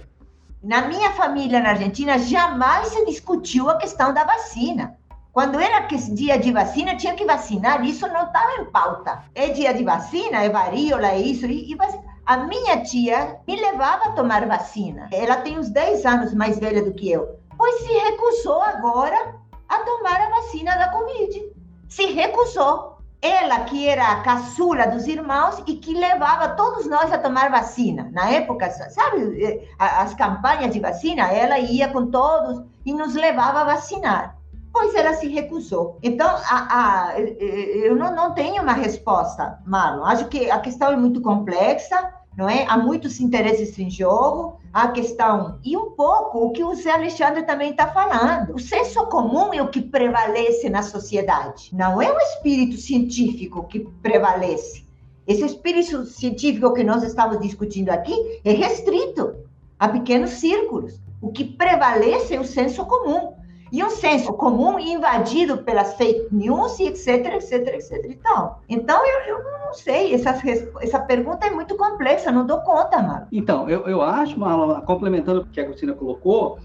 [0.65, 4.97] na minha família na Argentina, jamais se discutiu a questão da vacina.
[5.31, 9.25] Quando era dia de vacina, tinha que vacinar, isso não estava em pauta.
[9.35, 11.45] É dia de vacina, é varíola, é isso.
[11.45, 11.77] E, e
[12.25, 15.09] a minha tia me levava a tomar vacina.
[15.13, 17.39] Ela tem uns 10 anos mais velha do que eu.
[17.59, 19.35] Pois se recusou agora
[19.69, 21.53] a tomar a vacina da Covid.
[21.89, 22.94] Se recusou
[23.25, 28.11] ela que era a caçula dos irmãos e que levava todos nós a tomar vacina.
[28.13, 33.61] Na época, sabe, eh, as campanhas de vacina, ela ia com todos e nos levava
[33.61, 34.37] a vacinar.
[34.71, 35.99] Pois ela se recusou.
[36.03, 40.05] Então, a, a, eh, eh, eu não, não tenho uma resposta, Marlon.
[40.05, 42.65] Acho que a questão é muito complexa não é?
[42.69, 47.45] Há muitos interesses em jogo, a questão e um pouco o que o Zé Alexandre
[47.45, 48.55] também está falando.
[48.55, 53.81] O senso comum é o que prevalece na sociedade, não é o espírito científico que
[54.03, 54.85] prevalece.
[55.27, 59.35] Esse espírito científico que nós estamos discutindo aqui é restrito
[59.79, 61.01] a pequenos círculos.
[61.23, 63.33] O que prevalece é o senso comum
[63.75, 68.07] e um senso comum invadido pelas fake news e etc, etc, etc.
[68.09, 70.41] Então, então eu, eu não sei, essa,
[70.81, 73.27] essa pergunta é muito complexa, não dou conta, Marlon.
[73.33, 76.61] Então, eu, eu acho, Marlon, complementando o que a Cristina colocou,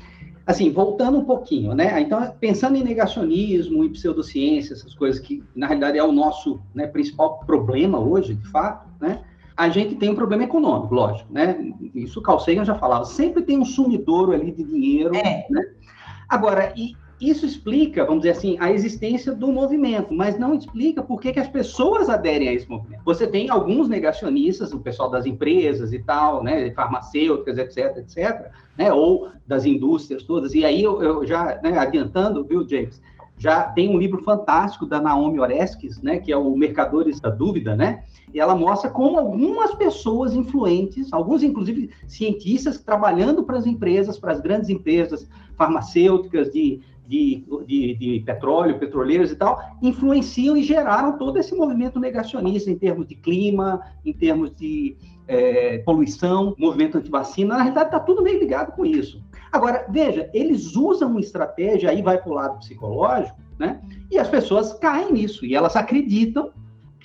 [0.46, 2.00] assim, voltando um pouquinho, né?
[2.00, 6.86] Então, pensando em negacionismo e pseudociência, essas coisas que, na realidade, é o nosso né,
[6.86, 9.24] principal problema hoje, de fato, né?
[9.58, 11.74] A gente tem um problema econômico, lógico, né?
[11.94, 13.04] Isso o Carl Sagan já falava.
[13.04, 15.48] Sempre tem um sumidouro ali de dinheiro, É.
[15.50, 15.64] né?
[16.30, 16.74] Agora,
[17.20, 21.40] isso explica, vamos dizer assim, a existência do movimento, mas não explica por que, que
[21.40, 23.02] as pessoas aderem a esse movimento.
[23.04, 28.94] Você tem alguns negacionistas, o pessoal das empresas e tal, né, farmacêuticas, etc, etc, né,
[28.94, 30.54] ou das indústrias todas.
[30.54, 33.02] E aí eu, eu já, né, adiantando, viu, James,
[33.38, 37.76] já tem um livro fantástico da Naomi Oreskes, né, que é o Mercadores da Dúvida,
[37.76, 38.04] né,
[38.34, 44.32] e ela mostra como algumas pessoas influentes, alguns inclusive cientistas trabalhando para as empresas, para
[44.32, 45.28] as grandes empresas
[45.60, 52.00] farmacêuticas de, de, de, de petróleo, petroleiras e tal, influenciam e geraram todo esse movimento
[52.00, 54.96] negacionista em termos de clima, em termos de
[55.28, 57.58] é, poluição, movimento antivacina.
[57.58, 59.22] Na realidade, está tudo meio ligado com isso.
[59.52, 63.82] Agora, veja, eles usam uma estratégia, aí vai para o lado psicológico, né?
[64.10, 66.52] E as pessoas caem nisso, e elas acreditam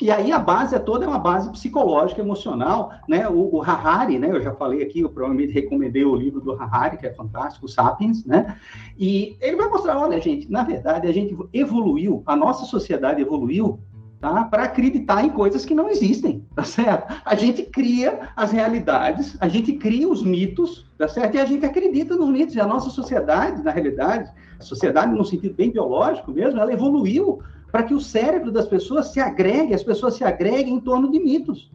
[0.05, 3.26] que aí a base é toda é uma base psicológica, emocional, né?
[3.26, 4.28] O, o Harari, né?
[4.31, 8.22] Eu já falei aqui, eu provavelmente recomendei o livro do Harari, que é fantástico, Sapiens,
[8.26, 8.55] né?
[8.98, 13.81] E ele vai mostrar, olha, gente, na verdade a gente evoluiu, a nossa sociedade evoluiu
[14.20, 14.44] Tá?
[14.44, 17.14] Para acreditar em coisas que não existem, tá certo?
[17.26, 21.35] A gente cria as realidades, a gente cria os mitos, tá certo?
[21.35, 22.55] E a gente acredita nos mitos.
[22.55, 27.43] E a nossa sociedade, na realidade, a sociedade no sentido bem biológico mesmo, ela evoluiu
[27.75, 31.19] para que o cérebro das pessoas se agregue, as pessoas se agreguem em torno de
[31.19, 31.73] mitos.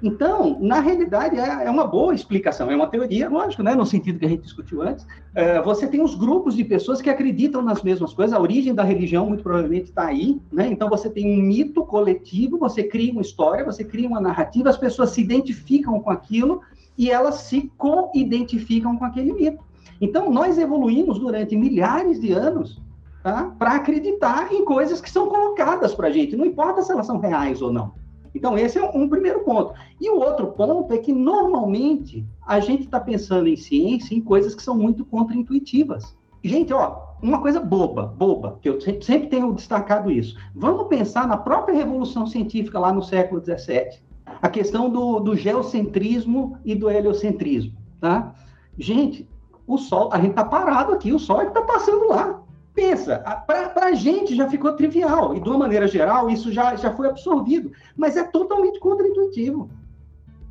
[0.00, 4.20] Então, na realidade, é, é uma boa explicação, é uma teoria, lógico, né, no sentido
[4.20, 5.04] que a gente discutiu antes.
[5.34, 8.84] É, você tem os grupos de pessoas que acreditam nas mesmas coisas, a origem da
[8.84, 10.68] religião muito provavelmente está aí, né?
[10.70, 14.78] Então você tem um mito coletivo, você cria uma história, você cria uma narrativa, as
[14.78, 16.60] pessoas se identificam com aquilo
[16.96, 19.64] e elas se co-identificam com aquele mito.
[20.00, 22.80] Então, nós evoluímos durante milhares de anos
[23.22, 23.54] tá?
[23.58, 27.18] para acreditar em coisas que são colocadas para a gente, não importa se elas são
[27.18, 27.92] reais ou não.
[28.34, 29.74] Então, esse é um primeiro ponto.
[30.00, 34.54] E o outro ponto é que, normalmente, a gente está pensando em ciência em coisas
[34.54, 36.16] que são muito contraintuitivas.
[36.42, 40.36] Gente, ó, uma coisa boba, boba, que eu sempre, sempre tenho destacado isso.
[40.54, 44.00] Vamos pensar na própria revolução científica lá no século XVII.
[44.40, 48.34] A questão do, do geocentrismo e do heliocentrismo, tá?
[48.78, 49.28] Gente,
[49.66, 52.41] o Sol, a gente está parado aqui, o Sol é que está passando lá.
[52.74, 56.90] Pensa, para a gente já ficou trivial, e de uma maneira geral isso já, já
[56.90, 59.68] foi absorvido, mas é totalmente contraintuitivo.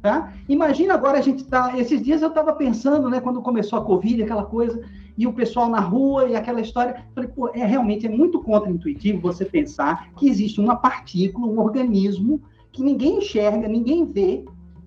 [0.01, 0.33] Tá?
[0.49, 1.77] Imagina agora a gente tá.
[1.77, 4.83] Esses dias eu estava pensando, né, quando começou a Covid, aquela coisa,
[5.15, 7.05] e o pessoal na rua e aquela história.
[7.13, 12.41] Falei, pô, é realmente é muito contraintuitivo você pensar que existe uma partícula, um organismo
[12.71, 14.43] que ninguém enxerga, ninguém vê,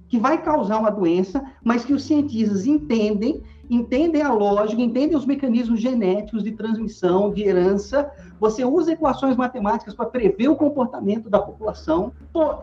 [0.09, 5.27] que vai causar uma doença, mas que os cientistas entendem, entendem a lógica, entendem os
[5.27, 8.11] mecanismos genéticos de transmissão, de herança.
[8.41, 12.13] Você usa equações matemáticas para prever o comportamento da população.
[12.33, 12.55] Pô,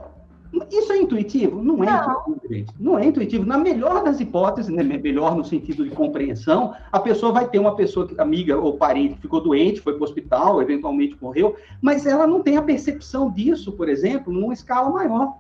[0.70, 1.64] isso é intuitivo?
[1.64, 2.12] Não é Não.
[2.12, 2.74] intuitivo, gente.
[2.80, 3.46] Não é intuitivo.
[3.46, 7.76] Na melhor das hipóteses, né, melhor no sentido de compreensão, a pessoa vai ter uma
[7.76, 12.06] pessoa, que- amiga ou parente, que ficou doente, foi para o hospital, eventualmente morreu, mas
[12.06, 15.38] ela não tem a percepção disso, por exemplo, numa escala maior.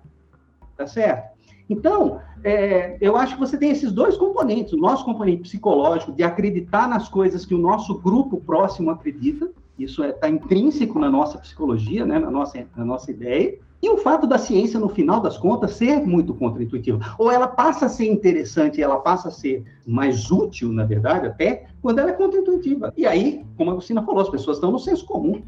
[0.78, 1.31] Tá certo?
[1.72, 4.74] Então, é, eu acho que você tem esses dois componentes.
[4.74, 9.50] O nosso componente psicológico, de acreditar nas coisas que o nosso grupo próximo acredita,
[9.80, 13.58] isso está intrínseco na nossa psicologia, né, na, nossa, na nossa ideia.
[13.82, 17.00] E o fato da ciência, no final das contas, ser muito contraintuitiva.
[17.18, 21.68] Ou ela passa a ser interessante, ela passa a ser mais útil, na verdade, até,
[21.82, 22.94] quando ela é contraintuitiva.
[22.98, 25.42] E aí, como a Lucina falou, as pessoas estão no senso comum.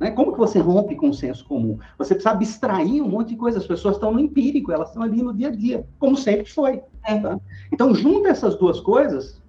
[0.00, 0.10] Né?
[0.10, 1.78] Como que você rompe com o senso comum?
[1.98, 3.58] Você precisa abstrair um monte de coisa.
[3.58, 6.82] As pessoas estão no empírico, elas estão ali no dia a dia, como sempre foi.
[7.20, 7.38] tá?
[7.72, 9.40] Então, junta essas duas coisas,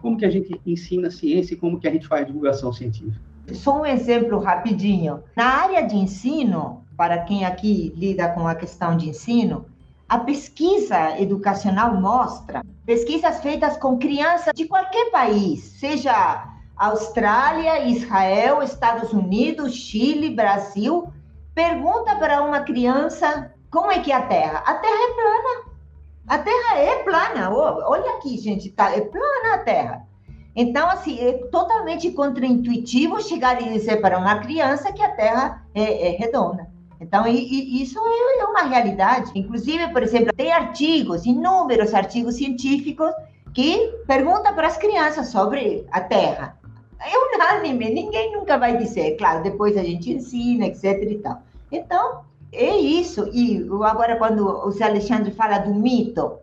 [0.00, 3.20] como que a gente ensina a ciência e como que a gente faz divulgação científica?
[3.52, 5.22] Só um exemplo rapidinho.
[5.36, 9.66] Na área de ensino, para quem aqui lida com a questão de ensino,
[10.08, 16.48] a pesquisa educacional mostra, pesquisas feitas com crianças de qualquer país, seja
[16.80, 21.12] Austrália, Israel, Estados Unidos, Chile, Brasil,
[21.54, 24.62] pergunta para uma criança como é que é a Terra.
[24.64, 25.70] A Terra é plana.
[26.26, 27.50] A Terra é plana.
[27.52, 30.06] Olha aqui, gente, tá, é plana a Terra.
[30.56, 36.08] Então, assim, é totalmente contraintuitivo chegar e dizer para uma criança que a Terra é,
[36.08, 36.66] é redonda.
[36.98, 39.32] Então, e- e isso é é uma realidade.
[39.34, 43.10] Inclusive, por exemplo, tem artigos, inúmeros artigos científicos
[43.52, 46.59] que perguntam para as crianças sobre a Terra.
[47.00, 49.16] É unânime, ninguém nunca vai dizer.
[49.16, 51.42] Claro, depois a gente ensina, etc e tal.
[51.72, 52.22] Então,
[52.52, 53.28] é isso.
[53.32, 56.38] E agora, quando o Zé Alexandre fala do mito,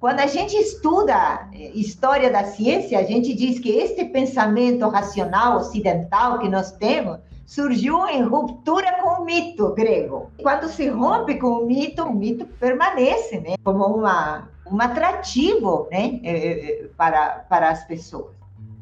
[0.00, 5.56] Quando a gente estuda eh, história da ciência, a gente diz que este pensamento racional
[5.58, 10.30] ocidental que nós temos surgiu em ruptura com o mito grego.
[10.42, 13.54] Quando se rompe com o mito, o mito permanece, né?
[13.64, 16.20] Como uma, um atrativo, né?
[16.22, 18.37] Eh, eh, Para, para as pessoas.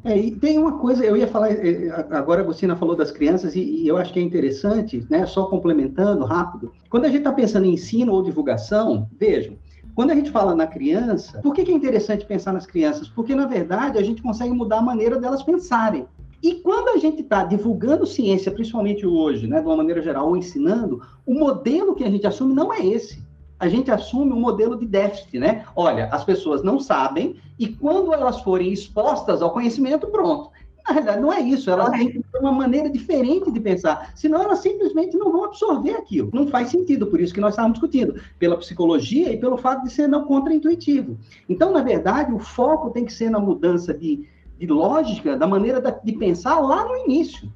[0.07, 3.57] É, e tem uma coisa, eu ia falar, eh, agora a Agostina falou das crianças,
[3.57, 7.33] e, e eu acho que é interessante, né, só complementando rápido, quando a gente está
[7.33, 9.59] pensando em ensino ou divulgação, vejam,
[9.97, 13.09] quando a gente fala na criança, por que, que é interessante pensar nas crianças?
[13.09, 16.07] Porque, na verdade, a gente consegue mudar a maneira delas pensarem.
[16.41, 20.37] E quando a gente está divulgando ciência, principalmente hoje, né, de uma maneira geral, ou
[20.37, 23.26] ensinando, o modelo que a gente assume não é esse
[23.59, 25.65] a gente assume um modelo de déficit, né?
[25.75, 30.51] Olha, as pessoas não sabem e quando elas forem expostas ao conhecimento, pronto.
[30.87, 31.69] Na realidade, não é isso.
[31.69, 34.13] Elas têm que ter uma maneira diferente de pensar.
[34.15, 36.31] Senão, elas simplesmente não vão absorver aquilo.
[36.33, 37.09] Não faz sentido.
[37.09, 38.21] Por isso que nós estávamos discutindo.
[38.39, 41.19] Pela psicologia e pelo fato de ser não contra-intuitivo.
[41.49, 44.29] Então, na verdade, o foco tem que ser na mudança de,
[44.61, 47.53] de lógica, da maneira de pensar lá no início.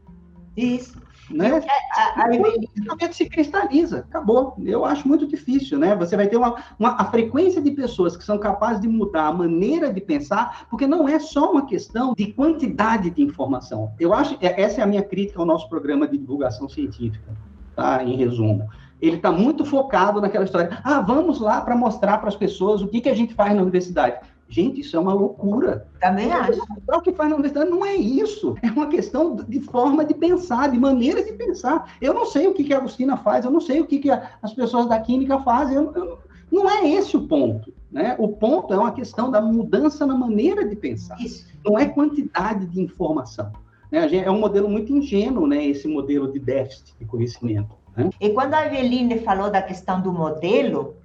[0.56, 1.00] Isso
[1.32, 1.62] né?
[1.92, 4.54] A, a, se cristaliza, acabou.
[4.64, 5.94] Eu acho muito difícil, né?
[5.96, 9.32] Você vai ter uma, uma, a frequência de pessoas que são capazes de mudar a
[9.32, 13.92] maneira de pensar, porque não é só uma questão de quantidade de informação.
[13.98, 17.32] Eu acho, é, essa é a minha crítica ao nosso programa de divulgação científica,
[17.74, 18.02] tá?
[18.04, 18.68] Em resumo.
[19.00, 20.78] Ele está muito focado naquela história.
[20.84, 23.62] Ah, vamos lá para mostrar para as pessoas o que, que a gente faz na
[23.62, 24.18] universidade.
[24.50, 25.86] Gente, isso é uma loucura.
[26.00, 26.60] Também acho.
[26.92, 28.56] O que faz na universidade não é isso.
[28.60, 31.94] É uma questão de forma de pensar, de maneira de pensar.
[32.00, 34.10] Eu não sei o que, que a Agostina faz, eu não sei o que, que
[34.10, 35.76] a, as pessoas da química fazem.
[35.76, 36.18] Eu, eu,
[36.50, 37.72] não é esse o ponto.
[37.92, 38.16] Né?
[38.18, 41.16] O ponto é uma questão da mudança na maneira de pensar.
[41.20, 41.46] Isso.
[41.64, 43.52] Não é quantidade de informação.
[43.90, 44.12] Né?
[44.16, 45.64] É um modelo muito ingênuo, né?
[45.64, 47.76] esse modelo de déficit de conhecimento.
[47.96, 48.10] Né?
[48.20, 50.96] E quando a Eveline falou da questão do modelo,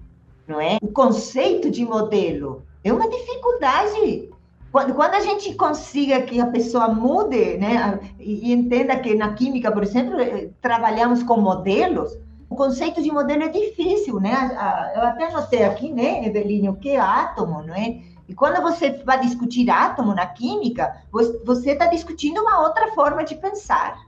[0.47, 0.77] não é?
[0.81, 4.29] O conceito de modelo é uma dificuldade.
[4.71, 9.71] Quando, quando a gente consiga que a pessoa mude, né, e, entenda que na química,
[9.71, 12.15] por exemplo, eh, trabalhamos com modelos,
[12.47, 14.51] o conceito de modelo é difícil, né?
[14.95, 18.01] Eu até notei aqui, né, Eveline, o que é átomo, não é?
[18.27, 20.95] E quando você vai discutir átomo na química,
[21.43, 23.99] você está discutindo uma outra forma de pensar.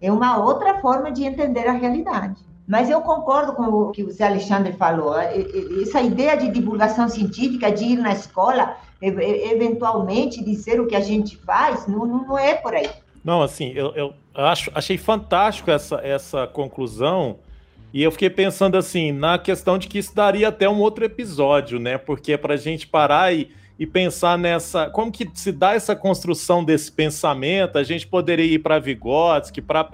[0.00, 2.40] É uma outra forma de entender a realidade.
[2.72, 5.14] Mas eu concordo com o que o Zé Alexandre falou.
[5.18, 11.36] Essa ideia de divulgação científica, de ir na escola, eventualmente dizer o que a gente
[11.36, 12.88] faz, não, não é por aí.
[13.22, 17.40] Não, assim, eu, eu acho, achei fantástico essa, essa conclusão.
[17.92, 21.78] E eu fiquei pensando assim, na questão de que isso daria até um outro episódio,
[21.78, 21.98] né?
[21.98, 24.88] Porque é para a gente parar e e pensar nessa.
[24.90, 27.78] Como que se dá essa construção desse pensamento?
[27.78, 29.84] A gente poderia ir para Vygotsky, para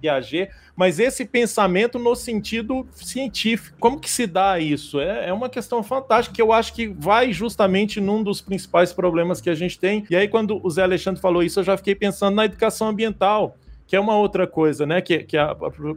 [0.00, 3.76] Piaget, mas esse pensamento no sentido científico.
[3.78, 5.00] Como que se dá isso?
[5.00, 9.40] É, é uma questão fantástica que eu acho que vai justamente num dos principais problemas
[9.40, 10.04] que a gente tem.
[10.10, 13.56] E aí, quando o Zé Alexandre falou isso, eu já fiquei pensando na educação ambiental
[13.86, 15.00] que é uma outra coisa, né?
[15.00, 15.56] Que, que a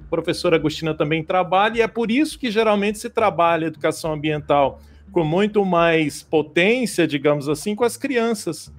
[0.09, 4.80] professora Agostina também trabalha, e é por isso que geralmente se trabalha educação ambiental
[5.12, 8.74] com muito mais potência, digamos assim, com as crianças.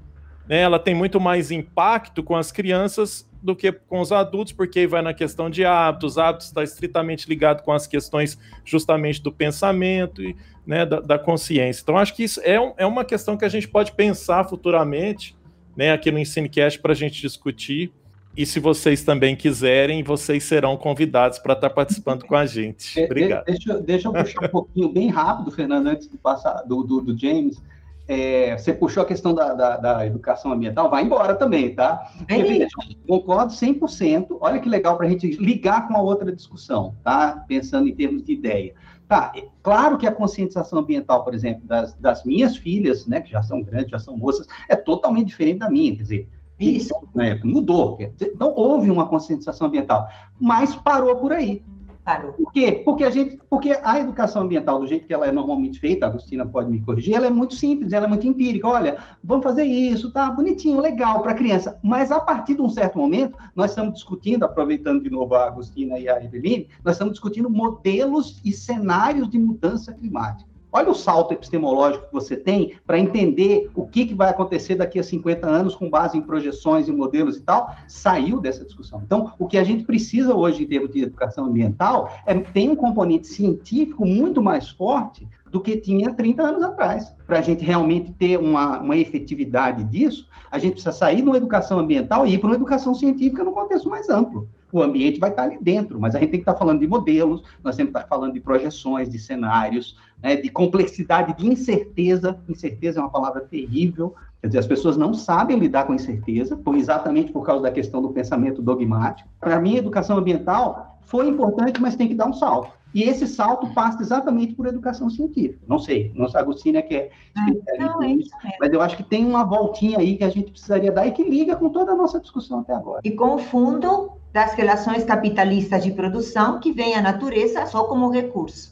[0.49, 0.61] Né?
[0.61, 5.03] Ela tem muito mais impacto com as crianças do que com os adultos, porque vai
[5.03, 10.37] na questão de hábitos, hábitos está estritamente ligado com as questões justamente do pensamento e
[10.65, 11.83] né, da, da, consciência.
[11.83, 15.37] Então, acho que isso é, um, é uma questão que a gente pode pensar futuramente,
[15.77, 17.93] né, aqui no EnsineCast, para a gente discutir,
[18.37, 22.99] e se vocês também quiserem, vocês serão convidados para estar participando com a gente.
[23.05, 23.45] Obrigado.
[23.45, 27.19] Deixa, deixa eu puxar um pouquinho bem rápido, Fernando, antes de passar do, do, do
[27.19, 27.63] James.
[28.09, 32.11] É, você puxou a questão da, da, da, educação ambiental, vai embora também, tá?
[32.27, 32.67] Porque,
[33.07, 34.39] concordo 100%.
[34.41, 37.45] Olha que legal para a gente ligar com a outra discussão, tá?
[37.47, 38.75] Pensando em termos de ideia.
[39.07, 43.31] Tá, é claro que a conscientização ambiental, por exemplo, das, das minhas filhas, né, que
[43.31, 45.95] já são grandes, já são moças, é totalmente diferente da minha.
[45.95, 47.99] Quer dizer, isso né, mudou.
[48.01, 50.09] Então, houve uma conscientização ambiental,
[50.41, 51.63] mas parou por aí.
[52.05, 52.33] Parou.
[52.33, 52.83] Por quê?
[52.85, 56.09] Porque a, gente, porque a educação ambiental, do jeito que ela é normalmente feita, a
[56.09, 58.67] Agostina pode me corrigir, ela é muito simples, ela é muito empírica.
[58.67, 61.79] Olha, vamos fazer isso, tá bonitinho, legal para a criança.
[61.81, 65.97] Mas a partir de um certo momento, nós estamos discutindo, aproveitando de novo a Agostina
[65.97, 70.52] e a Eveline, nós estamos discutindo modelos e cenários de mudança climática.
[70.73, 74.99] Olha o salto epistemológico que você tem para entender o que, que vai acontecer daqui
[74.99, 79.03] a 50 anos com base em projeções e modelos e tal, saiu dessa discussão.
[79.05, 82.77] Então, o que a gente precisa hoje em termos de educação ambiental é tem um
[82.77, 87.15] componente científico muito mais forte do que tinha 30 anos atrás.
[87.27, 91.37] Para a gente realmente ter uma, uma efetividade disso, a gente precisa sair de uma
[91.37, 94.49] educação ambiental e ir para uma educação científica no contexto mais amplo.
[94.73, 97.43] o ambiente vai estar ali dentro, mas a gente tem que estar falando de modelos,
[97.63, 102.39] nós que estar falando de projeções, de cenários, né, de complexidade, de incerteza.
[102.49, 106.77] Incerteza é uma palavra terrível, quer dizer, as pessoas não sabem lidar com incerteza, por,
[106.77, 109.29] exatamente por causa da questão do pensamento dogmático.
[109.41, 112.71] Para mim, a educação ambiental foi importante, mas tem que dar um salto.
[112.95, 115.59] E esse salto passa exatamente por educação científica.
[115.67, 118.31] Não sei, nossa Agostina que é especialista nisso,
[118.61, 121.23] mas eu acho que tem uma voltinha aí que a gente precisaria dar e que
[121.23, 123.01] liga com toda a nossa discussão até agora.
[123.03, 128.11] E com o fundo das relações capitalistas de produção, que vem a natureza só como
[128.11, 128.72] recurso.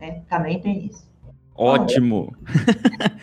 [0.00, 0.22] Né?
[0.28, 1.08] Também tem isso.
[1.54, 2.34] Ótimo.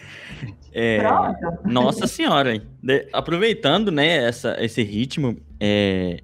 [0.80, 1.68] É, Pronto.
[1.68, 2.62] nossa senhora, hein?
[2.84, 6.20] De- aproveitando, né, essa, esse ritmo, é,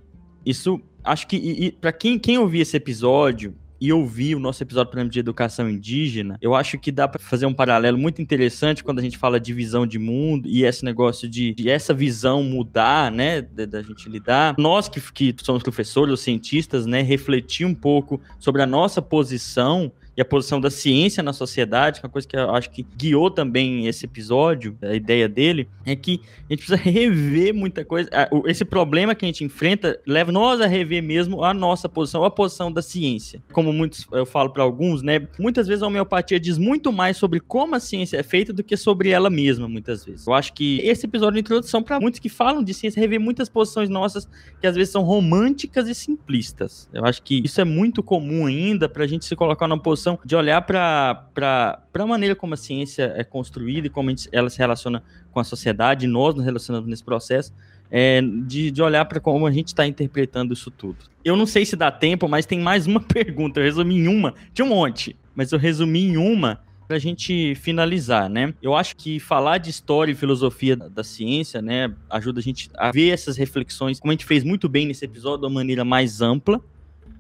[0.46, 4.98] isso, acho que, para quem, quem ouvir esse episódio e ouvir o nosso episódio, por
[4.98, 9.00] exemplo, de educação indígena, eu acho que dá para fazer um paralelo muito interessante quando
[9.00, 13.12] a gente fala de visão de mundo e esse negócio de, de essa visão mudar,
[13.12, 14.54] né, da, gente lidar.
[14.60, 19.92] Nós que, que somos professores ou cientistas, né, refletir um pouco sobre a nossa posição
[20.16, 22.86] e a posição da ciência na sociedade, que é uma coisa que eu acho que
[22.96, 28.10] guiou também esse episódio, a ideia dele, é que a gente precisa rever muita coisa.
[28.46, 32.30] Esse problema que a gente enfrenta leva nós a rever mesmo a nossa posição, a
[32.30, 33.42] posição da ciência.
[33.52, 35.28] Como muitos eu falo para alguns, né?
[35.40, 38.78] Muitas vezes a homeopatia diz muito mais sobre como a ciência é feita do que
[38.78, 40.28] sobre ela mesma, muitas vezes.
[40.28, 43.50] Eu acho que esse episódio de introdução para muitos que falam de ciência rever muitas
[43.50, 44.28] posições nossas
[44.62, 46.88] que às vezes são românticas e simplistas.
[46.94, 50.03] Eu acho que isso é muito comum ainda para a gente se colocar numa posição
[50.26, 54.58] de olhar para a maneira como a ciência é construída e como gente- ela se
[54.58, 57.54] relaciona com a sociedade, nós nos relacionamos nesse processo,
[57.90, 60.98] é, de, de olhar para como a gente está interpretando isso tudo.
[61.24, 63.60] Eu não sei se dá tempo, mas tem mais uma pergunta.
[63.60, 67.56] Eu resumi em uma, tinha um monte, mas eu resumi em uma para a gente
[67.56, 68.54] finalizar, né?
[68.62, 72.70] Eu acho que falar de história e filosofia da, da ciência, né, ajuda a gente
[72.78, 75.86] a ver essas reflexões, como a gente fez muito bem nesse episódio, de uma maneira
[75.86, 76.60] mais ampla.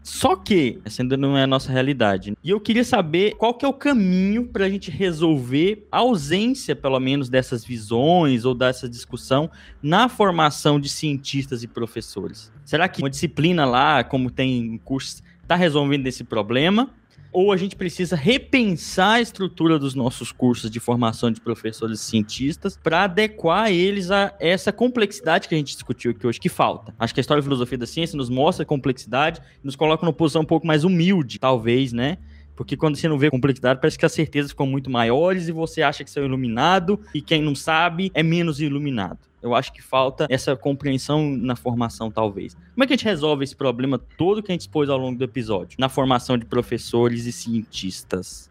[0.03, 2.33] Só que essa ainda não é a nossa realidade.
[2.43, 6.75] E eu queria saber qual que é o caminho para a gente resolver a ausência,
[6.75, 9.49] pelo menos, dessas visões ou dessa discussão
[9.81, 12.51] na formação de cientistas e professores.
[12.65, 16.89] Será que uma disciplina lá, como tem em cursos, está resolvendo esse problema?
[17.33, 22.03] Ou a gente precisa repensar a estrutura dos nossos cursos de formação de professores e
[22.03, 26.93] cientistas para adequar eles a essa complexidade que a gente discutiu aqui hoje, que falta.
[26.99, 30.13] Acho que a história e filosofia da ciência nos mostra a complexidade, nos coloca numa
[30.13, 32.19] posição um pouco mais humilde, talvez, né?
[32.55, 35.81] Porque quando você não vê complexidade, parece que as certezas ficam muito maiores e você
[35.81, 39.19] acha que você é iluminado e quem não sabe é menos iluminado.
[39.41, 42.53] Eu acho que falta essa compreensão na formação, talvez.
[42.53, 45.17] Como é que a gente resolve esse problema todo que a gente expôs ao longo
[45.17, 45.75] do episódio?
[45.77, 48.49] Na formação de professores e cientistas.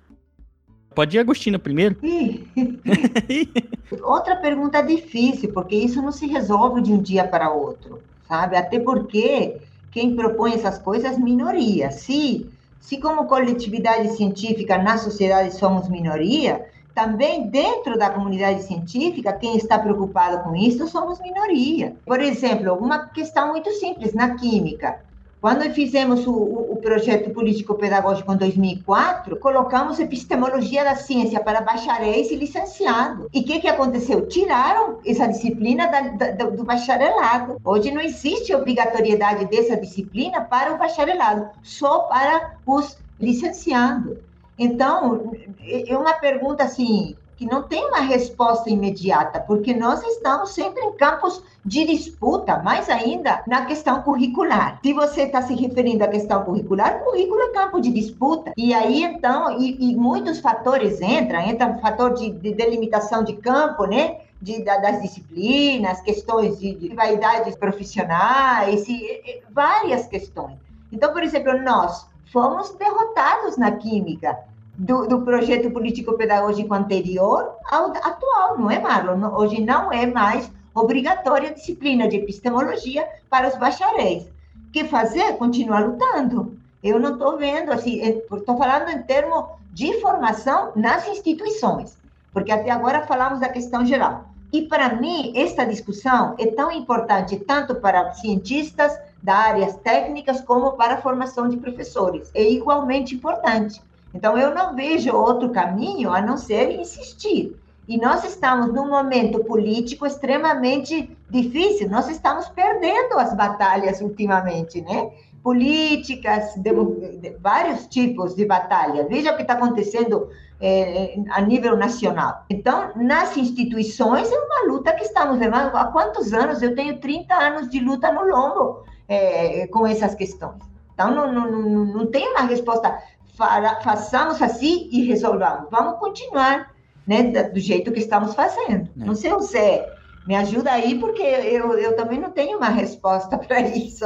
[0.95, 1.97] Pode ir, Agostina, primeiro?
[4.03, 8.57] Outra pergunta difícil, porque isso não se resolve de um dia para outro, sabe?
[8.57, 9.57] Até porque
[9.91, 11.91] quem propõe essas coisas é minoria.
[11.91, 12.47] Se,
[12.83, 19.79] se como coletividade científica na sociedade somos minoria, também dentro da comunidade científica, quem está
[19.79, 21.97] preocupado com isso somos minoria.
[22.05, 25.01] Por exemplo, uma questão muito simples na química.
[25.43, 32.37] Quando fizemos o, o, projeto político-pedagógico em 2004, colocamos epistemologia da ciência para bacharéis e
[32.37, 33.27] licenciados.
[33.35, 34.29] E o que, que aconteceu?
[34.29, 36.01] Tiraram essa disciplina da,
[36.31, 37.61] da, do bacharelado.
[37.65, 44.19] Hoje não existe obrigatoriedade dessa disciplina para o bacharelado, só para os licenciados.
[44.57, 45.33] Então,
[45.67, 50.93] é uma pergunta assim que não tem uma resposta imediata, porque nós estamos sempre em
[50.93, 54.79] campos de disputa, mais ainda na questão curricular.
[54.81, 58.53] Se você está se referindo à questão curricular, currículo é campo de disputa.
[58.57, 63.33] E aí, então, e, e muitos fatores entram, entra o fator de, de delimitação de
[63.33, 64.19] campo, né?
[64.41, 70.59] De, da, das disciplinas, questões de, de vaidades profissionais, e, e, várias questões.
[70.93, 74.39] Então, por exemplo, nós fomos derrotados na química
[74.77, 79.35] do, do projeto político-pedagógico anterior ao atual, não é, Marlon?
[79.37, 84.25] Hoje não é mais obrigatória a disciplina de epistemologia para os bacharéis.
[84.25, 85.37] O que fazer?
[85.37, 86.57] Continuar lutando.
[86.83, 91.97] Eu não estou vendo, assim, estou falando em termos de formação nas instituições,
[92.33, 94.25] porque até agora falamos da questão geral.
[94.53, 100.73] E para mim, esta discussão é tão importante tanto para cientistas da áreas técnicas como
[100.73, 102.31] para a formação de professores.
[102.35, 103.81] É igualmente importante.
[104.15, 107.57] Então, eu não vejo outro caminho a não ser insistir.
[107.89, 115.11] E nós estamos num momento político extremamente difícil, nós estamos perdendo as batalhas ultimamente, né?
[115.43, 116.71] Políticas, de,
[117.19, 119.09] de, vários tipos de batalha.
[119.09, 120.29] Veja o que está acontecendo
[120.61, 122.45] é, a nível nacional.
[122.49, 125.75] Então, nas instituições, é uma luta que estamos levando.
[125.75, 126.63] Há quantos anos?
[126.63, 128.85] Eu tenho 30 anos de luta no lombo.
[129.13, 130.63] é, com essas questões.
[130.95, 132.99] Então, não, não, não, não tem uma resposta,
[133.37, 135.69] façamos assim e resolvamos.
[135.71, 136.73] Vamos continuar
[137.07, 138.89] né, do jeito que estamos fazendo.
[139.01, 139.05] É.
[139.05, 139.89] Não sei o Zé,
[140.27, 144.05] me ajuda aí, porque eu, eu também não tenho uma resposta para isso.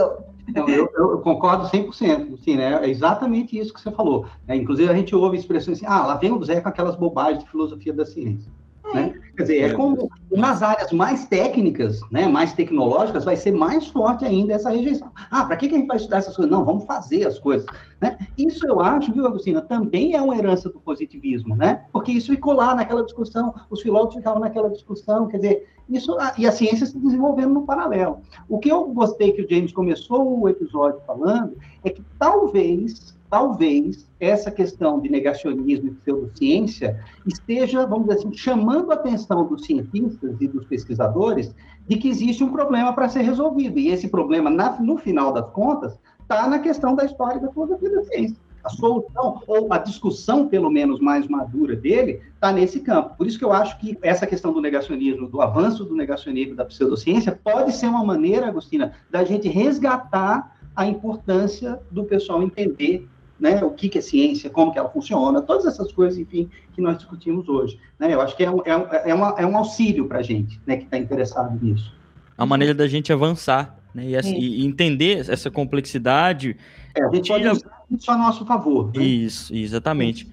[0.54, 2.78] Não, eu, eu, concordo 100%, sim, né?
[2.84, 4.26] É exatamente isso que você falou.
[4.46, 4.56] Né?
[4.56, 7.50] Inclusive, a gente ouve expressões assim, ah, lá vem o Zé com aquelas bobagens de
[7.50, 8.50] filosofia da ciência.
[8.94, 9.14] Né?
[9.36, 14.24] Quer dizer, é como nas áreas mais técnicas, né, mais tecnológicas, vai ser mais forte
[14.24, 15.10] ainda essa rejeição.
[15.30, 16.50] Ah, para que, que a gente vai estudar essas coisas?
[16.50, 17.66] Não, vamos fazer as coisas.
[18.00, 18.18] Né?
[18.36, 21.86] Isso eu acho, viu, Agostina, também é uma herança do positivismo, né?
[21.92, 26.46] Porque isso ficou lá naquela discussão, os filósofos ficavam naquela discussão, quer dizer, isso, e
[26.46, 28.18] a ciência se desenvolvendo no paralelo.
[28.48, 34.08] O que eu gostei que o James começou o episódio falando é que talvez talvez
[34.18, 40.36] essa questão de negacionismo e pseudociência esteja, vamos dizer assim, chamando a atenção dos cientistas
[40.40, 41.54] e dos pesquisadores
[41.88, 43.78] de que existe um problema para ser resolvido.
[43.78, 47.90] E esse problema, na, no final das contas, está na questão da história da filosofia
[47.90, 48.36] da ciência.
[48.64, 53.16] A solução, ou a discussão, pelo menos, mais madura dele, está nesse campo.
[53.16, 56.64] Por isso que eu acho que essa questão do negacionismo, do avanço do negacionismo da
[56.64, 63.08] pseudociência, pode ser uma maneira, Agostina, da gente resgatar a importância do pessoal entender
[63.38, 66.80] né, o que, que é ciência, como que ela funciona, todas essas coisas, enfim, que
[66.80, 67.78] nós discutimos hoje.
[68.00, 68.12] Né?
[68.12, 70.60] Eu acho que é um, é um, é uma, é um auxílio para a gente
[70.66, 71.94] né, que está interessado nisso.
[72.36, 76.54] A maneira da gente avançar né, e, assim, e entender essa complexidade.
[76.94, 78.92] É, a gente pode usar isso a nosso favor.
[78.94, 79.02] Né?
[79.02, 80.28] Isso, exatamente.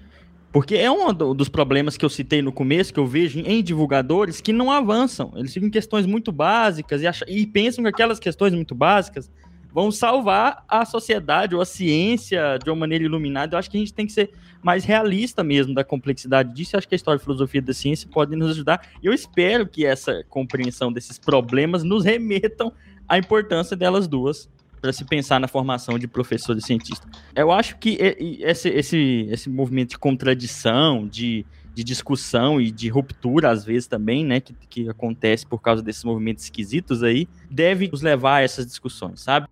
[0.52, 4.40] Porque é um dos problemas que eu citei no começo, que eu vejo em divulgadores
[4.40, 5.32] que não avançam.
[5.34, 9.30] Eles ficam em questões muito básicas e, acham, e pensam que aquelas questões muito básicas
[9.72, 13.54] vão salvar a sociedade ou a ciência de uma maneira iluminada.
[13.54, 14.30] Eu acho que a gente tem que ser
[14.62, 16.76] mais realista mesmo da complexidade disso.
[16.76, 18.86] Eu acho que a história e filosofia da ciência pode nos ajudar.
[19.02, 22.72] E eu espero que essa compreensão desses problemas nos remetam
[23.08, 24.48] à importância delas duas
[24.80, 27.06] para se pensar na formação de professor e cientista.
[27.34, 27.96] Eu acho que
[28.40, 34.24] esse, esse, esse movimento de contradição, de de discussão e de ruptura, às vezes também,
[34.24, 38.64] né, que, que acontece por causa desses movimentos esquisitos aí, deve nos levar a essas
[38.64, 39.48] discussões, sabe?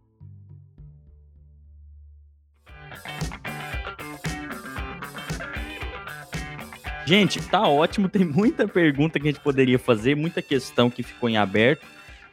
[7.05, 11.29] Gente, tá ótimo, tem muita pergunta que a gente poderia fazer, muita questão que ficou
[11.29, 11.85] em aberto,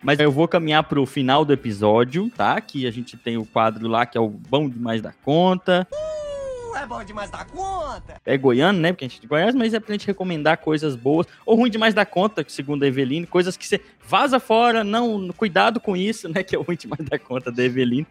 [0.01, 2.59] mas eu vou caminhar para o final do episódio, tá?
[2.61, 5.87] Que a gente tem o quadro lá que é o bom demais da conta.
[5.91, 8.21] Uh, é bom demais da conta.
[8.25, 8.91] É goiano, né?
[8.91, 12.05] Porque a gente conhece, mas é pra gente recomendar coisas boas ou ruim demais da
[12.05, 16.43] conta, segundo a Eveline, coisas que você vaza fora, não, cuidado com isso, né?
[16.43, 18.07] Que é ruim demais da conta da Eveline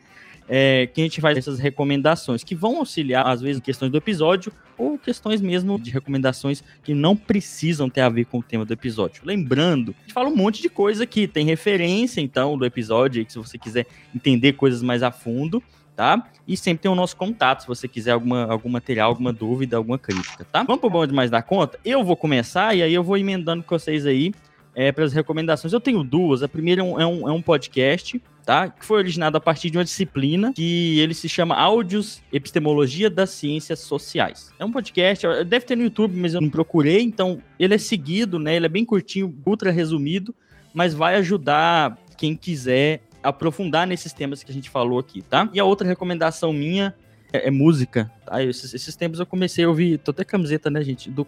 [0.48, 3.98] é, que a gente faz essas recomendações que vão auxiliar, às vezes, em questões do
[3.98, 8.64] episódio ou questões mesmo de recomendações que não precisam ter a ver com o tema
[8.64, 9.22] do episódio.
[9.24, 13.32] Lembrando, a gente fala um monte de coisa aqui, tem referência, então, do episódio, que
[13.32, 15.62] se você quiser entender coisas mais a fundo,
[15.94, 16.30] tá?
[16.46, 19.98] E sempre tem o nosso contato, se você quiser alguma, algum material, alguma dúvida, alguma
[19.98, 20.62] crítica, tá?
[20.62, 21.78] Vamos pro bom demais da conta?
[21.84, 24.32] Eu vou começar e aí eu vou emendando com vocês aí
[24.76, 25.72] é, para as recomendações.
[25.72, 26.40] Eu tenho duas.
[26.40, 28.70] A primeira é um, é um, é um podcast tá?
[28.70, 33.28] Que foi originado a partir de uma disciplina que ele se chama Áudios Epistemologia das
[33.28, 34.50] Ciências Sociais.
[34.58, 38.38] É um podcast, deve ter no YouTube, mas eu não procurei, então ele é seguido,
[38.38, 38.56] né?
[38.56, 40.34] Ele é bem curtinho, ultra resumido,
[40.72, 45.50] mas vai ajudar quem quiser aprofundar nesses temas que a gente falou aqui, tá?
[45.52, 46.94] E a outra recomendação minha
[47.30, 48.42] é, é música, tá?
[48.42, 51.10] Esses, esses, tempos eu comecei a ouvir, tô até camiseta, né, gente?
[51.10, 51.26] Do, uh,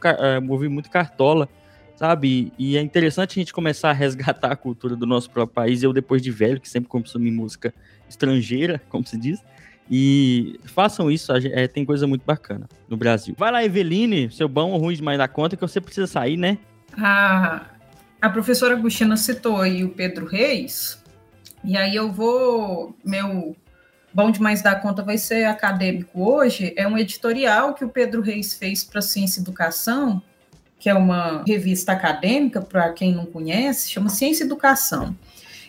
[0.49, 1.51] ouvi muito Cartola,
[2.01, 2.51] sabe?
[2.59, 5.83] E é interessante a gente começar a resgatar a cultura do nosso próprio país.
[5.83, 7.75] Eu, depois de velho, que sempre consumi música
[8.09, 9.39] estrangeira, como se diz.
[9.91, 13.35] E façam isso, é, tem coisa muito bacana no Brasil.
[13.37, 16.57] Vai lá, Eveline, seu bom ou ruim demais da conta, que você precisa sair, né?
[16.97, 17.67] A,
[18.23, 21.05] a professora Agostina citou aí o Pedro Reis,
[21.63, 22.97] e aí eu vou.
[23.05, 23.55] Meu
[24.15, 26.73] bom demais da conta vai ser acadêmico hoje.
[26.79, 30.23] É um editorial que o Pedro Reis fez para Ciência e Educação,
[30.81, 35.15] que é uma revista acadêmica, para quem não conhece, chama Ciência e Educação.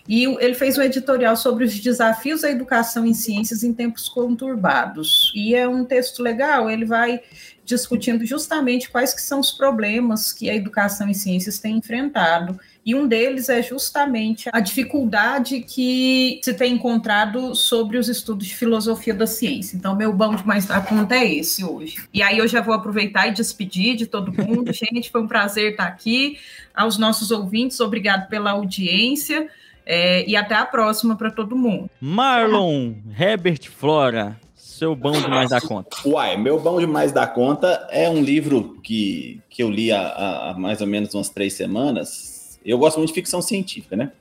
[0.08, 5.32] E ele fez um editorial sobre os desafios da educação em ciências em tempos conturbados.
[5.36, 7.20] E é um texto legal, ele vai
[7.64, 12.96] discutindo justamente quais que são os problemas que a educação em ciências tem enfrentado e
[12.96, 19.14] um deles é justamente a dificuldade que se tem encontrado sobre os estudos de filosofia
[19.14, 19.78] da ciência.
[19.78, 21.98] Então, meu bom demais da conta é esse hoje.
[22.12, 24.74] E aí eu já vou aproveitar e despedir de todo mundo.
[24.74, 26.40] Gente, foi um prazer estar aqui.
[26.74, 29.48] Aos nossos ouvintes, obrigado pela audiência.
[29.86, 31.90] É, e até a próxima para todo mundo.
[32.00, 35.98] Marlon, Herbert Flora, seu bom demais da conta.
[36.06, 40.56] Uai, meu bom demais da conta é um livro que, que eu li há, há
[40.58, 42.31] mais ou menos umas três semanas
[42.66, 44.12] eu gosto muito de ficção científica, né?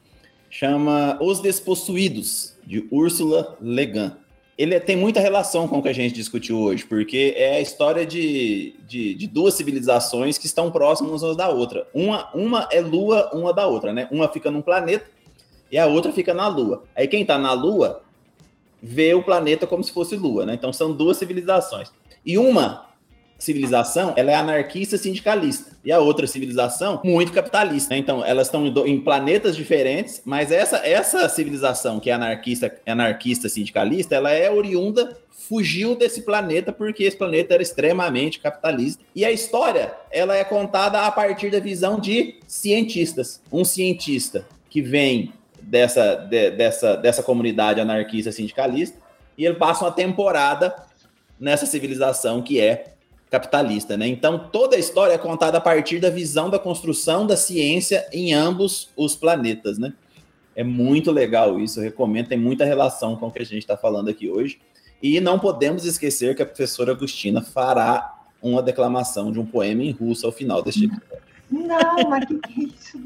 [0.50, 4.12] chama Os Despossuídos, de Úrsula Le Guin.
[4.58, 8.04] Ele tem muita relação com o que a gente discutiu hoje, porque é a história
[8.04, 11.86] de, de, de duas civilizações que estão próximas umas da outra.
[11.94, 14.06] Uma, uma é lua, uma da outra, né?
[14.10, 15.06] Uma fica num planeta
[15.72, 16.84] e a outra fica na lua.
[16.94, 18.02] Aí quem está na lua
[18.82, 20.54] vê o planeta como se fosse lua, né?
[20.54, 21.90] Então são duas civilizações.
[22.26, 22.89] E uma
[23.40, 27.94] civilização, ela é anarquista sindicalista, e a outra civilização muito capitalista.
[27.94, 27.98] Né?
[27.98, 34.14] Então, elas estão em planetas diferentes, mas essa essa civilização que é anarquista anarquista sindicalista,
[34.14, 35.16] ela é oriunda
[35.50, 39.02] fugiu desse planeta porque esse planeta era extremamente capitalista.
[39.16, 43.40] E a história, ela é contada a partir da visão de cientistas.
[43.50, 48.96] Um cientista que vem dessa, de, dessa, dessa comunidade anarquista sindicalista
[49.36, 50.74] e ele passa uma temporada
[51.38, 52.92] nessa civilização que é
[53.30, 54.08] capitalista, né?
[54.08, 58.34] Então toda a história é contada a partir da visão da construção da ciência em
[58.34, 59.92] ambos os planetas, né?
[60.56, 63.76] É muito legal isso, eu recomendo, tem muita relação com o que a gente está
[63.76, 64.60] falando aqui hoje.
[65.02, 69.92] E não podemos esquecer que a professora Agustina fará uma declamação de um poema em
[69.92, 71.08] russo ao final deste episódio.
[71.50, 72.98] Não, mas que que é isso?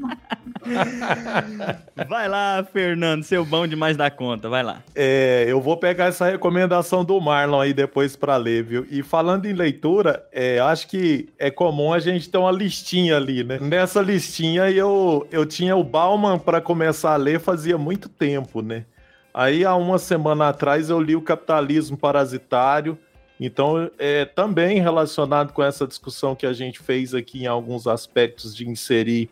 [2.07, 4.83] Vai lá, Fernando, seu bom demais da conta, vai lá.
[4.95, 8.85] É, eu vou pegar essa recomendação do Marlon aí depois para ler, viu?
[8.89, 13.43] E falando em leitura, é, acho que é comum a gente ter uma listinha ali,
[13.43, 13.59] né?
[13.59, 18.85] Nessa listinha eu, eu tinha o Bauman para começar a ler fazia muito tempo, né?
[19.33, 22.97] Aí há uma semana atrás eu li o Capitalismo Parasitário,
[23.39, 28.55] então, é também relacionado com essa discussão que a gente fez aqui em alguns aspectos
[28.55, 29.29] de inserir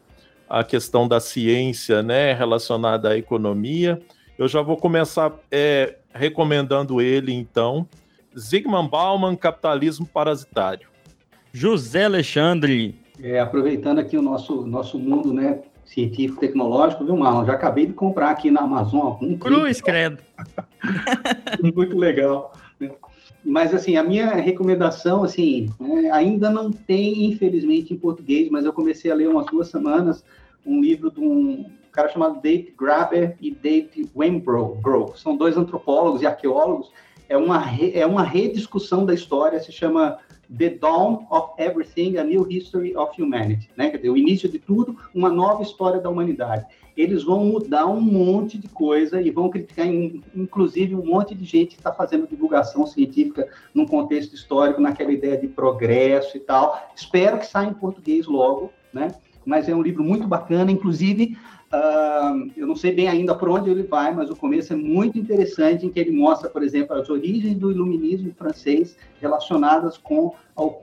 [0.49, 4.01] a questão da ciência, né, relacionada à economia.
[4.37, 7.87] Eu já vou começar é, recomendando ele, então.
[8.37, 10.87] Zygmunt Bauman, Capitalismo Parasitário.
[11.51, 12.95] José Alexandre.
[13.21, 17.45] É, aproveitando aqui o nosso, nosso mundo, né, científico tecnológico, viu, Marlon?
[17.45, 19.15] Já acabei de comprar aqui na Amazon.
[19.21, 20.17] Um Cruz, credo.
[21.61, 22.53] Muito legal.
[23.45, 28.71] Mas, assim, a minha recomendação, assim, né, ainda não tem, infelizmente, em português, mas eu
[28.71, 30.23] comecei a ler umas duas semanas
[30.65, 35.15] um livro de um cara chamado Dave Graber e Dave Wembrough.
[35.15, 36.91] São dois antropólogos e arqueólogos.
[37.29, 40.17] É uma, re, é uma rediscussão da história, se chama
[40.55, 43.69] The Dawn of Everything, A New History of Humanity.
[43.75, 43.89] Né?
[43.89, 46.65] Quer dizer, o início de tudo, uma nova história da humanidade
[46.95, 51.69] eles vão mudar um monte de coisa e vão criticar, inclusive, um monte de gente
[51.69, 56.91] que está fazendo divulgação científica num contexto histórico, naquela ideia de progresso e tal.
[56.95, 59.15] Espero que saia em português logo, né?
[59.45, 61.35] Mas é um livro muito bacana, inclusive,
[61.73, 65.17] uh, eu não sei bem ainda por onde ele vai, mas o começo é muito
[65.17, 70.33] interessante, em que ele mostra, por exemplo, as origens do iluminismo francês relacionadas com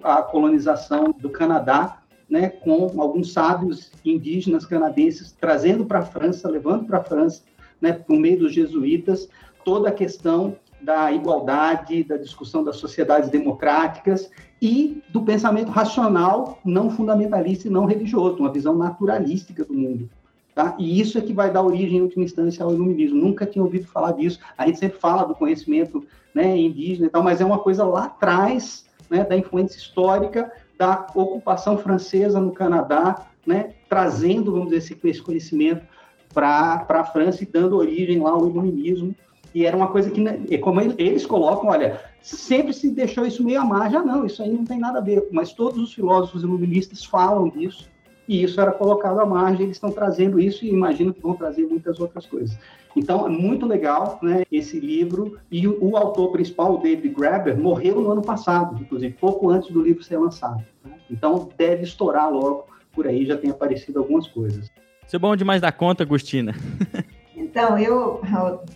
[0.03, 2.01] a colonização do Canadá
[2.31, 7.43] né, com alguns sábios indígenas canadenses trazendo para a França, levando para a França,
[7.81, 9.29] né, por meio dos jesuítas,
[9.65, 14.31] toda a questão da igualdade, da discussão das sociedades democráticas
[14.63, 20.09] e do pensamento racional, não fundamentalista e não religioso, uma visão naturalística do mundo.
[20.55, 20.75] Tá?
[20.79, 23.21] E isso é que vai dar origem, em última instância, ao iluminismo.
[23.21, 24.41] Nunca tinha ouvido falar disso.
[24.57, 26.05] A gente sempre fala do conhecimento
[26.35, 30.51] né, indígena e tal, mas é uma coisa lá atrás né, da influência histórica
[30.81, 35.87] da ocupação francesa no Canadá, né, trazendo, vamos dizer, esse conhecimento
[36.33, 39.15] para a França e dando origem lá ao iluminismo.
[39.55, 43.61] E era uma coisa que, né, como eles colocam, olha, sempre se deixou isso meio
[43.61, 43.99] à margem.
[43.99, 45.29] Ah, não, isso aí não tem nada a ver.
[45.31, 47.87] Mas todos os filósofos iluministas falam disso
[48.31, 51.67] e isso era colocado à margem, eles estão trazendo isso e imagino que vão trazer
[51.67, 52.57] muitas outras coisas.
[52.95, 57.59] Então, é muito legal né, esse livro, e o, o, autor principal, o David Graeber,
[57.59, 60.65] morreu no ano passado, inclusive, pouco antes do livro ser lançado.
[60.85, 60.93] Né?
[61.11, 64.71] Então, deve estourar logo, por aí já tem aparecido algumas coisas.
[65.05, 66.55] Isso é bom demais da conta, Agostina.
[67.35, 68.21] então, eu,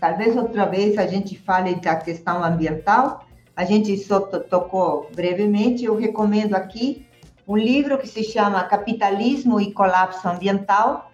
[0.00, 3.24] talvez outra vez a gente fale da questão ambiental,
[3.54, 7.06] a gente só tocou brevemente, eu recomendo aqui
[7.46, 11.10] um livro que se chama Capitalismo e Colapso Ambiental,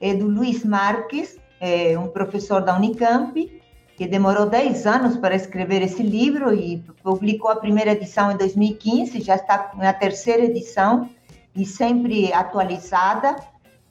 [0.00, 3.62] é do Luiz Marques, é um professor da Unicamp,
[3.96, 9.20] que demorou 10 anos para escrever esse livro e publicou a primeira edição em 2015,
[9.20, 11.08] já está na terceira edição
[11.54, 13.36] e sempre atualizada.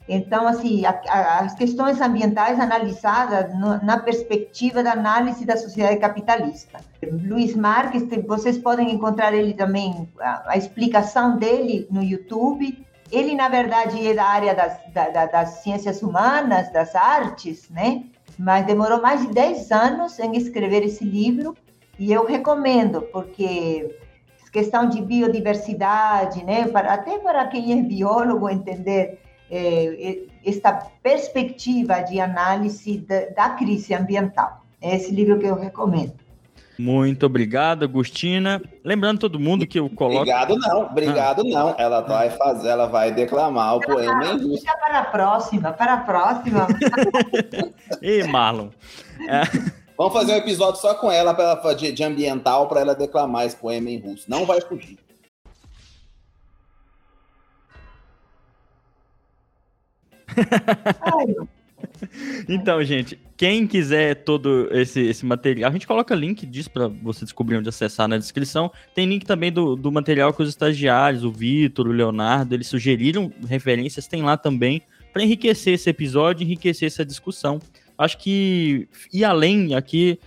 [0.08, 5.98] Então, assim, a, a, as questões ambientais analisadas no, na perspectiva da análise da sociedade
[5.98, 6.78] capitalista.
[7.02, 12.84] Luiz Marques, vocês podem encontrar ele também, a, a explicação dele no YouTube.
[13.10, 18.04] Ele, na verdade, é da área das, da, das ciências humanas, das artes, né?
[18.38, 21.56] Mas demorou mais de 10 anos em escrever esse livro
[21.98, 23.96] e eu recomendo, porque
[24.52, 26.68] questão de biodiversidade, né?
[26.68, 30.72] Para, até para quem é biólogo entender é, esta
[31.02, 34.62] perspectiva de análise da, da crise ambiental.
[34.80, 36.12] É esse livro que eu recomendo.
[36.78, 38.60] Muito obrigado, Agostina.
[38.84, 40.22] Lembrando todo mundo que eu coloco.
[40.22, 41.44] Obrigado não, obrigado Ah.
[41.44, 41.74] não.
[41.78, 44.60] Ela vai fazer, ela vai declamar o poema em russo.
[44.60, 46.66] Fica para a próxima, para a próxima.
[48.02, 48.70] Ei, Marlon.
[49.28, 49.42] É,
[49.96, 53.46] Vamos fazer um episódio só com ela, pra ela de, de ambiental, para ela declamar
[53.46, 54.28] esse poema em russo.
[54.28, 54.98] Não vai fugir.
[62.48, 67.24] Então, gente, quem quiser todo esse, esse material, a gente coloca link disso para você
[67.24, 68.70] descobrir onde acessar na descrição.
[68.94, 73.32] Tem link também do, do material que os estagiários, o Vitor, o Leonardo, eles sugeriram
[73.46, 74.82] referências, tem lá também,
[75.12, 77.60] para enriquecer esse episódio, enriquecer essa discussão.
[77.96, 80.18] Acho que ir além aqui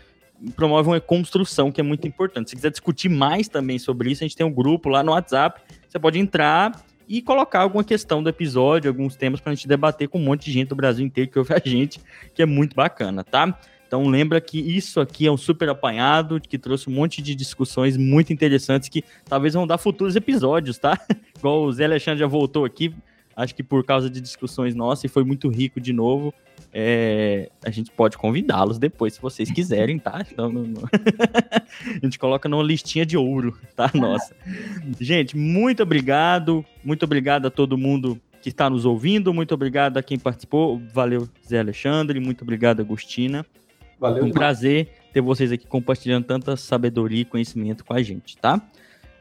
[0.56, 2.50] promove uma construção que é muito importante.
[2.50, 5.62] Se quiser discutir mais também sobre isso, a gente tem um grupo lá no WhatsApp.
[5.88, 10.20] Você pode entrar e colocar alguma questão do episódio, alguns temas pra gente debater com
[10.20, 12.02] um monte de gente do Brasil inteiro que ouve a gente,
[12.34, 13.58] que é muito bacana, tá?
[13.88, 17.96] Então lembra que isso aqui é um super apanhado, que trouxe um monte de discussões
[17.96, 21.00] muito interessantes que talvez vão dar futuros episódios, tá?
[21.38, 22.94] Igual o Zé Alexandre já voltou aqui,
[23.36, 26.34] acho que por causa de discussões nossas e foi muito rico de novo.
[26.74, 30.24] É, a gente pode convidá-los depois, se vocês quiserem, tá?
[30.32, 30.84] Então, não- não-
[32.02, 33.90] a gente coloca numa listinha de ouro, tá?
[33.94, 34.36] Nossa.
[35.00, 36.64] Gente, muito obrigado.
[36.84, 39.34] Muito obrigado a todo mundo que está nos ouvindo.
[39.34, 40.82] Muito obrigado a quem participou.
[40.94, 42.20] Valeu, Zé Alexandre.
[42.20, 43.46] Muito obrigado, Agostina.
[44.00, 44.34] Valeu Um demais.
[44.36, 48.62] prazer ter vocês aqui compartilhando tanta sabedoria e conhecimento com a gente, tá?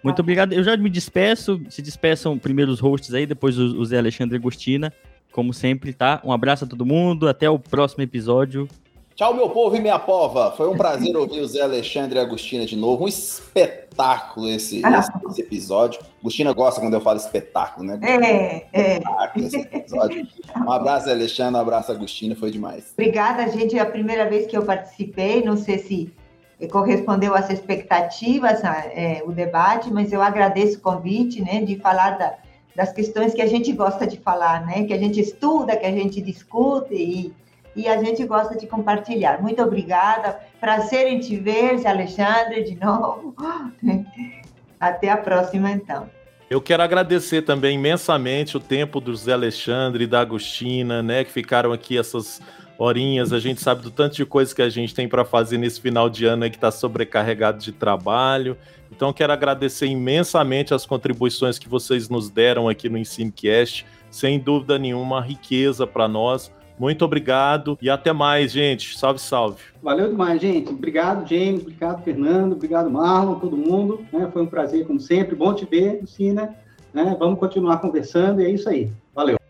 [0.05, 0.53] Muito obrigado.
[0.53, 1.61] Eu já me despeço.
[1.71, 4.93] Se despeçam primeiro os hosts aí, depois o o Zé Alexandre e Agostina.
[5.37, 6.19] Como sempre, tá?
[6.25, 7.29] Um abraço a todo mundo.
[7.29, 8.67] Até o próximo episódio.
[9.15, 10.51] Tchau, meu povo e minha pova.
[10.53, 13.05] Foi um prazer ouvir o Zé Alexandre e a Agostina de novo.
[13.05, 16.01] Um espetáculo esse, esse, esse episódio.
[16.23, 18.01] Agostina gosta quando eu falo espetáculo, né?
[18.03, 18.93] É, é.
[18.95, 20.27] Espetáculo esse episódio.
[20.57, 21.57] Um abraço, Alexandre.
[21.57, 22.35] Um abraço, Agostina.
[22.35, 22.95] Foi demais.
[22.95, 23.77] Obrigada, gente.
[23.77, 25.45] É a primeira vez que eu participei.
[25.45, 26.11] Não sei se
[26.71, 32.39] correspondeu às expectativas é, o debate, mas eu agradeço o convite, né, de falar da,
[32.77, 35.91] das questões que a gente gosta de falar, né, que a gente estuda, que a
[35.91, 37.33] gente discute e,
[37.75, 39.41] e a gente gosta de compartilhar.
[39.41, 40.39] Muito obrigada.
[40.61, 43.35] Prazer em te ver, Alexandre, de novo.
[44.79, 46.09] Até a próxima, então.
[46.51, 51.33] Eu quero agradecer também imensamente o tempo do Zé Alexandre e da Agostina, né, que
[51.33, 52.41] ficaram aqui essas
[52.79, 53.33] horinhas.
[53.33, 56.09] A gente sabe do tanto de coisa que a gente tem para fazer nesse final
[56.09, 58.57] de ano aí que está sobrecarregado de trabalho.
[58.91, 63.85] Então, quero agradecer imensamente as contribuições que vocês nos deram aqui no EnsineCast.
[64.11, 66.51] Sem dúvida nenhuma, uma riqueza para nós.
[66.79, 68.99] Muito obrigado e até mais, gente.
[68.99, 69.63] Salve, salve.
[69.83, 70.69] Valeu demais, gente.
[70.71, 71.63] Obrigado, James.
[71.63, 72.53] Obrigado, Fernando.
[72.53, 74.05] Obrigado, Marlon, todo mundo.
[74.13, 74.29] né?
[74.33, 75.35] Foi um prazer, como sempre.
[75.35, 76.55] Bom te ver, Lucina.
[76.93, 77.17] né?
[77.19, 78.91] Vamos continuar conversando e é isso aí.
[79.15, 79.46] Valeu.